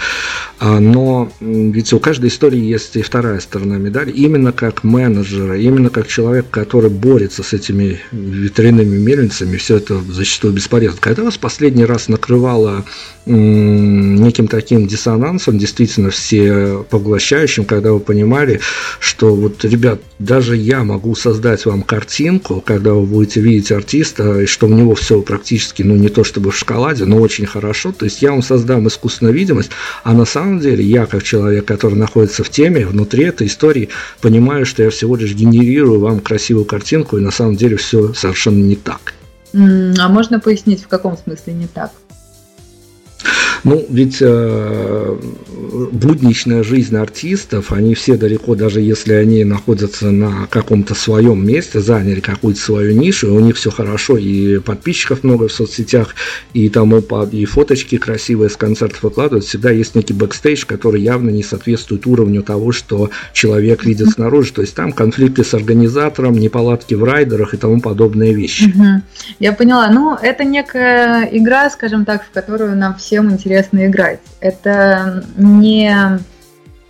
А, 0.61 0.80
но 0.80 1.30
ведь 1.41 1.91
у 1.91 1.99
каждой 1.99 2.30
истории 2.30 2.61
есть 2.61 2.95
и 2.95 3.01
вторая 3.01 3.41
сторона 3.41 3.76
медали. 3.76 4.11
Именно 4.11 4.53
как 4.53 4.86
менеджера, 4.86 5.59
именно 5.59 5.89
как 5.89 6.07
человек, 6.07 6.45
который 6.49 6.89
борется 6.89 7.43
с 7.43 7.51
этими 7.51 7.99
ветряными 8.13 8.95
мельницами, 8.95 9.57
все 9.57 9.76
это 9.76 9.99
зачастую 10.09 10.53
бесполезно. 10.53 10.99
Когда 11.01 11.23
вас 11.23 11.38
последний 11.38 11.84
раз 11.84 12.07
накрывало 12.07 12.86
неким 13.26 14.47
таким 14.47 14.88
диссонансом, 14.88 15.57
действительно 15.57 16.11
все 16.11 16.86
поглощающим, 16.89 17.65
когда 17.65 17.91
вы 17.91 17.99
понимали, 17.99 18.61
что 18.99 19.36
вот 19.36 19.64
ребят, 19.68 20.01
даже 20.20 20.55
я 20.55 20.84
могу 20.84 21.16
создать 21.16 21.66
вам 21.66 21.84
картинку, 21.84 22.61
когда 22.66 22.93
вы 22.93 23.05
будете 23.05 23.41
видеть 23.41 23.72
артиста, 23.72 24.41
и 24.41 24.45
что 24.45 24.68
у 24.68 24.70
него 24.70 24.95
все 24.95 25.22
практически, 25.22 25.84
ну 25.84 25.95
не 25.95 26.09
то 26.09 26.24
чтобы 26.24 26.51
в 26.51 26.57
шоколаде, 26.57 27.05
но 27.05 27.18
очень 27.18 27.45
хорошо. 27.45 27.91
То 27.91 28.05
есть 28.05 28.22
я 28.22 28.32
вам 28.32 28.41
создам 28.41 28.88
искусственную 28.88 29.34
видимость, 29.34 29.72
а 30.03 30.13
на 30.13 30.26
самом 30.26 30.59
деле 30.59 30.84
я, 30.84 31.05
как 31.05 31.24
человек, 31.24 31.66
который 31.66 31.95
находится 31.95 32.43
в 32.43 32.49
теме, 32.49 32.86
внутри 32.86 33.26
этой 33.26 33.47
истории, 33.47 33.89
понимаю, 34.22 34.66
что 34.66 34.84
я 34.84 34.89
всего 34.89 35.16
лишь 35.16 35.34
генерирую 35.34 35.99
вам 35.99 36.20
красивую 36.20 36.66
картинку, 36.66 37.18
и 37.18 37.22
на 37.22 37.32
самом 37.32 37.55
деле 37.55 37.78
все 37.78 38.13
совершенно 38.13 38.63
не 38.63 38.76
так. 38.76 39.13
А 39.53 40.09
можно 40.09 40.39
пояснить, 40.39 40.84
в 40.84 40.88
каком 40.88 41.18
смысле 41.18 41.53
не 41.53 41.68
так? 41.68 41.91
Ну, 43.66 43.84
ведь 43.89 44.18
э, 44.22 45.18
будничная 45.91 46.61
жизнь 46.61 46.95
артистов, 46.95 47.72
они 47.72 47.95
все 47.95 48.16
далеко, 48.16 48.53
даже 48.53 48.80
если 48.80 49.13
они 49.13 49.43
находятся 49.43 50.11
на 50.11 50.45
каком-то 50.51 50.93
своем 50.93 51.43
месте, 51.43 51.80
заняли 51.80 52.20
какую-то 52.20 52.59
свою 52.59 52.95
нишу, 52.95 53.28
и 53.28 53.32
у 53.32 53.39
них 53.39 53.55
все 53.55 53.72
хорошо, 53.72 54.18
и 54.18 54.59
подписчиков 54.59 55.24
много 55.24 55.47
в 55.47 55.51
соцсетях, 55.51 56.13
и 56.53 56.70
тому 56.70 56.99
и 57.32 57.45
фоточки 57.45 57.97
красивые 57.97 58.51
с 58.51 58.55
концертов 58.55 59.01
выкладывают, 59.01 59.45
всегда 59.45 59.72
есть 59.72 59.95
некий 59.95 60.13
бэкстейдж, 60.13 60.66
который 60.68 61.01
явно 61.01 61.32
не 61.32 61.41
соответствует 61.41 62.05
уровню 62.05 62.43
того, 62.43 62.72
что 62.72 63.09
человек 63.34 63.84
видит 63.84 64.11
снаружи. 64.11 64.53
То 64.53 64.61
есть 64.61 64.76
там 64.76 64.91
конфликты 64.91 65.43
с 65.43 65.55
организатором, 65.55 66.34
неполадки 66.34 66.93
в 66.93 67.03
райдерах 67.03 67.55
и 67.55 67.57
тому 67.57 67.82
подобные 67.82 68.36
вещи. 68.36 68.72
Я 69.39 69.53
поняла. 69.53 69.89
Ну, 69.89 70.16
это 70.16 70.43
некая 70.43 71.28
игра, 71.32 71.68
скажем 71.72 72.05
так, 72.05 72.26
в 72.26 72.32
которую 72.32 72.78
нам 72.78 72.95
всем 72.95 73.32
интересно 73.32 73.54
интересно 73.55 73.87
играть. 73.87 74.19
Это 74.39 75.23
не, 75.37 76.19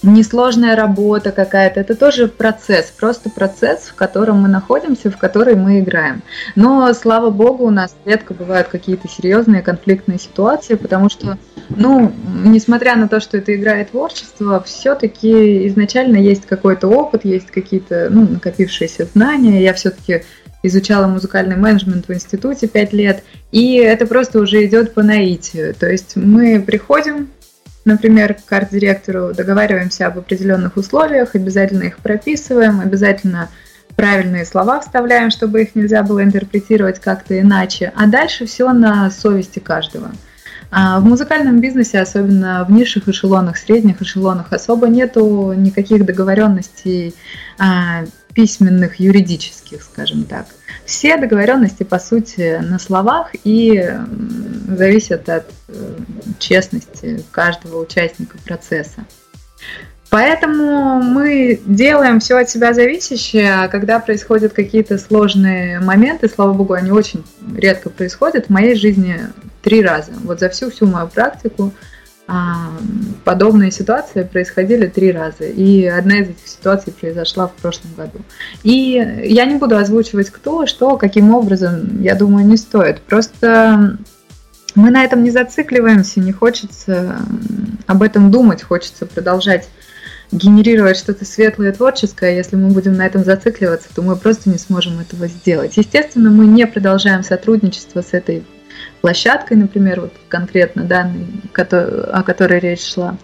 не 0.01 0.23
сложная 0.23 0.75
работа 0.75 1.31
какая-то, 1.31 1.79
это 1.79 1.95
тоже 1.95 2.27
процесс, 2.27 2.85
просто 2.85 3.29
процесс, 3.29 3.83
в 3.83 3.95
котором 3.95 4.41
мы 4.41 4.47
находимся, 4.47 5.11
в 5.11 5.17
который 5.17 5.55
мы 5.55 5.79
играем. 5.79 6.21
Но, 6.55 6.91
слава 6.93 7.29
богу, 7.29 7.65
у 7.65 7.69
нас 7.69 7.95
редко 8.05 8.33
бывают 8.33 8.67
какие-то 8.67 9.07
серьезные 9.07 9.61
конфликтные 9.61 10.17
ситуации, 10.17 10.75
потому 10.75 11.09
что, 11.09 11.37
ну, 11.69 12.11
несмотря 12.43 12.95
на 12.95 13.07
то, 13.07 13.19
что 13.19 13.37
это 13.37 13.55
игра 13.55 13.81
и 13.81 13.85
творчество, 13.85 14.63
все-таки 14.65 15.67
изначально 15.67 16.17
есть 16.17 16.45
какой-то 16.47 16.87
опыт, 16.87 17.25
есть 17.25 17.51
какие-то 17.51 18.07
ну, 18.09 18.27
накопившиеся 18.27 19.05
знания. 19.05 19.61
Я 19.61 19.73
все-таки 19.73 20.23
изучала 20.67 21.07
музыкальный 21.07 21.55
менеджмент 21.55 22.07
в 22.07 22.13
институте 22.13 22.67
5 22.67 22.93
лет, 22.93 23.23
и 23.51 23.75
это 23.75 24.05
просто 24.05 24.39
уже 24.39 24.65
идет 24.65 24.93
по 24.93 25.03
наитию. 25.03 25.73
То 25.73 25.87
есть 25.87 26.15
мы 26.15 26.61
приходим, 26.61 27.29
например, 27.85 28.35
к 28.45 28.51
арт-директору, 28.51 29.33
договариваемся 29.33 30.07
об 30.07 30.17
определенных 30.17 30.77
условиях, 30.77 31.35
обязательно 31.35 31.83
их 31.83 31.97
прописываем, 31.97 32.79
обязательно 32.79 33.49
правильные 33.95 34.45
слова 34.45 34.81
вставляем, 34.81 35.31
чтобы 35.31 35.61
их 35.61 35.75
нельзя 35.75 36.03
было 36.03 36.23
интерпретировать 36.23 36.99
как-то 36.99 37.39
иначе, 37.39 37.93
а 37.95 38.07
дальше 38.07 38.45
все 38.45 38.71
на 38.73 39.09
совести 39.09 39.59
каждого. 39.59 40.11
А 40.71 40.99
в 40.99 41.05
музыкальном 41.05 41.61
бизнесе, 41.61 41.99
особенно 41.99 42.65
в 42.67 42.71
низших 42.71 43.07
эшелонах, 43.07 43.57
средних 43.57 44.01
эшелонах, 44.01 44.51
особо 44.51 44.87
нету 44.87 45.53
никаких 45.53 46.05
договоренностей 46.05 47.13
а, 47.57 48.03
письменных, 48.35 48.99
юридических, 48.99 49.81
скажем 49.81 50.25
так. 50.25 50.45
Все 50.85 51.17
договоренности, 51.17 51.83
по 51.83 51.97
сути, 51.97 52.59
на 52.61 52.77
словах 52.77 53.31
и 53.43 53.91
зависят 54.67 55.27
от 55.29 55.45
э, 55.69 55.73
честности 56.37 57.23
каждого 57.31 57.81
участника 57.81 58.37
процесса. 58.45 59.05
Поэтому 60.09 61.01
мы 61.01 61.59
делаем 61.65 62.19
все 62.19 62.37
от 62.37 62.49
себя 62.49 62.73
зависящее, 62.73 63.53
а 63.55 63.67
когда 63.67 63.99
происходят 63.99 64.53
какие-то 64.53 64.97
сложные 64.97 65.79
моменты, 65.79 66.29
слава 66.29 66.53
богу, 66.53 66.73
они 66.73 66.91
очень 66.91 67.23
редко 67.55 67.89
происходят, 67.89 68.45
в 68.45 68.49
моей 68.49 68.75
жизни 68.75 69.19
три 69.61 69.81
раза. 69.81 70.11
Вот 70.23 70.39
за 70.39 70.49
всю-всю 70.49 70.85
мою 70.85 71.07
практику 71.07 71.73
подобные 73.23 73.71
ситуации 73.71 74.23
происходили 74.23 74.87
три 74.87 75.11
раза. 75.11 75.43
И 75.43 75.85
одна 75.85 76.19
из 76.19 76.29
этих 76.29 76.47
ситуаций 76.47 76.93
произошла 76.93 77.47
в 77.47 77.53
прошлом 77.53 77.91
году. 77.95 78.19
И 78.63 79.21
я 79.23 79.45
не 79.45 79.55
буду 79.55 79.77
озвучивать 79.77 80.29
кто, 80.29 80.65
что, 80.65 80.97
каким 80.97 81.33
образом, 81.33 82.01
я 82.01 82.15
думаю, 82.15 82.45
не 82.45 82.57
стоит. 82.57 83.01
Просто 83.01 83.97
мы 84.73 84.89
на 84.89 85.03
этом 85.03 85.23
не 85.23 85.31
зацикливаемся, 85.31 86.19
не 86.19 86.31
хочется 86.31 87.17
об 87.87 88.01
этом 88.01 88.31
думать, 88.31 88.63
хочется 88.63 89.05
продолжать 89.05 89.67
генерировать 90.31 90.97
что-то 90.97 91.23
светлое 91.23 91.71
и 91.71 91.75
творческое, 91.75 92.35
если 92.35 92.55
мы 92.55 92.69
будем 92.69 92.93
на 92.93 93.05
этом 93.05 93.23
зацикливаться, 93.23 93.89
то 93.93 94.01
мы 94.01 94.15
просто 94.15 94.49
не 94.49 94.57
сможем 94.57 94.99
этого 94.99 95.27
сделать. 95.27 95.77
Естественно, 95.77 96.29
мы 96.29 96.47
не 96.47 96.65
продолжаем 96.65 97.23
сотрудничество 97.23 98.01
с 98.01 98.09
этой 98.11 98.43
площадкой, 99.05 99.53
например, 99.57 100.01
вот 100.01 100.13
конкретно 100.29 100.83
данной, 100.83 101.27
о 101.53 102.23
которой 102.23 102.59
речь 102.59 102.91
шла 102.91 103.15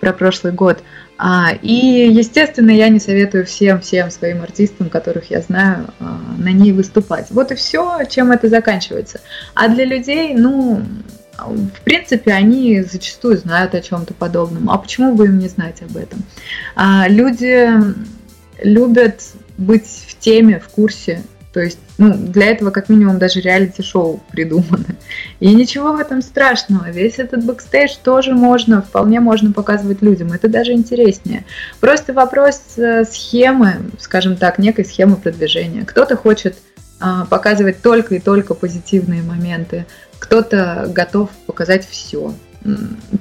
про 0.00 0.14
прошлый 0.14 0.54
год. 0.54 0.82
А, 1.18 1.50
и, 1.60 2.08
естественно, 2.10 2.70
я 2.70 2.88
не 2.88 2.98
советую 2.98 3.44
всем, 3.44 3.82
всем 3.82 4.10
своим 4.10 4.40
артистам, 4.40 4.88
которых 4.88 5.30
я 5.30 5.42
знаю, 5.42 5.88
а, 6.00 6.20
на 6.38 6.52
ней 6.52 6.72
выступать. 6.72 7.26
Вот 7.28 7.52
и 7.52 7.54
все, 7.54 8.04
чем 8.08 8.32
это 8.32 8.48
заканчивается. 8.48 9.20
А 9.54 9.68
для 9.68 9.84
людей, 9.84 10.32
ну, 10.32 10.82
в 11.38 11.80
принципе, 11.84 12.32
они 12.32 12.80
зачастую 12.80 13.36
знают 13.36 13.74
о 13.74 13.82
чем-то 13.82 14.14
подобном. 14.14 14.70
А 14.70 14.78
почему 14.78 15.14
бы 15.14 15.26
им 15.26 15.38
не 15.38 15.48
знать 15.48 15.82
об 15.82 15.98
этом? 15.98 16.20
А, 16.76 17.08
люди 17.08 17.68
любят 18.62 19.20
быть 19.58 19.86
в 20.08 20.18
теме, 20.18 20.60
в 20.60 20.68
курсе 20.68 21.24
То 21.56 21.62
есть, 21.62 21.78
ну, 21.96 22.12
для 22.12 22.48
этого 22.48 22.70
как 22.70 22.90
минимум 22.90 23.18
даже 23.18 23.40
реалити-шоу 23.40 24.20
придумано. 24.30 24.94
И 25.40 25.54
ничего 25.54 25.94
в 25.94 25.98
этом 25.98 26.20
страшного. 26.20 26.90
Весь 26.90 27.18
этот 27.18 27.46
бэкстейдж 27.46 27.94
тоже 28.04 28.34
можно, 28.34 28.82
вполне 28.82 29.20
можно 29.20 29.52
показывать 29.52 30.02
людям. 30.02 30.32
Это 30.32 30.50
даже 30.50 30.72
интереснее. 30.72 31.46
Просто 31.80 32.12
вопрос 32.12 32.60
э, 32.76 33.06
схемы, 33.06 33.76
скажем 33.98 34.36
так, 34.36 34.58
некой 34.58 34.84
схемы 34.84 35.16
продвижения. 35.16 35.86
Кто-то 35.86 36.14
хочет 36.14 36.58
а, 37.00 37.24
показывать 37.24 37.80
только 37.80 38.16
и 38.16 38.20
только 38.20 38.52
позитивные 38.52 39.22
моменты, 39.22 39.86
кто-то 40.18 40.90
готов 40.94 41.30
показать 41.46 41.88
все. 41.88 42.34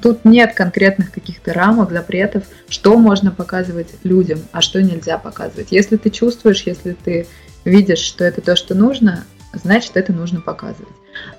Тут 0.01 0.25
нет 0.25 0.53
конкретных 0.53 1.11
каких-то 1.11 1.53
рамок, 1.53 1.91
запретов, 1.91 2.43
что 2.67 2.97
можно 2.97 3.31
показывать 3.31 3.89
людям, 4.03 4.39
а 4.51 4.61
что 4.61 4.81
нельзя 4.81 5.17
показывать. 5.17 5.67
Если 5.71 5.97
ты 5.97 6.09
чувствуешь, 6.09 6.63
если 6.63 6.93
ты 6.93 7.27
видишь, 7.65 7.99
что 7.99 8.23
это 8.23 8.41
то, 8.41 8.55
что 8.55 8.75
нужно, 8.75 9.25
значит, 9.53 9.97
это 9.97 10.13
нужно 10.13 10.41
показывать. 10.41 10.93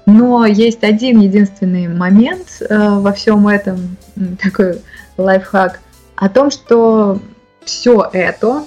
Но 0.05 0.45
есть 0.47 0.85
один 0.85 1.20
единственный 1.20 1.89
момент 1.89 2.49
э, 2.61 2.77
во 2.99 3.12
всем 3.12 3.47
этом, 3.49 3.97
такой 4.43 4.81
лайфхак, 5.16 5.81
о 6.16 6.29
том, 6.29 6.51
что 6.51 7.20
все 7.64 8.09
это 8.12 8.64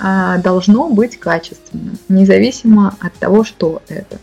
э, 0.00 0.38
должно 0.42 0.88
быть 0.88 1.18
качественно, 1.18 1.92
независимо 2.08 2.96
от 3.00 3.14
того, 3.14 3.44
что 3.44 3.82
это. 3.88 4.18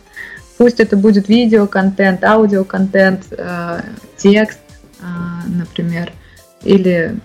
Пусть 0.58 0.80
это 0.80 0.96
будет 0.96 1.28
видеоконтент, 1.28 2.24
аудиоконтент, 2.24 3.26
э, 3.30 3.80
текст, 4.16 4.58
э, 5.00 5.04
например, 5.46 6.12
или 6.62 7.16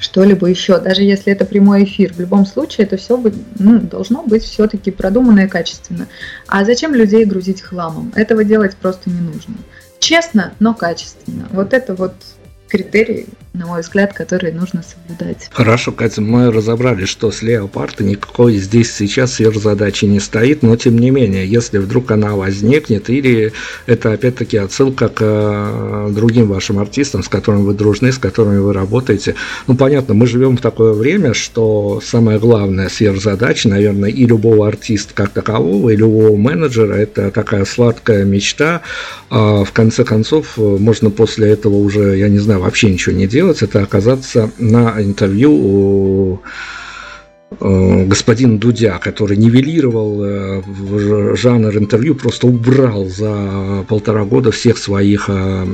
что-либо 0.00 0.46
еще, 0.48 0.80
даже 0.80 1.02
если 1.02 1.32
это 1.32 1.44
прямой 1.44 1.84
эфир. 1.84 2.12
В 2.12 2.20
любом 2.20 2.46
случае 2.46 2.86
это 2.86 2.96
все 2.96 3.22
ну, 3.58 3.78
должно 3.78 4.22
быть 4.22 4.42
все-таки 4.42 4.90
продуманно 4.90 5.40
и 5.40 5.48
качественно. 5.48 6.08
А 6.48 6.64
зачем 6.64 6.94
людей 6.94 7.24
грузить 7.24 7.62
хламом? 7.62 8.12
Этого 8.16 8.42
делать 8.42 8.76
просто 8.76 9.10
не 9.10 9.20
нужно. 9.20 9.54
Честно, 9.98 10.54
но 10.58 10.74
качественно. 10.74 11.46
Вот 11.52 11.74
это 11.74 11.94
вот 11.94 12.14
критерий, 12.70 13.26
на 13.52 13.66
мой 13.66 13.80
взгляд, 13.80 14.12
которые 14.12 14.52
нужно 14.52 14.82
соблюдать. 14.82 15.50
Хорошо, 15.52 15.90
Катя, 15.90 16.22
мы 16.22 16.52
разобрали, 16.52 17.04
что 17.04 17.32
с 17.32 17.42
леопарда 17.42 18.04
никакой 18.04 18.56
здесь 18.56 18.94
сейчас 18.94 19.34
сверхзадачи 19.34 20.04
не 20.04 20.20
стоит, 20.20 20.62
но 20.62 20.76
тем 20.76 20.98
не 20.98 21.10
менее, 21.10 21.46
если 21.46 21.78
вдруг 21.78 22.12
она 22.12 22.36
возникнет, 22.36 23.10
или 23.10 23.52
это 23.86 24.12
опять-таки 24.12 24.56
отсылка 24.56 25.08
к 25.08 25.18
э, 25.20 26.10
другим 26.12 26.46
вашим 26.46 26.78
артистам, 26.78 27.24
с 27.24 27.28
которыми 27.28 27.62
вы 27.62 27.74
дружны, 27.74 28.12
с 28.12 28.18
которыми 28.18 28.58
вы 28.58 28.72
работаете. 28.72 29.34
Ну, 29.66 29.76
понятно, 29.76 30.14
мы 30.14 30.28
живем 30.28 30.56
в 30.56 30.60
такое 30.60 30.92
время, 30.92 31.34
что 31.34 32.00
самая 32.04 32.38
главная 32.38 32.88
сверхзадача, 32.88 33.68
наверное, 33.68 34.10
и 34.10 34.24
любого 34.26 34.68
артиста 34.68 35.12
как 35.12 35.30
такового, 35.30 35.90
и 35.90 35.96
любого 35.96 36.36
менеджера, 36.36 36.94
это 36.94 37.32
такая 37.32 37.64
сладкая 37.64 38.24
мечта. 38.24 38.82
А 39.28 39.64
в 39.64 39.72
конце 39.72 40.04
концов, 40.04 40.56
можно 40.56 41.10
после 41.10 41.50
этого 41.50 41.76
уже, 41.76 42.16
я 42.16 42.28
не 42.28 42.38
знаю, 42.38 42.59
вообще 42.60 42.90
ничего 42.90 43.14
не 43.14 43.26
делать, 43.26 43.62
это 43.62 43.82
оказаться 43.82 44.50
на 44.58 45.02
интервью 45.02 45.52
у 45.52 46.40
э, 47.60 48.04
господин 48.06 48.58
Дудя, 48.58 48.98
который 48.98 49.36
нивелировал 49.36 50.24
э, 50.24 50.62
жанр 51.36 51.76
интервью, 51.76 52.14
просто 52.14 52.46
убрал 52.46 53.06
за 53.06 53.84
полтора 53.88 54.24
года 54.24 54.50
всех 54.50 54.78
своих 54.78 55.26
э, 55.28 55.66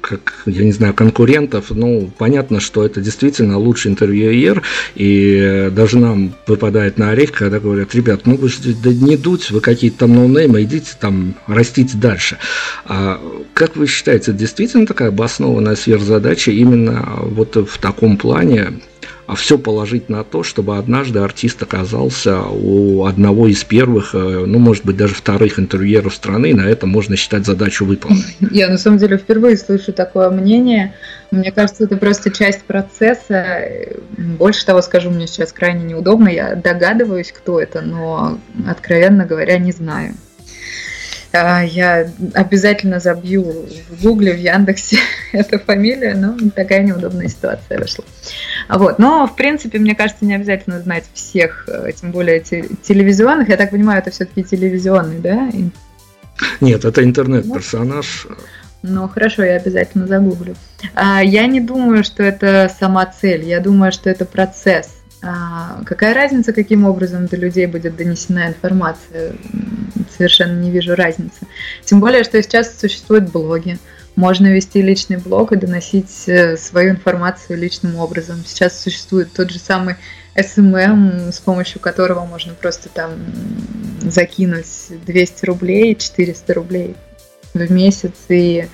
как, 0.00 0.42
я 0.46 0.64
не 0.64 0.72
знаю, 0.72 0.94
конкурентов, 0.94 1.66
ну, 1.70 2.10
понятно, 2.16 2.60
что 2.60 2.84
это 2.84 3.00
действительно 3.00 3.58
лучший 3.58 3.90
интервьюер, 3.90 4.62
и 4.94 5.70
даже 5.72 5.98
нам 5.98 6.34
выпадает 6.46 6.98
на 6.98 7.10
орех, 7.10 7.32
когда 7.32 7.58
говорят, 7.58 7.94
ребят, 7.94 8.26
ну 8.26 8.36
вы 8.36 8.48
же 8.48 8.58
да 8.82 8.92
не 8.92 9.16
дуть, 9.16 9.50
вы 9.50 9.60
какие-то 9.60 9.98
там 9.98 10.14
ноунеймы, 10.14 10.62
идите 10.62 10.92
там, 11.00 11.34
растите 11.46 11.96
дальше. 11.96 12.38
А 12.84 13.20
как 13.54 13.76
вы 13.76 13.86
считаете, 13.86 14.32
действительно 14.32 14.86
такая 14.86 15.08
обоснованная 15.08 15.76
сверхзадача 15.76 16.52
именно 16.52 17.18
вот 17.22 17.56
в 17.56 17.78
таком 17.78 18.16
плане 18.16 18.58
а 18.60 18.72
все 19.34 19.58
положить 19.58 20.08
на 20.08 20.24
то, 20.24 20.42
чтобы 20.42 20.78
однажды 20.78 21.18
артист 21.18 21.62
оказался 21.62 22.42
у 22.42 23.04
одного 23.04 23.46
из 23.46 23.62
первых, 23.64 24.14
э, 24.14 24.18
ну, 24.18 24.58
может 24.58 24.84
быть, 24.84 24.96
даже 24.96 25.14
вторых 25.14 25.58
интервьюеров 25.58 26.14
страны, 26.14 26.54
на 26.54 26.62
этом 26.62 26.88
можно 26.88 27.16
считать 27.16 27.44
задачу 27.44 27.84
выполненной. 27.84 28.36
Я, 28.50 28.68
на 28.68 28.78
самом 28.78 28.98
деле, 28.98 29.18
впервые 29.18 29.56
слышу 29.56 29.92
такое 29.92 30.30
мнение. 30.30 30.94
Мне 31.30 31.52
кажется, 31.52 31.84
это 31.84 31.96
просто 31.96 32.30
часть 32.30 32.62
процесса. 32.62 33.68
Больше 34.16 34.64
того 34.64 34.80
скажу, 34.80 35.10
мне 35.10 35.26
сейчас 35.26 35.52
крайне 35.52 35.84
неудобно. 35.84 36.28
Я 36.28 36.54
догадываюсь, 36.54 37.32
кто 37.32 37.60
это, 37.60 37.82
но, 37.82 38.38
откровенно 38.66 39.26
говоря, 39.26 39.58
не 39.58 39.72
знаю. 39.72 40.14
А, 41.32 41.62
я 41.62 42.10
обязательно 42.34 43.00
забью 43.00 43.66
в 43.90 44.02
Гугле, 44.02 44.32
в 44.32 44.38
Яндексе 44.38 44.98
эту 45.32 45.58
фамилию, 45.58 46.16
но 46.18 46.50
такая 46.50 46.82
неудобная 46.82 47.28
ситуация 47.28 47.78
вышла. 47.78 48.04
Вот. 48.68 48.98
Но, 48.98 49.26
в 49.26 49.36
принципе, 49.36 49.78
мне 49.78 49.94
кажется, 49.94 50.24
не 50.24 50.34
обязательно 50.34 50.80
знать 50.80 51.04
всех, 51.12 51.68
э, 51.68 51.92
тем 51.92 52.12
более 52.12 52.40
телевизионных. 52.40 53.48
Я 53.48 53.56
так 53.56 53.70
понимаю, 53.70 54.00
это 54.00 54.10
все-таки 54.10 54.42
телевизионный, 54.42 55.18
да? 55.18 55.50
Нет, 56.60 56.84
это 56.84 57.04
интернет-персонаж. 57.04 58.26
Ну, 58.82 59.08
хорошо, 59.08 59.42
я 59.42 59.56
обязательно 59.56 60.06
загуглю. 60.06 60.54
А, 60.94 61.22
я 61.22 61.46
не 61.46 61.60
думаю, 61.60 62.04
что 62.04 62.22
это 62.22 62.70
сама 62.78 63.06
цель. 63.06 63.44
Я 63.44 63.60
думаю, 63.60 63.92
что 63.92 64.08
это 64.08 64.24
процесс. 64.24 64.97
А, 65.20 65.82
какая 65.84 66.14
разница, 66.14 66.52
каким 66.52 66.84
образом 66.84 67.26
до 67.26 67.36
людей 67.36 67.66
будет 67.66 67.96
донесена 67.96 68.48
информация? 68.48 69.34
Совершенно 70.16 70.60
не 70.60 70.70
вижу 70.70 70.94
разницы. 70.94 71.46
Тем 71.84 72.00
более, 72.00 72.24
что 72.24 72.40
сейчас 72.42 72.78
существуют 72.78 73.30
блоги. 73.30 73.78
Можно 74.14 74.48
вести 74.48 74.82
личный 74.82 75.16
блог 75.16 75.52
и 75.52 75.56
доносить 75.56 76.24
э, 76.26 76.56
свою 76.56 76.90
информацию 76.90 77.58
личным 77.58 77.96
образом. 77.96 78.42
Сейчас 78.44 78.80
существует 78.80 79.32
тот 79.32 79.50
же 79.50 79.58
самый 79.58 79.96
SMM, 80.36 81.32
с 81.32 81.38
помощью 81.38 81.80
которого 81.80 82.24
можно 82.24 82.54
просто 82.54 82.88
там 82.88 83.12
закинуть 84.02 84.66
200 85.06 85.44
рублей, 85.46 85.94
400 85.94 86.54
рублей 86.54 86.96
в 87.54 87.70
месяц 87.70 88.12
и 88.28 88.68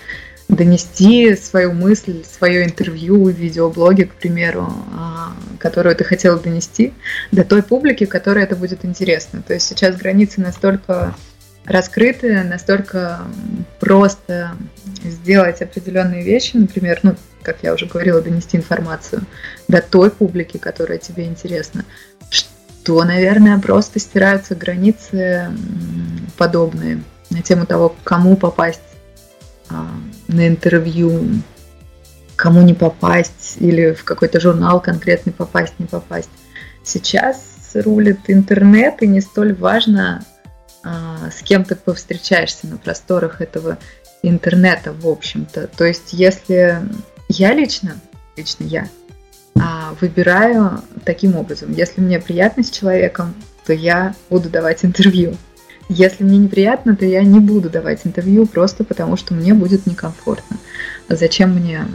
донести 0.55 1.35
свою 1.37 1.73
мысль, 1.73 2.25
свое 2.25 2.65
интервью, 2.65 3.29
видеоблоги, 3.29 4.05
к 4.05 4.15
примеру, 4.15 4.73
а, 4.97 5.33
которую 5.59 5.97
ты 5.97 6.05
хотела 6.05 6.39
донести 6.39 6.93
до 7.33 7.45
той 7.45 7.63
публики, 7.63 8.05
которой 8.05 8.45
это 8.45 8.57
будет 8.57 8.85
интересно. 8.85 9.43
То 9.43 9.55
есть 9.55 9.67
сейчас 9.67 9.97
границы 9.97 10.41
настолько 10.41 11.15
раскрыты, 11.65 12.43
настолько 12.43 13.21
просто 13.81 14.53
сделать 15.03 15.63
определенные 15.63 16.23
вещи, 16.23 16.57
например, 16.57 17.01
ну, 17.03 17.17
как 17.43 17.59
я 17.63 17.75
уже 17.75 17.87
говорила, 17.87 18.21
донести 18.21 18.57
информацию 18.57 19.23
до 19.69 19.81
той 19.81 20.11
публики, 20.11 20.59
которая 20.59 20.99
тебе 20.99 21.25
интересна, 21.25 21.85
что, 22.31 23.03
наверное, 23.05 23.59
просто 23.59 23.99
стираются 23.99 24.55
границы 24.55 25.51
подобные 26.37 27.03
на 27.31 27.43
тему 27.43 27.67
того, 27.67 27.95
кому 28.05 28.37
попасть 28.37 28.81
а, 29.71 29.89
на 30.29 30.49
интервью, 30.49 31.43
кому 32.37 32.63
не 32.63 32.75
попасть, 32.75 33.57
или 33.61 33.93
в 33.93 34.05
какой-то 34.05 34.41
журнал 34.41 34.81
конкретный 34.81 35.33
попасть, 35.33 35.75
не 35.79 35.87
попасть. 35.87 36.31
Сейчас 36.83 37.39
рулит 37.75 38.21
интернет, 38.29 39.03
и 39.03 39.07
не 39.07 39.21
столь 39.21 39.55
важно, 39.55 40.25
а, 40.83 41.31
с 41.31 41.43
кем 41.43 41.65
ты 41.65 41.75
повстречаешься 41.75 42.67
на 42.67 42.77
просторах 42.77 43.41
этого 43.41 43.79
интернета, 44.23 44.93
в 44.93 45.07
общем-то. 45.09 45.69
То 45.69 45.85
есть, 45.85 46.13
если 46.13 46.81
я 47.29 47.55
лично, 47.55 47.97
лично 48.37 48.65
я, 48.65 48.89
а, 49.59 49.95
выбираю 50.01 50.83
таким 51.05 51.37
образом, 51.37 51.73
если 51.73 52.01
мне 52.01 52.21
приятно 52.21 52.63
с 52.63 52.71
человеком, 52.71 53.35
то 53.67 53.73
я 53.73 54.15
буду 54.29 54.51
давать 54.51 54.85
интервью. 54.85 55.37
Если 55.89 56.25
мне 56.25 56.39
неприятно, 56.39 56.97
то 56.97 57.05
я 57.05 57.23
не 57.23 57.41
буду 57.41 57.69
давать 57.69 58.01
интервью 58.05 58.47
просто 58.47 58.85
потому, 58.85 59.17
что 59.17 59.35
мне 59.35 59.53
будет 59.53 59.87
некомфортно. 59.87 60.57
Зачем 61.09 61.51
мне 61.51 61.87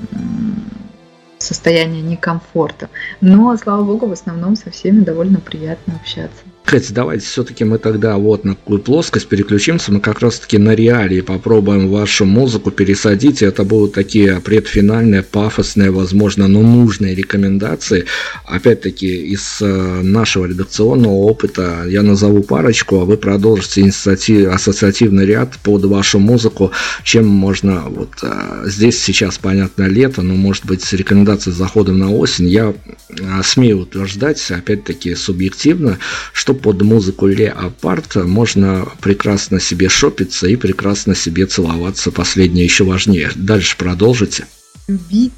состояние 1.39 2.01
некомфорта? 2.01 2.89
Но, 3.21 3.55
слава 3.57 3.83
богу, 3.83 4.05
в 4.05 4.11
основном 4.11 4.55
со 4.55 4.69
всеми 4.69 5.01
довольно 5.01 5.39
приятно 5.39 5.95
общаться. 5.95 6.43
Кстати, 6.63 6.91
давайте 6.91 7.25
все-таки 7.25 7.63
мы 7.63 7.79
тогда 7.79 8.17
вот 8.17 8.45
на 8.45 8.53
какую 8.53 8.79
плоскость 8.79 9.27
переключимся. 9.27 9.91
Мы 9.91 9.99
как 9.99 10.19
раз-таки 10.19 10.59
на 10.59 10.75
реалии 10.75 11.21
попробуем 11.21 11.89
вашу 11.89 12.25
музыку 12.25 12.69
пересадить. 12.69 13.41
И 13.41 13.45
это 13.45 13.63
будут 13.63 13.93
такие 13.93 14.39
предфинальные, 14.39 15.23
пафосные, 15.23 15.89
возможно, 15.89 16.47
но 16.47 16.61
нужные 16.61 17.15
рекомендации. 17.15 18.05
Опять-таки, 18.45 19.07
из 19.07 19.57
э, 19.61 20.01
нашего 20.03 20.45
редакционного 20.45 21.13
опыта 21.13 21.85
я 21.87 22.03
назову 22.03 22.43
парочку, 22.43 23.01
а 23.01 23.05
вы 23.05 23.17
продолжите 23.17 23.89
ассоциативный 23.89 25.25
ряд 25.25 25.57
под 25.63 25.85
вашу 25.85 26.19
музыку. 26.19 26.71
Чем 27.03 27.25
можно, 27.25 27.85
вот 27.87 28.11
э, 28.21 28.65
здесь 28.67 29.01
сейчас, 29.01 29.39
понятно, 29.39 29.87
лето, 29.87 30.21
но 30.21 30.35
может 30.35 30.67
быть 30.67 30.83
с 30.83 30.93
рекомендацией 30.93 31.55
с 31.55 31.57
заходом 31.57 31.97
на 31.97 32.11
осень. 32.11 32.47
Я 32.47 32.75
э, 33.09 33.41
смею 33.43 33.79
утверждать, 33.79 34.51
опять-таки, 34.51 35.15
субъективно, 35.15 35.97
что 36.31 36.58
под 36.61 36.81
музыку 36.81 37.27
Леопард 37.27 38.15
можно 38.15 38.87
прекрасно 39.01 39.59
себе 39.59 39.89
шопиться 39.89 40.47
и 40.47 40.55
прекрасно 40.55 41.15
себе 41.15 41.45
целоваться. 41.45 42.11
Последнее 42.11 42.65
еще 42.65 42.83
важнее. 42.83 43.31
Дальше 43.35 43.77
продолжите. 43.77 44.45
Любить, 44.87 45.33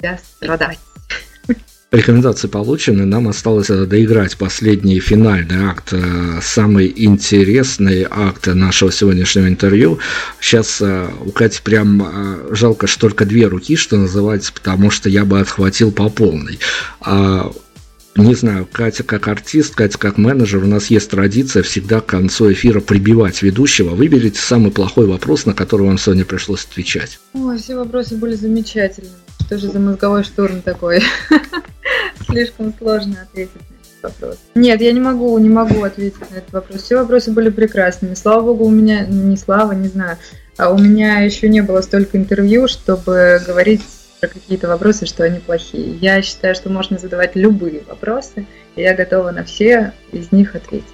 себя 0.00 0.18
страдать. 0.36 0.78
Рекомендации 1.92 2.46
получены, 2.46 3.04
нам 3.04 3.26
осталось 3.26 3.66
доиграть 3.66 4.36
последний 4.36 5.00
финальный 5.00 5.64
акт, 5.64 5.88
э, 5.90 6.38
самый 6.40 6.92
интересный 6.94 8.06
акт 8.08 8.46
нашего 8.46 8.92
сегодняшнего 8.92 9.48
интервью. 9.48 9.98
Сейчас 10.40 10.80
э, 10.80 11.08
у 11.20 11.32
Кати 11.32 11.58
прям 11.64 12.00
э, 12.00 12.54
жалко, 12.54 12.86
что 12.86 13.00
только 13.00 13.24
две 13.24 13.48
руки, 13.48 13.74
что 13.74 13.96
называется, 13.96 14.52
потому 14.52 14.92
что 14.92 15.08
я 15.08 15.24
бы 15.24 15.40
отхватил 15.40 15.90
по 15.90 16.08
полной. 16.08 16.60
Не 18.16 18.34
знаю, 18.34 18.68
Катя 18.70 19.04
как 19.04 19.28
артист, 19.28 19.74
Катя 19.74 19.96
как 19.98 20.18
менеджер, 20.18 20.64
у 20.64 20.66
нас 20.66 20.86
есть 20.86 21.10
традиция 21.10 21.62
всегда 21.62 22.00
к 22.00 22.06
концу 22.06 22.52
эфира 22.52 22.80
прибивать 22.80 23.42
ведущего. 23.42 23.94
Выберите 23.94 24.38
самый 24.38 24.72
плохой 24.72 25.06
вопрос, 25.06 25.46
на 25.46 25.54
который 25.54 25.86
вам 25.86 25.96
сегодня 25.96 26.24
пришлось 26.24 26.64
отвечать. 26.64 27.20
Ой, 27.34 27.58
все 27.58 27.76
вопросы 27.76 28.16
были 28.16 28.34
замечательные. 28.34 29.12
Что 29.40 29.58
же 29.58 29.68
за 29.68 29.78
мозговой 29.78 30.24
штурм 30.24 30.60
такой? 30.60 31.02
Слишком 32.26 32.74
сложно 32.76 33.22
ответить 33.22 33.54
на 33.54 34.08
этот 34.08 34.20
вопрос. 34.20 34.38
Нет, 34.54 34.80
я 34.80 34.92
не 34.92 35.00
могу, 35.00 35.38
не 35.38 35.48
могу 35.48 35.82
ответить 35.82 36.30
на 36.30 36.36
этот 36.36 36.52
вопрос. 36.52 36.82
Все 36.82 36.96
вопросы 36.96 37.30
были 37.30 37.48
прекрасными. 37.48 38.14
Слава 38.14 38.42
богу, 38.42 38.64
у 38.64 38.70
меня, 38.70 39.06
не 39.06 39.36
слава, 39.36 39.72
не 39.72 39.88
знаю, 39.88 40.18
а 40.56 40.70
у 40.70 40.78
меня 40.78 41.20
еще 41.20 41.48
не 41.48 41.62
было 41.62 41.80
столько 41.80 42.18
интервью, 42.18 42.68
чтобы 42.68 43.40
говорить 43.46 43.82
про 44.20 44.28
какие-то 44.28 44.68
вопросы, 44.68 45.06
что 45.06 45.24
они 45.24 45.40
плохие. 45.40 45.96
Я 46.00 46.22
считаю, 46.22 46.54
что 46.54 46.68
можно 46.68 46.98
задавать 46.98 47.34
любые 47.34 47.82
вопросы, 47.88 48.46
и 48.76 48.82
я 48.82 48.94
готова 48.94 49.30
на 49.30 49.44
все 49.44 49.92
из 50.12 50.30
них 50.30 50.54
ответить. 50.54 50.84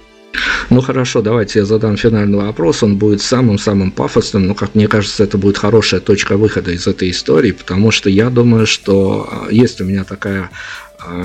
Ну 0.69 0.81
хорошо, 0.81 1.21
давайте 1.21 1.59
я 1.59 1.65
задам 1.65 1.95
финальный 1.97 2.37
вопрос. 2.37 2.83
Он 2.83 2.97
будет 2.97 3.21
самым-самым 3.21 3.91
пафосным, 3.91 4.47
но, 4.47 4.53
как 4.53 4.75
мне 4.75 4.87
кажется, 4.87 5.23
это 5.23 5.37
будет 5.37 5.57
хорошая 5.57 5.99
точка 5.99 6.37
выхода 6.37 6.71
из 6.71 6.87
этой 6.87 7.09
истории, 7.09 7.51
потому 7.51 7.91
что 7.91 8.09
я 8.09 8.29
думаю, 8.29 8.65
что 8.65 9.27
а, 9.31 9.51
есть 9.51 9.79
у 9.79 9.85
меня 9.85 10.03
такая 10.03 10.49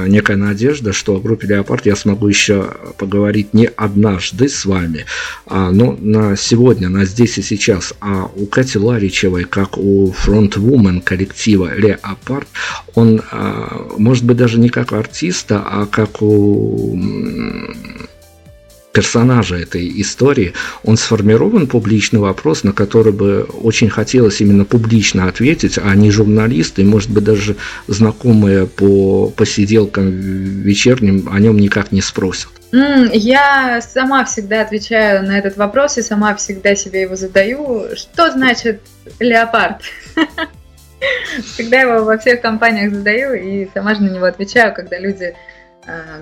некая 0.06 0.36
надежда, 0.36 0.92
что 0.92 1.16
о 1.16 1.20
группе 1.20 1.46
«Леопард» 1.46 1.86
я 1.86 1.96
смогу 1.96 2.28
еще 2.28 2.70
поговорить 2.98 3.54
не 3.54 3.66
однажды 3.66 4.48
с 4.48 4.64
вами, 4.64 5.06
а, 5.46 5.70
но 5.70 5.96
на 5.98 6.36
сегодня, 6.36 6.88
на 6.88 7.04
здесь 7.04 7.38
и 7.38 7.42
сейчас. 7.42 7.94
А 8.00 8.30
у 8.34 8.46
Кати 8.46 8.78
Ларичевой, 8.78 9.44
как 9.44 9.78
у 9.78 10.12
фронтвумен 10.12 11.00
коллектива 11.00 11.74
«Леопард», 11.74 12.48
он, 12.94 13.22
а, 13.30 13.88
может 13.98 14.24
быть, 14.24 14.36
даже 14.36 14.58
не 14.58 14.68
как 14.68 14.92
артиста, 14.92 15.62
а 15.64 15.86
как 15.86 16.22
у 16.22 16.98
персонажа 18.92 19.56
этой 19.56 20.00
истории, 20.00 20.52
он 20.84 20.96
сформирован 20.96 21.66
публичный 21.66 22.20
вопрос, 22.20 22.62
на 22.62 22.72
который 22.72 23.12
бы 23.12 23.42
очень 23.62 23.88
хотелось 23.88 24.40
именно 24.40 24.64
публично 24.64 25.26
ответить, 25.26 25.78
а 25.82 25.94
не 25.94 26.10
журналисты, 26.10 26.84
может 26.84 27.10
быть, 27.10 27.24
даже 27.24 27.56
знакомые 27.88 28.66
по 28.66 29.28
посиделкам 29.28 30.10
вечерним 30.10 31.28
о 31.32 31.40
нем 31.40 31.58
никак 31.58 31.92
не 31.92 32.00
спросят. 32.00 32.50
Я 32.72 33.80
сама 33.82 34.24
всегда 34.24 34.62
отвечаю 34.62 35.26
на 35.26 35.38
этот 35.38 35.58
вопрос 35.58 35.98
и 35.98 36.02
сама 36.02 36.34
всегда 36.36 36.74
себе 36.74 37.02
его 37.02 37.16
задаю. 37.16 37.88
Что 37.94 38.30
значит 38.30 38.80
леопард? 39.18 39.82
Всегда 41.54 41.80
его 41.80 42.04
во 42.04 42.16
всех 42.16 42.40
компаниях 42.40 42.94
задаю 42.94 43.34
и 43.34 43.68
сама 43.74 43.96
же 43.96 44.02
на 44.02 44.10
него 44.14 44.24
отвечаю, 44.24 44.72
когда 44.72 44.98
люди 45.00 45.34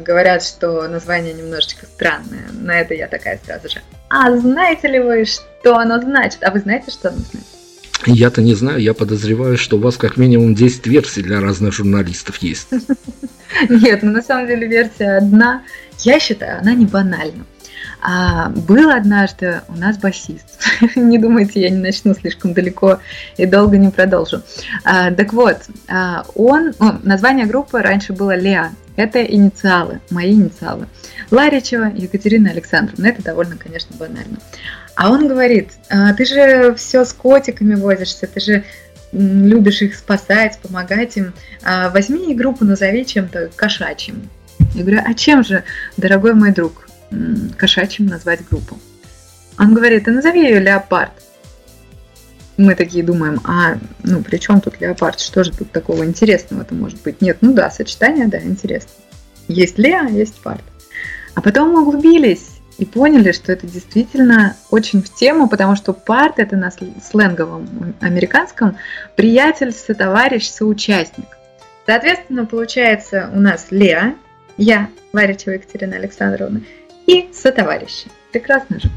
говорят, 0.04 0.42
что 0.42 0.88
название 0.88 1.34
немножечко 1.34 1.86
странное. 1.86 2.46
На 2.52 2.80
это 2.80 2.94
я 2.94 3.08
такая 3.08 3.38
сразу 3.44 3.68
же. 3.68 3.80
А 4.08 4.36
знаете 4.36 4.88
ли 4.88 4.98
вы, 4.98 5.24
что 5.24 5.76
оно 5.76 6.00
значит? 6.00 6.42
А 6.42 6.50
вы 6.50 6.60
знаете, 6.60 6.90
что 6.90 7.08
оно 7.08 7.18
значит? 7.18 7.48
Я-то 8.06 8.40
не 8.40 8.54
знаю, 8.54 8.80
я 8.80 8.94
подозреваю, 8.94 9.58
что 9.58 9.76
у 9.76 9.80
вас 9.80 9.98
как 9.98 10.16
минимум 10.16 10.54
10 10.54 10.86
версий 10.86 11.22
для 11.22 11.40
разных 11.40 11.74
журналистов 11.74 12.38
есть. 12.38 12.68
Нет, 13.68 14.02
ну 14.02 14.10
на 14.10 14.22
самом 14.22 14.46
деле 14.46 14.66
версия 14.66 15.18
одна. 15.18 15.62
Я 15.98 16.18
считаю, 16.18 16.60
она 16.60 16.74
не 16.74 16.86
банальна. 16.86 17.44
А, 18.02 18.48
был 18.48 18.90
однажды 18.90 19.60
у 19.68 19.74
нас 19.74 19.98
басист. 19.98 20.46
не 20.96 21.18
думайте, 21.18 21.60
я 21.60 21.70
не 21.70 21.78
начну 21.78 22.14
слишком 22.14 22.54
далеко 22.54 22.98
и 23.36 23.46
долго 23.46 23.76
не 23.78 23.90
продолжу. 23.90 24.42
А, 24.84 25.10
так 25.10 25.32
вот, 25.32 25.58
а, 25.88 26.24
он, 26.34 26.72
ну, 26.78 26.98
название 27.02 27.46
группы 27.46 27.80
раньше 27.80 28.12
было 28.12 28.34
Леа. 28.34 28.70
Это 28.96 29.24
инициалы, 29.24 30.00
мои 30.10 30.32
инициалы. 30.32 30.86
Ларичева 31.30 31.92
Екатерина 31.94 32.50
Александровна. 32.50 33.06
Это 33.06 33.22
довольно, 33.22 33.56
конечно, 33.56 33.96
банально. 33.96 34.38
А 34.94 35.10
он 35.10 35.28
говорит, 35.28 35.70
«А, 35.88 36.12
ты 36.14 36.24
же 36.24 36.74
все 36.74 37.04
с 37.04 37.12
котиками 37.12 37.74
возишься, 37.74 38.26
ты 38.26 38.40
же 38.40 38.64
любишь 39.12 39.82
их 39.82 39.96
спасать, 39.96 40.58
помогать 40.62 41.16
им. 41.16 41.32
А, 41.62 41.90
возьми 41.90 42.34
группу, 42.34 42.64
назови 42.64 43.04
чем-то 43.04 43.50
кошачьим. 43.56 44.28
Я 44.74 44.82
говорю, 44.82 45.02
а 45.04 45.14
чем 45.14 45.42
же, 45.42 45.64
дорогой 45.96 46.34
мой 46.34 46.52
друг, 46.52 46.89
кошачьим 47.56 48.06
назвать 48.06 48.46
группу? 48.48 48.78
Он 49.58 49.74
говорит, 49.74 50.08
а 50.08 50.10
назови 50.10 50.42
ее 50.42 50.60
леопард 50.60 51.12
мы 52.60 52.74
такие 52.74 53.02
думаем, 53.02 53.40
а, 53.44 53.78
ну, 54.02 54.22
при 54.22 54.36
чем 54.36 54.60
тут 54.60 54.80
леопард? 54.80 55.18
Что 55.18 55.44
же 55.44 55.50
тут 55.50 55.72
такого 55.72 56.04
интересного-то 56.04 56.74
может 56.74 57.00
быть? 57.02 57.22
Нет, 57.22 57.38
ну 57.40 57.52
да, 57.52 57.70
сочетание, 57.70 58.28
да, 58.28 58.40
интересно. 58.40 58.90
Есть 59.48 59.78
Леа, 59.78 60.06
есть 60.08 60.40
парт. 60.42 60.62
А 61.34 61.40
потом 61.40 61.72
мы 61.72 61.82
углубились 61.82 62.60
и 62.78 62.84
поняли, 62.84 63.32
что 63.32 63.52
это 63.52 63.66
действительно 63.66 64.56
очень 64.70 65.02
в 65.02 65.12
тему, 65.12 65.48
потому 65.48 65.74
что 65.74 65.92
парт 65.92 66.38
это 66.38 66.56
на 66.56 66.70
сленговом 66.70 67.94
американском 68.00 68.76
приятель, 69.16 69.72
сотоварищ, 69.72 70.48
соучастник. 70.48 71.36
Соответственно, 71.86 72.46
получается 72.46 73.30
у 73.34 73.40
нас 73.40 73.68
Леа, 73.70 74.14
я, 74.56 74.88
Варичева 75.12 75.54
Екатерина 75.54 75.96
Александровна, 75.96 76.60
и 77.06 77.28
сотоварищи. 77.32 78.08
Прекрасно 78.32 78.80
же. 78.80 78.88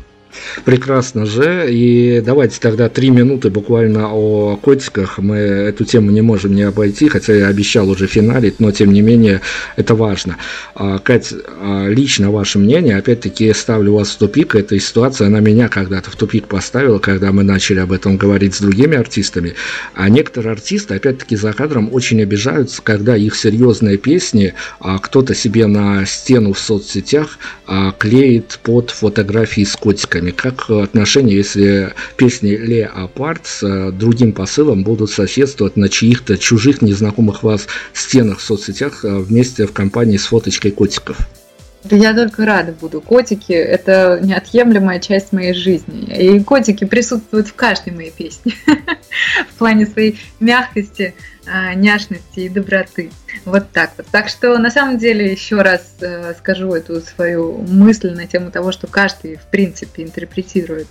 Прекрасно 0.65 1.25
же. 1.25 1.67
И 1.69 2.21
давайте 2.21 2.59
тогда 2.59 2.89
три 2.89 3.09
минуты 3.09 3.49
буквально 3.49 4.13
о 4.13 4.57
котиках. 4.57 5.17
Мы 5.17 5.35
эту 5.35 5.85
тему 5.85 6.11
не 6.11 6.21
можем 6.21 6.55
не 6.55 6.63
обойти, 6.63 7.07
хотя 7.07 7.33
я 7.33 7.47
обещал 7.47 7.89
уже 7.89 8.07
финалить, 8.07 8.59
но 8.59 8.71
тем 8.71 8.91
не 8.91 9.01
менее 9.01 9.41
это 9.75 9.95
важно. 9.95 10.37
А, 10.75 10.99
Кать, 10.99 11.33
а, 11.33 11.87
лично 11.87 12.31
ваше 12.31 12.59
мнение, 12.59 12.97
опять-таки 12.97 13.51
ставлю 13.53 13.93
вас 13.95 14.09
в 14.09 14.17
тупик. 14.17 14.55
Эта 14.55 14.79
ситуация, 14.79 15.27
она 15.27 15.39
меня 15.39 15.67
когда-то 15.67 16.11
в 16.11 16.15
тупик 16.15 16.47
поставила, 16.47 16.99
когда 16.99 17.31
мы 17.31 17.43
начали 17.43 17.79
об 17.79 17.91
этом 17.91 18.17
говорить 18.17 18.55
с 18.55 18.61
другими 18.61 18.97
артистами. 18.97 19.55
А 19.95 20.09
некоторые 20.09 20.53
артисты, 20.53 20.95
опять-таки, 20.95 21.35
за 21.35 21.53
кадром 21.53 21.89
очень 21.91 22.21
обижаются, 22.21 22.81
когда 22.81 23.15
их 23.15 23.35
серьезные 23.35 23.97
песни 23.97 24.53
а, 24.79 24.99
кто-то 24.99 25.35
себе 25.35 25.67
на 25.67 26.05
стену 26.05 26.53
в 26.53 26.59
соцсетях 26.59 27.37
клеит 27.97 28.59
под 28.63 28.91
фотографии 28.91 29.63
с 29.63 29.75
котиками 29.75 30.22
артистами? 30.23 30.31
Как 30.31 30.69
отношения, 30.69 31.35
если 31.35 31.93
песни 32.17 32.49
Леопард 32.49 33.45
с 33.45 33.63
э, 33.63 33.91
другим 33.91 34.33
посылом 34.33 34.83
будут 34.83 35.11
соседствовать 35.11 35.77
на 35.77 35.89
чьих-то 35.89 36.37
чужих, 36.37 36.81
незнакомых 36.81 37.43
вас 37.43 37.67
стенах 37.93 38.39
в 38.39 38.41
соцсетях 38.41 39.03
э, 39.03 39.17
вместе 39.17 39.65
в 39.65 39.73
компании 39.73 40.17
с 40.17 40.25
фоточкой 40.25 40.71
котиков? 40.71 41.17
Да 41.83 41.97
я 41.97 42.13
только 42.13 42.45
рада 42.45 42.73
буду. 42.79 43.01
Котики– 43.01 43.51
это 43.51 44.19
неотъемлемая 44.23 44.99
часть 44.99 45.33
моей 45.33 45.53
жизни. 45.53 46.15
И 46.17 46.39
котики 46.39 46.85
присутствуют 46.85 47.47
в 47.47 47.55
каждой 47.55 47.91
моей 47.91 48.11
песне. 48.11 48.53
В 49.53 49.57
плане 49.57 49.85
своей 49.85 50.17
мягкости, 50.39 51.13
няшности 51.75 52.41
и 52.41 52.49
доброты. 52.49 53.11
Вот 53.45 53.71
так 53.71 53.91
вот. 53.97 54.07
Так 54.11 54.29
что 54.29 54.57
на 54.57 54.71
самом 54.71 54.97
деле 54.97 55.31
еще 55.31 55.61
раз 55.61 55.95
э, 56.01 56.33
скажу 56.37 56.71
эту 56.73 57.01
свою 57.01 57.57
мысль 57.61 58.11
на 58.11 58.27
тему 58.27 58.51
того, 58.51 58.71
что 58.71 58.87
каждый 58.87 59.37
в 59.37 59.45
принципе 59.47 60.03
интерпретирует 60.03 60.87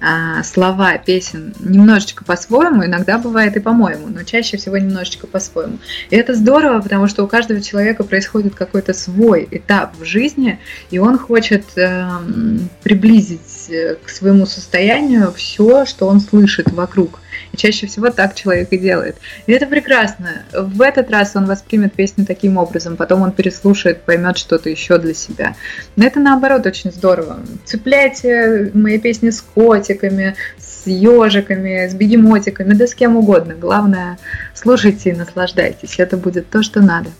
а, 0.00 0.42
слова 0.42 0.98
песен 0.98 1.54
немножечко 1.60 2.24
по-своему, 2.24 2.84
иногда 2.84 3.18
бывает 3.18 3.56
и 3.56 3.60
по-моему, 3.60 4.08
но 4.08 4.24
чаще 4.24 4.56
всего 4.56 4.76
немножечко 4.76 5.26
по-своему. 5.26 5.78
И 6.10 6.16
это 6.16 6.34
здорово, 6.34 6.80
потому 6.80 7.06
что 7.06 7.24
у 7.24 7.28
каждого 7.28 7.60
человека 7.60 8.04
происходит 8.04 8.54
какой-то 8.54 8.94
свой 8.94 9.46
этап 9.50 9.96
в 9.96 10.04
жизни, 10.04 10.58
и 10.90 10.98
он 10.98 11.18
хочет 11.18 11.64
эм, 11.76 12.68
приблизить 12.82 13.40
к 13.68 14.08
своему 14.08 14.46
состоянию 14.46 15.32
все, 15.32 15.84
что 15.84 16.06
он 16.06 16.20
слышит 16.20 16.70
вокруг. 16.72 17.20
И 17.52 17.56
чаще 17.56 17.86
всего 17.86 18.10
так 18.10 18.34
человек 18.34 18.68
и 18.72 18.78
делает. 18.78 19.16
И 19.46 19.52
это 19.52 19.66
прекрасно. 19.66 20.44
В 20.52 20.80
этот 20.80 21.10
раз 21.10 21.32
он 21.34 21.46
воспримет 21.46 21.92
песню 21.92 22.24
таким 22.24 22.56
образом, 22.56 22.96
потом 22.96 23.22
он 23.22 23.32
переслушает, 23.32 24.02
поймет 24.02 24.38
что-то 24.38 24.70
еще 24.70 24.98
для 24.98 25.14
себя. 25.14 25.54
Но 25.96 26.06
это 26.06 26.20
наоборот 26.20 26.66
очень 26.66 26.92
здорово. 26.92 27.40
Цепляйте 27.64 28.70
мои 28.74 28.98
песни 28.98 29.30
с 29.30 29.42
котиками, 29.42 30.34
с 30.58 30.86
ежиками, 30.86 31.88
с 31.88 31.94
бегемотиками, 31.94 32.74
да 32.74 32.86
с 32.86 32.94
кем 32.94 33.16
угодно. 33.16 33.54
Главное, 33.54 34.18
слушайте 34.54 35.10
и 35.10 35.14
наслаждайтесь. 35.14 35.98
Это 35.98 36.16
будет 36.16 36.48
то, 36.50 36.62
что 36.62 36.80
надо. 36.80 37.10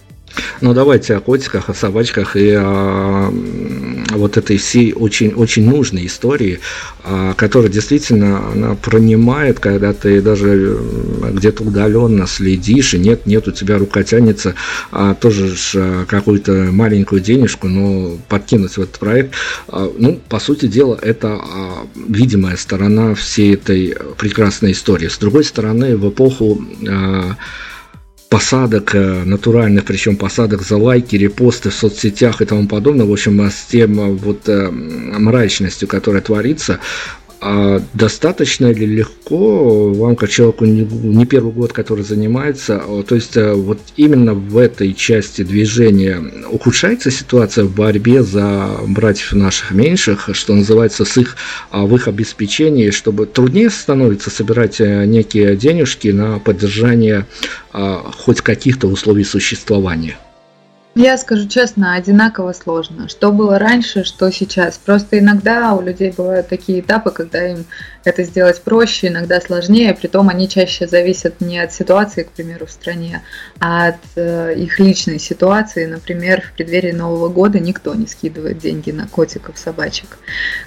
Ну, 0.60 0.74
давайте 0.74 1.16
о 1.16 1.20
котиках, 1.20 1.68
о 1.68 1.74
собачках 1.74 2.36
и 2.36 2.52
о 2.52 3.32
вот 4.12 4.36
этой 4.36 4.58
всей 4.58 4.92
очень, 4.92 5.32
очень 5.32 5.68
нужной 5.68 6.06
истории, 6.06 6.60
а, 7.04 7.34
которая 7.34 7.70
действительно 7.70 8.50
она 8.52 8.74
пронимает, 8.74 9.58
когда 9.58 9.92
ты 9.92 10.20
даже 10.20 10.78
где-то 11.32 11.64
удаленно 11.64 12.26
следишь, 12.26 12.94
и 12.94 12.98
нет, 12.98 13.26
нет, 13.26 13.48
у 13.48 13.52
тебя 13.52 13.78
рука 13.78 14.02
тянется 14.02 14.54
а, 14.90 15.14
тоже 15.14 15.54
а, 15.74 16.04
какую-то 16.06 16.68
маленькую 16.70 17.20
денежку, 17.20 17.68
но 17.68 18.16
подкинуть 18.28 18.72
в 18.72 18.78
этот 18.78 18.98
проект. 18.98 19.34
Ну, 19.68 20.20
по 20.28 20.38
сути 20.38 20.66
дела, 20.66 20.98
это 21.00 21.40
видимая 22.08 22.56
сторона 22.56 23.14
всей 23.14 23.54
этой 23.54 23.96
прекрасной 24.18 24.72
истории. 24.72 25.08
С 25.08 25.18
другой 25.18 25.44
стороны, 25.44 25.96
в 25.96 26.08
эпоху 26.08 26.62
посадок 28.32 28.94
э, 28.94 29.24
натуральных, 29.26 29.84
причем 29.84 30.16
посадок 30.16 30.62
за 30.62 30.78
лайки, 30.78 31.16
репосты 31.16 31.68
в 31.68 31.74
соцсетях 31.74 32.40
и 32.40 32.46
тому 32.46 32.66
подобное, 32.66 33.04
в 33.04 33.12
общем, 33.12 33.38
с 33.42 33.66
тем 33.70 34.00
э, 34.00 34.06
вот 34.06 34.48
э, 34.48 34.70
мрачностью, 34.70 35.86
которая 35.86 36.22
творится, 36.22 36.78
а 37.44 37.82
достаточно 37.92 38.72
ли 38.72 38.86
легко 38.86 39.92
вам, 39.92 40.14
как 40.14 40.30
человеку 40.30 40.64
не, 40.64 40.82
не 40.82 41.26
первый 41.26 41.52
год, 41.52 41.72
который 41.72 42.04
занимается, 42.04 42.80
а, 42.86 43.02
то 43.02 43.16
есть 43.16 43.36
а, 43.36 43.54
вот 43.54 43.80
именно 43.96 44.32
в 44.32 44.56
этой 44.56 44.94
части 44.94 45.42
движения 45.42 46.22
ухудшается 46.52 47.10
ситуация 47.10 47.64
в 47.64 47.74
борьбе 47.74 48.22
за 48.22 48.70
братьев 48.86 49.32
наших 49.32 49.72
меньших, 49.72 50.28
что 50.34 50.54
называется, 50.54 51.04
с 51.04 51.16
их, 51.16 51.34
а, 51.72 51.84
в 51.84 51.92
их 51.96 52.06
обеспечении, 52.06 52.90
чтобы 52.90 53.26
труднее 53.26 53.70
становится 53.70 54.30
собирать 54.30 54.80
э, 54.80 55.04
некие 55.04 55.56
денежки 55.56 56.08
на 56.08 56.38
поддержание 56.38 57.26
хоть 57.72 58.40
каких-то 58.40 58.86
условий 58.86 59.24
существования? 59.24 60.16
Я 60.94 61.16
скажу 61.16 61.48
честно, 61.48 61.94
одинаково 61.94 62.52
сложно. 62.52 63.08
Что 63.08 63.32
было 63.32 63.58
раньше, 63.58 64.04
что 64.04 64.30
сейчас. 64.30 64.76
Просто 64.76 65.18
иногда 65.18 65.72
у 65.72 65.80
людей 65.80 66.12
бывают 66.14 66.48
такие 66.48 66.80
этапы, 66.80 67.10
когда 67.10 67.48
им 67.48 67.64
это 68.04 68.24
сделать 68.24 68.60
проще, 68.60 69.08
иногда 69.08 69.40
сложнее. 69.40 69.94
Притом 69.94 70.28
они 70.28 70.50
чаще 70.50 70.86
зависят 70.86 71.40
не 71.40 71.58
от 71.58 71.72
ситуации, 71.72 72.24
к 72.24 72.32
примеру, 72.32 72.66
в 72.66 72.70
стране, 72.70 73.22
а 73.58 73.88
от 73.88 73.96
э, 74.16 74.54
их 74.54 74.78
личной 74.78 75.18
ситуации. 75.18 75.86
Например, 75.86 76.42
в 76.42 76.52
преддверии 76.52 76.92
Нового 76.92 77.30
года 77.30 77.58
никто 77.58 77.94
не 77.94 78.06
скидывает 78.06 78.58
деньги 78.58 78.90
на 78.90 79.08
котиков, 79.08 79.56
собачек, 79.58 80.18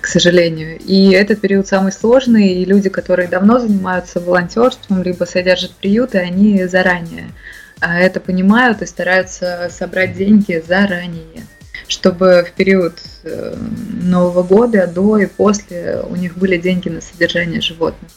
к 0.02 0.08
сожалению. 0.08 0.80
И 0.80 1.12
этот 1.12 1.40
период 1.40 1.68
самый 1.68 1.92
сложный, 1.92 2.48
и 2.48 2.66
люди, 2.66 2.90
которые 2.90 3.28
давно 3.28 3.60
занимаются 3.60 4.20
волонтерством, 4.20 5.04
либо 5.04 5.26
содержат 5.26 5.70
приюты, 5.74 6.18
они 6.18 6.66
заранее 6.66 7.28
а 7.28 7.65
это 7.82 8.20
понимают 8.20 8.82
и 8.82 8.86
стараются 8.86 9.70
собрать 9.72 10.16
деньги 10.16 10.64
заранее, 10.66 11.46
чтобы 11.88 12.46
в 12.48 12.52
период 12.54 13.00
э, 13.24 13.56
Нового 14.02 14.44
года, 14.44 14.88
до 14.88 15.18
и 15.18 15.26
после 15.26 16.02
у 16.08 16.16
них 16.16 16.38
были 16.38 16.58
деньги 16.58 16.90
на 16.90 17.02
содержание 17.02 17.62
животных. 17.62 18.12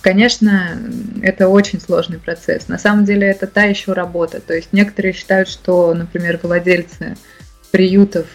Конечно, 0.00 0.78
это 1.22 1.48
очень 1.48 1.80
сложный 1.80 2.18
процесс. 2.18 2.68
На 2.68 2.78
самом 2.78 3.04
деле 3.04 3.28
это 3.28 3.46
та 3.46 3.64
еще 3.64 3.92
работа. 3.92 4.40
То 4.40 4.54
есть 4.54 4.68
некоторые 4.72 5.12
считают, 5.12 5.48
что, 5.48 5.94
например, 5.94 6.38
владельцы 6.42 7.16
приютов 7.74 8.26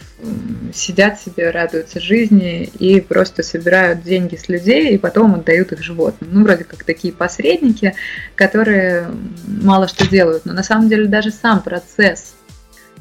сидят 0.74 1.22
себе, 1.22 1.50
радуются 1.52 2.02
жизни 2.02 2.64
и 2.78 3.00
просто 3.00 3.42
собирают 3.42 4.04
деньги 4.04 4.36
с 4.36 4.50
людей 4.50 4.94
и 4.94 4.98
потом 4.98 5.36
отдают 5.36 5.72
их 5.72 5.82
животным. 5.82 6.30
Ну, 6.34 6.44
вроде 6.44 6.66
как 6.66 6.84
такие 6.84 7.14
посредники, 7.14 7.96
которые 8.36 9.08
мало 9.48 9.88
что 9.88 10.06
делают. 10.10 10.44
Но 10.44 10.52
на 10.52 10.62
самом 10.62 10.90
деле 10.90 11.06
даже 11.06 11.32
сам 11.32 11.62
процесс 11.62 12.34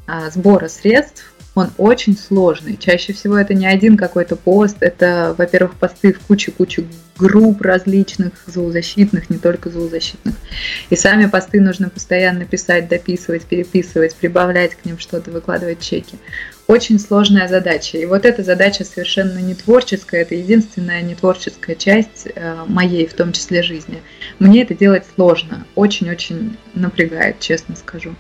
а, 0.06 0.30
сбора 0.30 0.68
средств 0.68 1.24
он 1.58 1.70
очень 1.78 2.16
сложный. 2.16 2.76
Чаще 2.76 3.12
всего 3.12 3.36
это 3.38 3.54
не 3.54 3.66
один 3.66 3.96
какой-то 3.96 4.36
пост, 4.36 4.76
это, 4.80 5.34
во-первых, 5.36 5.74
посты 5.74 6.12
в 6.12 6.20
куче-куче 6.20 6.84
групп 7.18 7.60
различных, 7.62 8.32
зоозащитных, 8.46 9.28
не 9.28 9.38
только 9.38 9.70
зоозащитных. 9.70 10.34
И 10.88 10.96
сами 10.96 11.26
посты 11.26 11.60
нужно 11.60 11.90
постоянно 11.90 12.44
писать, 12.44 12.88
дописывать, 12.88 13.42
переписывать, 13.42 14.14
прибавлять 14.14 14.74
к 14.74 14.84
ним 14.84 14.98
что-то, 14.98 15.30
выкладывать 15.30 15.80
чеки. 15.80 16.16
Очень 16.68 17.00
сложная 17.00 17.48
задача. 17.48 17.96
И 17.96 18.04
вот 18.04 18.26
эта 18.26 18.42
задача 18.44 18.84
совершенно 18.84 19.38
не 19.38 19.54
творческая, 19.54 20.20
это 20.20 20.34
единственная 20.34 21.00
не 21.00 21.14
творческая 21.14 21.74
часть 21.74 22.28
э, 22.34 22.64
моей, 22.66 23.06
в 23.06 23.14
том 23.14 23.32
числе, 23.32 23.62
жизни. 23.62 24.02
Мне 24.38 24.62
это 24.62 24.74
делать 24.74 25.04
сложно, 25.14 25.66
очень-очень 25.74 26.56
напрягает, 26.74 27.40
честно 27.40 27.74
скажу. 27.74 28.14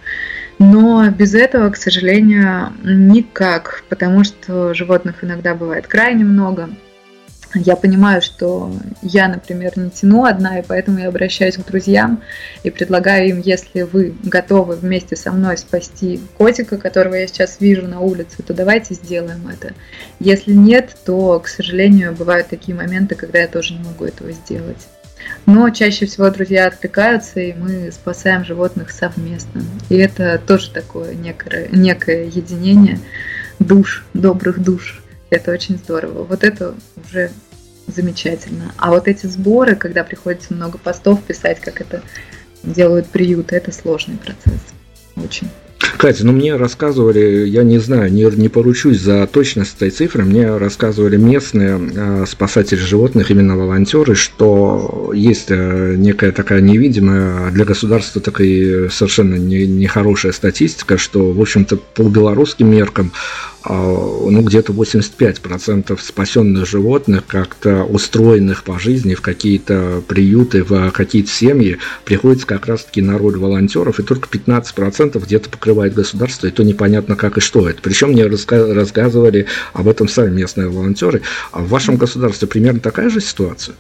Но 0.58 1.08
без 1.10 1.34
этого, 1.34 1.70
к 1.70 1.76
сожалению, 1.76 2.72
никак, 2.82 3.84
потому 3.88 4.24
что 4.24 4.74
животных 4.74 5.22
иногда 5.22 5.54
бывает 5.54 5.86
крайне 5.86 6.24
много. 6.24 6.68
Я 7.54 7.76
понимаю, 7.76 8.20
что 8.20 8.70
я, 9.00 9.26
например, 9.26 9.72
не 9.76 9.88
тяну 9.88 10.24
одна, 10.24 10.58
и 10.58 10.64
поэтому 10.66 10.98
я 10.98 11.08
обращаюсь 11.08 11.56
к 11.56 11.64
друзьям 11.64 12.22
и 12.62 12.70
предлагаю 12.70 13.28
им, 13.28 13.40
если 13.40 13.82
вы 13.82 14.14
готовы 14.22 14.76
вместе 14.76 15.16
со 15.16 15.32
мной 15.32 15.56
спасти 15.56 16.20
котика, 16.36 16.76
которого 16.76 17.14
я 17.14 17.26
сейчас 17.26 17.58
вижу 17.60 17.86
на 17.86 18.00
улице, 18.00 18.42
то 18.42 18.52
давайте 18.52 18.94
сделаем 18.94 19.48
это. 19.48 19.72
Если 20.20 20.52
нет, 20.52 20.94
то, 21.06 21.40
к 21.40 21.48
сожалению, 21.48 22.14
бывают 22.14 22.48
такие 22.48 22.76
моменты, 22.76 23.14
когда 23.14 23.38
я 23.38 23.48
тоже 23.48 23.74
не 23.74 23.82
могу 23.82 24.04
этого 24.04 24.30
сделать. 24.32 24.86
Но 25.46 25.70
чаще 25.70 26.06
всего 26.06 26.30
друзья 26.30 26.66
отвлекаются, 26.66 27.40
и 27.40 27.52
мы 27.52 27.90
спасаем 27.92 28.44
животных 28.44 28.90
совместно. 28.90 29.62
И 29.88 29.96
это 29.96 30.38
тоже 30.38 30.70
такое 30.70 31.14
некое, 31.14 31.68
некое 31.72 32.24
единение 32.26 33.00
душ, 33.58 34.04
добрых 34.14 34.62
душ. 34.62 35.02
Это 35.30 35.52
очень 35.52 35.76
здорово. 35.76 36.24
Вот 36.24 36.44
это 36.44 36.74
уже 37.04 37.30
замечательно. 37.86 38.72
А 38.76 38.90
вот 38.90 39.08
эти 39.08 39.26
сборы, 39.26 39.74
когда 39.74 40.04
приходится 40.04 40.54
много 40.54 40.78
постов 40.78 41.22
писать, 41.22 41.60
как 41.60 41.80
это 41.80 42.02
делают 42.62 43.08
приюты, 43.08 43.56
это 43.56 43.72
сложный 43.72 44.16
процесс. 44.16 44.60
Очень. 45.16 45.48
Катя, 45.78 46.26
ну 46.26 46.32
мне 46.32 46.56
рассказывали, 46.56 47.46
я 47.46 47.62
не 47.62 47.78
знаю, 47.78 48.12
не, 48.12 48.24
не 48.24 48.48
поручусь 48.48 49.00
за 49.00 49.26
точность 49.26 49.76
этой 49.76 49.90
цифры, 49.90 50.24
мне 50.24 50.56
рассказывали 50.56 51.16
местные 51.16 51.78
э, 51.78 52.24
спасатели 52.26 52.78
животных, 52.78 53.30
именно 53.30 53.56
волонтеры, 53.56 54.14
что 54.14 55.12
есть 55.14 55.46
э, 55.50 55.94
некая 55.96 56.32
такая 56.32 56.60
невидимая 56.60 57.50
для 57.50 57.64
государства 57.64 58.20
такая 58.20 58.88
совершенно 58.88 59.34
нехорошая 59.36 60.32
не 60.32 60.36
статистика, 60.36 60.98
что, 60.98 61.32
в 61.32 61.40
общем-то, 61.40 61.76
по 61.76 62.02
белорусским 62.02 62.70
меркам 62.70 63.12
а, 63.57 63.57
ну, 63.64 64.42
где-то 64.42 64.72
85% 64.72 65.98
спасенных 66.00 66.66
животных, 66.66 67.24
как-то 67.26 67.84
устроенных 67.84 68.64
по 68.64 68.78
жизни 68.78 69.14
в 69.14 69.20
какие-то 69.20 70.02
приюты, 70.06 70.62
в 70.62 70.90
какие-то 70.90 71.30
семьи, 71.30 71.78
приходится 72.04 72.46
как 72.46 72.66
раз-таки 72.66 73.02
на 73.02 73.18
роль 73.18 73.36
волонтеров, 73.38 73.98
и 74.00 74.02
только 74.02 74.28
15% 74.28 75.22
где-то 75.24 75.50
покрывает 75.50 75.94
государство, 75.94 76.46
и 76.46 76.50
то 76.50 76.62
непонятно 76.62 77.16
как 77.16 77.38
и 77.38 77.40
что 77.40 77.68
это. 77.68 77.82
Причем 77.82 78.10
мне 78.10 78.26
рассказывали 78.26 79.46
об 79.72 79.88
этом 79.88 80.08
сами 80.08 80.34
местные 80.34 80.68
волонтеры. 80.68 81.22
А 81.52 81.60
в 81.60 81.68
вашем 81.68 81.96
государстве 81.96 82.48
примерно 82.48 82.80
такая 82.80 83.10
же 83.10 83.20
ситуация? 83.20 83.74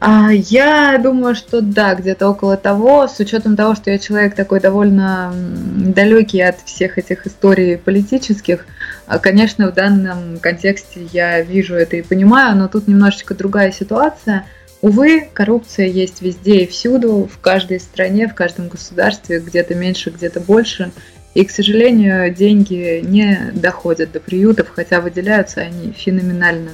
А, 0.00 0.30
я 0.30 0.96
думаю, 1.02 1.34
что 1.34 1.60
да, 1.60 1.94
где-то 1.94 2.28
около 2.28 2.56
того, 2.56 3.08
с 3.08 3.18
учетом 3.18 3.56
того, 3.56 3.74
что 3.74 3.90
я 3.90 3.98
человек 3.98 4.36
такой 4.36 4.60
довольно 4.60 5.34
далекий 5.34 6.40
от 6.40 6.60
всех 6.64 6.98
этих 6.98 7.26
историй 7.26 7.76
политических, 7.76 8.64
а, 9.06 9.18
конечно, 9.18 9.70
в 9.70 9.74
данном 9.74 10.38
контексте 10.38 11.08
я 11.12 11.40
вижу 11.40 11.74
это 11.74 11.96
и 11.96 12.02
понимаю, 12.02 12.56
но 12.56 12.68
тут 12.68 12.86
немножечко 12.86 13.34
другая 13.34 13.72
ситуация. 13.72 14.46
Увы, 14.82 15.28
коррупция 15.32 15.86
есть 15.86 16.22
везде 16.22 16.60
и 16.60 16.66
всюду, 16.68 17.28
в 17.32 17.40
каждой 17.40 17.80
стране, 17.80 18.28
в 18.28 18.34
каждом 18.34 18.68
государстве, 18.68 19.40
где-то 19.40 19.74
меньше, 19.74 20.10
где-то 20.10 20.38
больше. 20.38 20.92
И, 21.34 21.44
к 21.44 21.50
сожалению, 21.50 22.32
деньги 22.32 23.00
не 23.04 23.50
доходят 23.52 24.12
до 24.12 24.20
приютов, 24.20 24.68
хотя 24.68 25.00
выделяются 25.00 25.62
они 25.62 25.92
феноменально, 25.92 26.70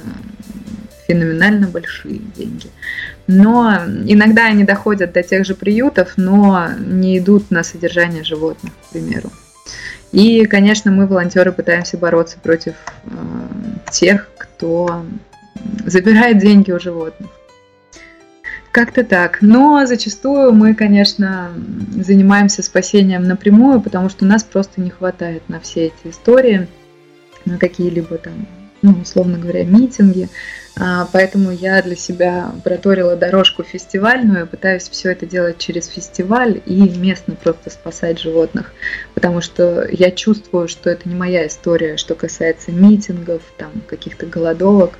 феноменально 1.07 1.67
большие 1.67 2.19
деньги 2.35 2.69
но 3.27 3.75
иногда 4.05 4.45
они 4.45 4.63
доходят 4.63 5.13
до 5.13 5.23
тех 5.23 5.45
же 5.45 5.55
приютов, 5.55 6.13
но 6.17 6.69
не 6.77 7.17
идут 7.17 7.51
на 7.51 7.63
содержание 7.63 8.23
животных, 8.23 8.73
к 8.73 8.91
примеру. 8.91 9.31
И, 10.11 10.45
конечно, 10.45 10.91
мы, 10.91 11.07
волонтеры, 11.07 11.51
пытаемся 11.51 11.97
бороться 11.97 12.37
против 12.41 12.75
э, 13.05 13.09
тех, 13.91 14.29
кто 14.37 15.05
забирает 15.85 16.37
деньги 16.37 16.71
у 16.71 16.79
животных. 16.79 17.29
Как-то 18.71 19.03
так. 19.03 19.39
Но 19.41 19.85
зачастую 19.85 20.53
мы, 20.53 20.75
конечно, 20.75 21.49
занимаемся 21.95 22.61
спасением 22.61 23.23
напрямую, 23.23 23.81
потому 23.81 24.09
что 24.09 24.25
нас 24.25 24.43
просто 24.43 24.81
не 24.81 24.89
хватает 24.89 25.49
на 25.49 25.59
все 25.59 25.87
эти 25.87 26.11
истории, 26.11 26.67
на 27.45 27.57
какие-либо 27.57 28.17
там 28.17 28.47
ну, 28.85 28.95
условно 29.01 29.37
говоря, 29.37 29.63
митинги. 29.63 30.29
А, 30.77 31.07
поэтому 31.11 31.51
я 31.51 31.81
для 31.81 31.95
себя 31.95 32.51
проторила 32.63 33.15
дорожку 33.15 33.63
фестивальную, 33.63 34.45
пытаюсь 34.45 34.89
все 34.89 35.11
это 35.11 35.25
делать 35.25 35.57
через 35.57 35.87
фестиваль 35.87 36.61
и 36.65 36.89
местно 36.97 37.35
просто 37.35 37.69
спасать 37.69 38.19
животных, 38.19 38.73
потому 39.13 39.39
что 39.39 39.87
я 39.89 40.11
чувствую, 40.11 40.67
что 40.67 40.89
это 40.89 41.07
не 41.07 41.15
моя 41.15 41.47
история, 41.47 41.95
что 41.95 42.15
касается 42.15 42.71
митингов, 42.71 43.41
там 43.57 43.71
каких-то 43.87 44.25
голодовок, 44.25 44.99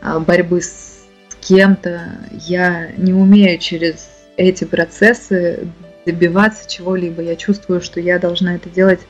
а, 0.00 0.20
борьбы 0.20 0.60
с 0.62 1.04
кем-то. 1.40 2.12
Я 2.30 2.92
не 2.96 3.12
умею 3.12 3.58
через 3.58 4.08
эти 4.36 4.64
процессы 4.64 5.66
добиваться 6.04 6.70
чего-либо. 6.70 7.20
Я 7.22 7.34
чувствую, 7.34 7.80
что 7.80 7.98
я 7.98 8.20
должна 8.20 8.54
это 8.54 8.70
делать 8.70 9.00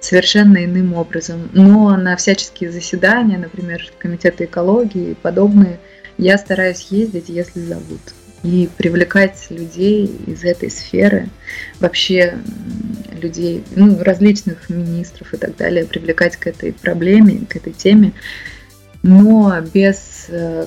совершенно 0.00 0.64
иным 0.64 0.94
образом. 0.94 1.48
Но 1.52 1.96
на 1.96 2.16
всяческие 2.16 2.70
заседания, 2.70 3.38
например, 3.38 3.90
комитеты 3.98 4.44
экологии 4.44 5.10
и 5.10 5.14
подобные, 5.14 5.78
я 6.16 6.38
стараюсь 6.38 6.88
ездить, 6.90 7.28
если 7.28 7.60
зовут. 7.60 8.00
И 8.44 8.68
привлекать 8.76 9.46
людей 9.50 10.06
из 10.26 10.44
этой 10.44 10.70
сферы, 10.70 11.28
вообще 11.80 12.38
людей, 13.20 13.64
ну, 13.74 13.98
различных 14.02 14.70
министров 14.70 15.34
и 15.34 15.36
так 15.36 15.56
далее, 15.56 15.84
привлекать 15.84 16.36
к 16.36 16.46
этой 16.46 16.72
проблеме, 16.72 17.40
к 17.48 17.56
этой 17.56 17.72
теме 17.72 18.12
но 19.02 19.60
без 19.72 20.17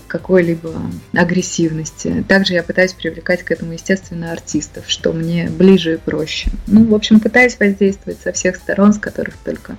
какой-либо 0.08 0.74
агрессивности. 1.14 2.24
Также 2.28 2.54
я 2.54 2.64
пытаюсь 2.64 2.94
привлекать 2.94 3.44
к 3.44 3.52
этому, 3.52 3.74
естественно, 3.74 4.32
артистов, 4.32 4.86
что 4.88 5.14
мне 5.14 5.50
ближе 5.50 5.96
и 5.96 5.98
проще. 5.98 6.50
Ну, 6.68 6.86
в 6.86 6.96
общем, 6.96 7.20
пытаюсь 7.20 7.58
воздействовать 7.60 8.20
со 8.22 8.32
всех 8.32 8.56
сторон, 8.56 8.94
с 8.94 9.00
которых 9.00 9.36
только 9.38 9.78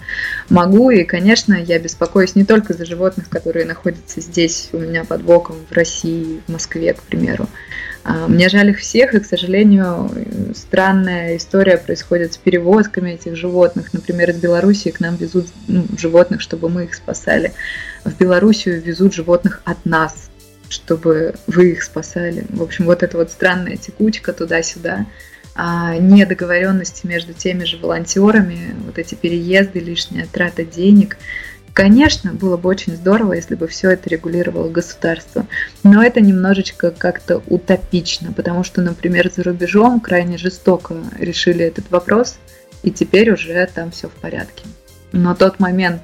могу. 0.49 0.91
И, 0.91 1.05
конечно, 1.05 1.55
я 1.55 1.79
беспокоюсь 1.79 2.35
не 2.35 2.45
только 2.45 2.75
за 2.75 2.85
животных, 2.85 3.29
которые 3.29 3.65
находятся 3.65 4.21
здесь, 4.21 4.69
у 4.73 4.79
меня 4.79 5.05
под 5.05 5.23
боком, 5.23 5.57
в 5.69 5.73
России, 5.73 6.41
в 6.47 6.53
Москве, 6.53 6.95
к 6.95 7.03
примеру, 7.03 7.49
а, 8.05 8.27
мне 8.27 8.49
жаль 8.49 8.71
их 8.71 8.79
всех, 8.79 9.15
и, 9.15 9.21
к 9.21 9.27
сожалению, 9.27 10.11
странная 10.55 11.37
история 11.37 11.77
происходит 11.77 12.33
с 12.33 12.37
перевозками 12.37 13.11
этих 13.11 13.37
животных. 13.37 13.93
Например, 13.93 14.31
из 14.31 14.37
Белоруссии 14.37 14.91
к 14.91 15.01
нам 15.01 15.17
везут 15.17 15.47
ну, 15.69 15.85
животных, 15.97 16.41
чтобы 16.41 16.69
мы 16.69 16.85
их 16.85 16.95
спасали. 16.95 17.53
В 18.05 18.16
Белоруссию 18.16 18.83
везут 18.83 19.15
животных 19.15 19.62
от 19.65 19.85
нас, 19.85 20.31
чтобы 20.69 21.35
вы 21.47 21.73
их 21.73 21.83
спасали. 21.83 22.45
В 22.51 22.62
общем, 22.62 22.87
вот 22.87 23.03
эта 23.03 23.16
вот 23.16 23.31
странная 23.31 23.77
текучка 23.77 24.33
туда-сюда, 24.33 25.07
а 25.55 25.97
недоговоренности 25.97 27.07
между 27.07 27.35
теми 27.35 27.65
же 27.65 27.77
волонтерами, 27.77 28.74
вот 28.87 28.99
эти 28.99 29.15
переезды, 29.15 29.81
лишняя 29.81 30.27
трата 30.27 30.65
денег– 30.65 31.16
Конечно, 31.73 32.35
было 32.35 32.59
бы 32.59 32.69
очень 32.69 32.97
здорово, 32.97 33.33
если 33.33 33.55
бы 33.55 33.66
все 33.66 33.91
это 33.91 34.11
регулировало 34.11 34.69
государство, 34.69 35.47
но 35.83 36.03
это 36.03 36.20
немножечко 36.20 36.91
как-то 36.91 37.43
утопично, 37.47 38.33
потому 38.33 38.62
что, 38.62 38.83
например, 38.83 39.31
за 39.35 39.43
рубежом 39.43 40.01
крайне 40.01 40.37
жестоко 40.37 40.97
решили 41.19 41.65
этот 41.65 41.91
вопрос, 41.91 42.37
и 42.83 42.91
теперь 42.91 43.33
уже 43.33 43.66
там 43.74 43.91
все 43.91 44.09
в 44.09 44.12
порядке. 44.12 44.65
Но 45.12 45.35
тот 45.35 45.61
момент, 45.61 46.03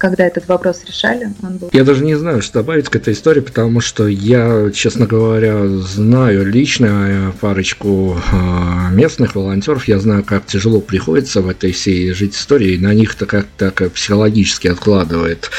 когда 0.00 0.26
этот 0.26 0.48
вопрос 0.48 0.82
решали, 0.88 1.30
он 1.42 1.58
был... 1.58 1.68
Я 1.74 1.84
даже 1.84 2.02
не 2.02 2.14
знаю, 2.14 2.40
что 2.40 2.60
добавить 2.60 2.88
к 2.88 2.96
этой 2.96 3.12
истории, 3.12 3.40
потому 3.40 3.82
что 3.82 4.08
я, 4.08 4.70
честно 4.72 5.06
говоря, 5.06 5.68
знаю 5.68 6.46
лично 6.46 7.34
парочку 7.38 8.18
а, 8.32 8.88
местных 8.90 9.34
волонтеров, 9.34 9.86
я 9.88 9.98
знаю, 9.98 10.24
как 10.24 10.46
тяжело 10.46 10.80
приходится 10.80 11.42
в 11.42 11.50
этой 11.50 11.72
всей 11.72 12.14
жить 12.14 12.34
истории, 12.34 12.72
и 12.72 12.78
на 12.78 12.94
них-то 12.94 13.26
как-то 13.26 13.70
психологически 13.90 14.68
откладывает 14.68 15.50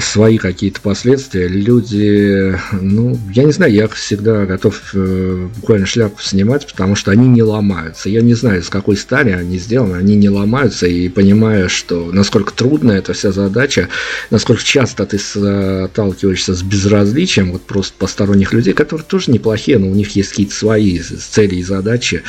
свои 0.00 0.38
какие-то 0.38 0.80
последствия. 0.80 1.46
Люди, 1.46 2.56
ну, 2.80 3.18
я 3.32 3.44
не 3.44 3.52
знаю, 3.52 3.72
я 3.72 3.88
всегда 3.88 4.46
готов 4.46 4.80
э, 4.94 5.48
буквально 5.56 5.86
шляпу 5.86 6.22
снимать, 6.22 6.66
потому 6.66 6.94
что 6.96 7.10
они 7.10 7.28
не 7.28 7.42
ломаются. 7.42 8.08
Я 8.08 8.22
не 8.22 8.32
знаю, 8.32 8.60
из 8.60 8.70
какой 8.70 8.96
стали 8.96 9.30
они 9.30 9.58
сделаны, 9.58 9.96
они 9.96 10.16
не 10.16 10.30
ломаются, 10.30 10.86
и 10.86 11.08
понимая, 11.10 11.68
что 11.68 12.10
насколько 12.10 12.54
трудна 12.54 12.92
эта 12.92 13.12
вся 13.12 13.32
задача, 13.32 13.88
насколько 14.30 14.62
часто 14.64 15.04
ты 15.04 15.18
сталкиваешься 15.18 16.54
с 16.54 16.62
безразличием 16.62 17.52
вот 17.52 17.62
просто 17.62 17.94
посторонних 17.98 18.54
людей, 18.54 18.72
которые 18.72 19.04
тоже 19.06 19.30
неплохие, 19.30 19.78
но 19.78 19.88
у 19.88 19.94
них 19.94 20.16
есть 20.16 20.30
какие-то 20.30 20.54
свои 20.54 20.98
цели 21.00 21.56
и 21.56 21.62
задачи, 21.62 22.22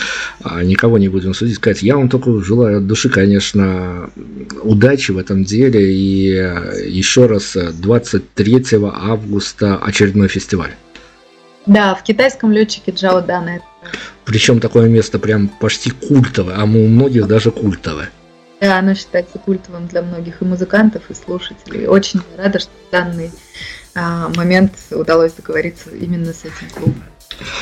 а 0.43 0.63
никого 0.63 0.97
не 0.97 1.07
будем 1.07 1.33
судить, 1.33 1.55
сказать, 1.55 1.81
я 1.81 1.95
вам 1.95 2.09
только 2.09 2.43
желаю 2.43 2.79
от 2.79 2.87
души, 2.87 3.07
конечно, 3.07 4.09
удачи 4.63 5.11
в 5.11 5.17
этом 5.17 5.45
деле, 5.45 5.93
и 5.93 6.25
еще 6.89 7.20
еще 7.21 7.27
раз 7.27 7.55
23 7.55 8.63
августа 8.93 9.77
очередной 9.77 10.27
фестиваль. 10.27 10.71
Да, 11.67 11.93
в 11.93 12.03
китайском 12.03 12.51
летчике 12.51 12.91
Джао 12.91 13.21
Дана. 13.21 13.59
Причем 14.25 14.59
такое 14.59 14.89
место 14.89 15.19
прям 15.19 15.47
почти 15.47 15.91
культовое, 15.91 16.55
а 16.55 16.63
у 16.63 16.87
многих 16.87 17.27
даже 17.27 17.51
культовое. 17.51 18.09
Да, 18.59 18.79
оно 18.79 18.95
считается 18.95 19.37
культовым 19.39 19.87
для 19.87 20.01
многих 20.01 20.41
и 20.41 20.45
музыкантов, 20.45 21.03
и 21.09 21.13
слушателей. 21.13 21.87
Очень 21.87 22.21
рада, 22.37 22.59
что 22.59 22.71
в 22.87 22.91
данный 22.91 23.31
а, 23.95 24.29
момент 24.35 24.73
удалось 24.91 25.33
договориться 25.33 25.89
именно 25.91 26.33
с 26.33 26.41
этим 26.41 26.69
клубом. 26.73 27.03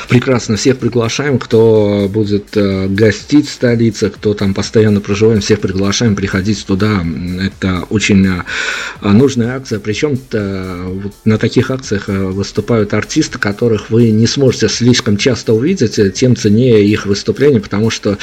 Прекрасно, 0.08 0.56
всех 0.56 0.78
приглашаем, 0.78 1.38
кто 1.38 2.08
будет 2.12 2.56
э, 2.56 2.88
гостить 2.88 3.48
в 3.48 3.52
столице, 3.52 4.10
кто 4.10 4.34
там 4.34 4.54
постоянно 4.54 5.00
проживает, 5.00 5.44
всех 5.44 5.60
приглашаем 5.60 6.16
приходить 6.16 6.64
туда. 6.66 7.04
Это 7.40 7.84
очень 7.90 8.26
э, 8.26 8.42
нужная 9.08 9.56
акция. 9.56 9.78
Причем 9.78 10.18
вот 10.32 11.14
на 11.24 11.38
таких 11.38 11.70
акциях 11.70 12.08
э, 12.08 12.26
выступают 12.26 12.92
артисты, 12.94 13.38
которых 13.38 13.90
вы 13.90 14.10
не 14.10 14.26
сможете 14.26 14.68
слишком 14.68 15.16
часто 15.16 15.52
увидеть, 15.52 15.98
тем 16.14 16.36
ценнее 16.36 16.84
их 16.84 17.06
выступление, 17.06 17.60
потому 17.60 17.90
что 17.90 18.18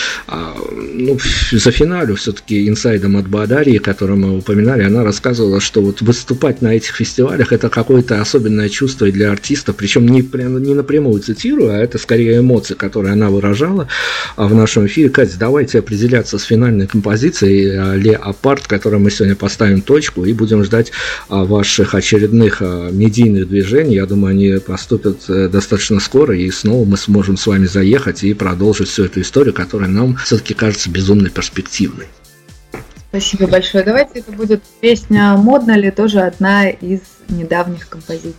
ну, 0.94 1.18
за 1.52 1.72
финалю 1.72 2.16
все-таки 2.16 2.68
инсайдом 2.68 3.18
от 3.18 3.28
Бадарии, 3.28 3.78
которую 3.78 4.20
мы 4.20 4.38
упоминали, 4.38 4.84
она 4.84 5.04
рассказывала, 5.04 5.60
что 5.60 5.82
вот 5.82 6.02
выступать 6.02 6.62
на 6.62 6.76
этих 6.76 6.96
фестивалях 6.96 7.52
это 7.52 7.70
какое-то 7.70 8.22
особенное 8.22 8.70
чувство 8.70 9.10
для 9.12 9.32
артиста, 9.32 9.74
причем 9.74 10.08
не, 10.08 10.22
не 10.22 10.74
напрямую 10.74 11.22
цитирую, 11.38 11.72
а 11.72 11.78
это 11.78 11.98
скорее 11.98 12.40
эмоции, 12.40 12.74
которые 12.74 13.14
она 13.14 13.30
выражала 13.30 13.88
а 14.36 14.48
в 14.48 14.56
нашем 14.56 14.88
эфире. 14.88 15.10
Катя, 15.10 15.38
давайте 15.40 15.80
определяться 15.80 16.38
с 16.38 16.44
финальной 16.44 16.88
композицией 16.88 17.78
а, 17.78 17.96
«Леопард», 17.96 18.68
которой 18.68 19.00
мы 19.00 19.12
сегодня 19.12 19.36
поставим 19.36 19.82
точку 19.82 20.26
и 20.26 20.34
будем 20.34 20.64
ждать 20.64 20.92
а, 21.30 21.46
ваших 21.46 21.96
очередных 21.96 22.62
медийных 22.62 23.48
движений. 23.48 23.96
Я 23.96 24.06
думаю, 24.06 24.32
они 24.32 24.60
поступят 24.60 25.30
э, 25.30 25.48
достаточно 25.48 26.00
скоро, 26.00 26.36
и 26.36 26.50
снова 26.52 26.86
мы 26.86 26.98
сможем 26.98 27.38
с 27.38 27.46
вами 27.46 27.66
заехать 27.66 28.24
и 28.24 28.34
продолжить 28.34 28.90
всю 28.90 29.06
эту 29.06 29.22
историю, 29.22 29.54
которая 29.54 29.90
нам 29.90 30.18
все-таки 30.18 30.54
кажется 30.54 30.90
безумно 30.90 31.30
перспективной. 31.30 32.06
Спасибо 33.10 33.48
большое. 33.48 33.84
Давайте 33.84 34.20
это 34.20 34.32
будет 34.32 34.62
песня 34.82 35.36
«Модно 35.38 35.78
ли?» 35.78 35.92
тоже 35.92 36.20
одна 36.20 36.70
из 36.70 37.02
недавних 37.30 37.88
композиций. 37.88 38.34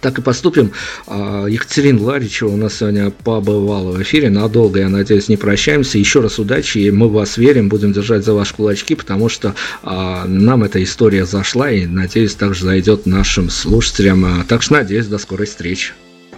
Так 0.00 0.18
и 0.18 0.22
поступим. 0.22 0.72
А, 1.06 1.46
Екатерина 1.46 2.02
Ларичева 2.02 2.50
у 2.50 2.56
нас 2.56 2.78
сегодня 2.78 3.10
побывала 3.10 3.92
в 3.92 4.02
эфире. 4.02 4.30
Надолго, 4.30 4.80
я 4.80 4.88
надеюсь, 4.88 5.28
не 5.28 5.36
прощаемся. 5.36 5.98
Еще 5.98 6.20
раз 6.20 6.38
удачи, 6.38 6.78
и 6.78 6.90
мы 6.90 7.08
вас 7.08 7.36
верим, 7.36 7.68
будем 7.68 7.92
держать 7.92 8.24
за 8.24 8.34
ваши 8.34 8.54
кулачки, 8.54 8.94
потому 8.94 9.28
что 9.28 9.54
а, 9.82 10.24
нам 10.26 10.64
эта 10.64 10.82
история 10.82 11.26
зашла, 11.26 11.70
и, 11.70 11.86
надеюсь, 11.86 12.34
также 12.34 12.64
зайдет 12.64 13.06
нашим 13.06 13.50
слушателям. 13.50 14.44
Так 14.48 14.62
что, 14.62 14.74
надеюсь, 14.74 15.06
до 15.06 15.18
скорой 15.18 15.46
встречи. 15.46 15.92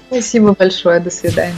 Спасибо 0.08 0.54
большое, 0.58 1.00
до 1.00 1.10
свидания. 1.10 1.54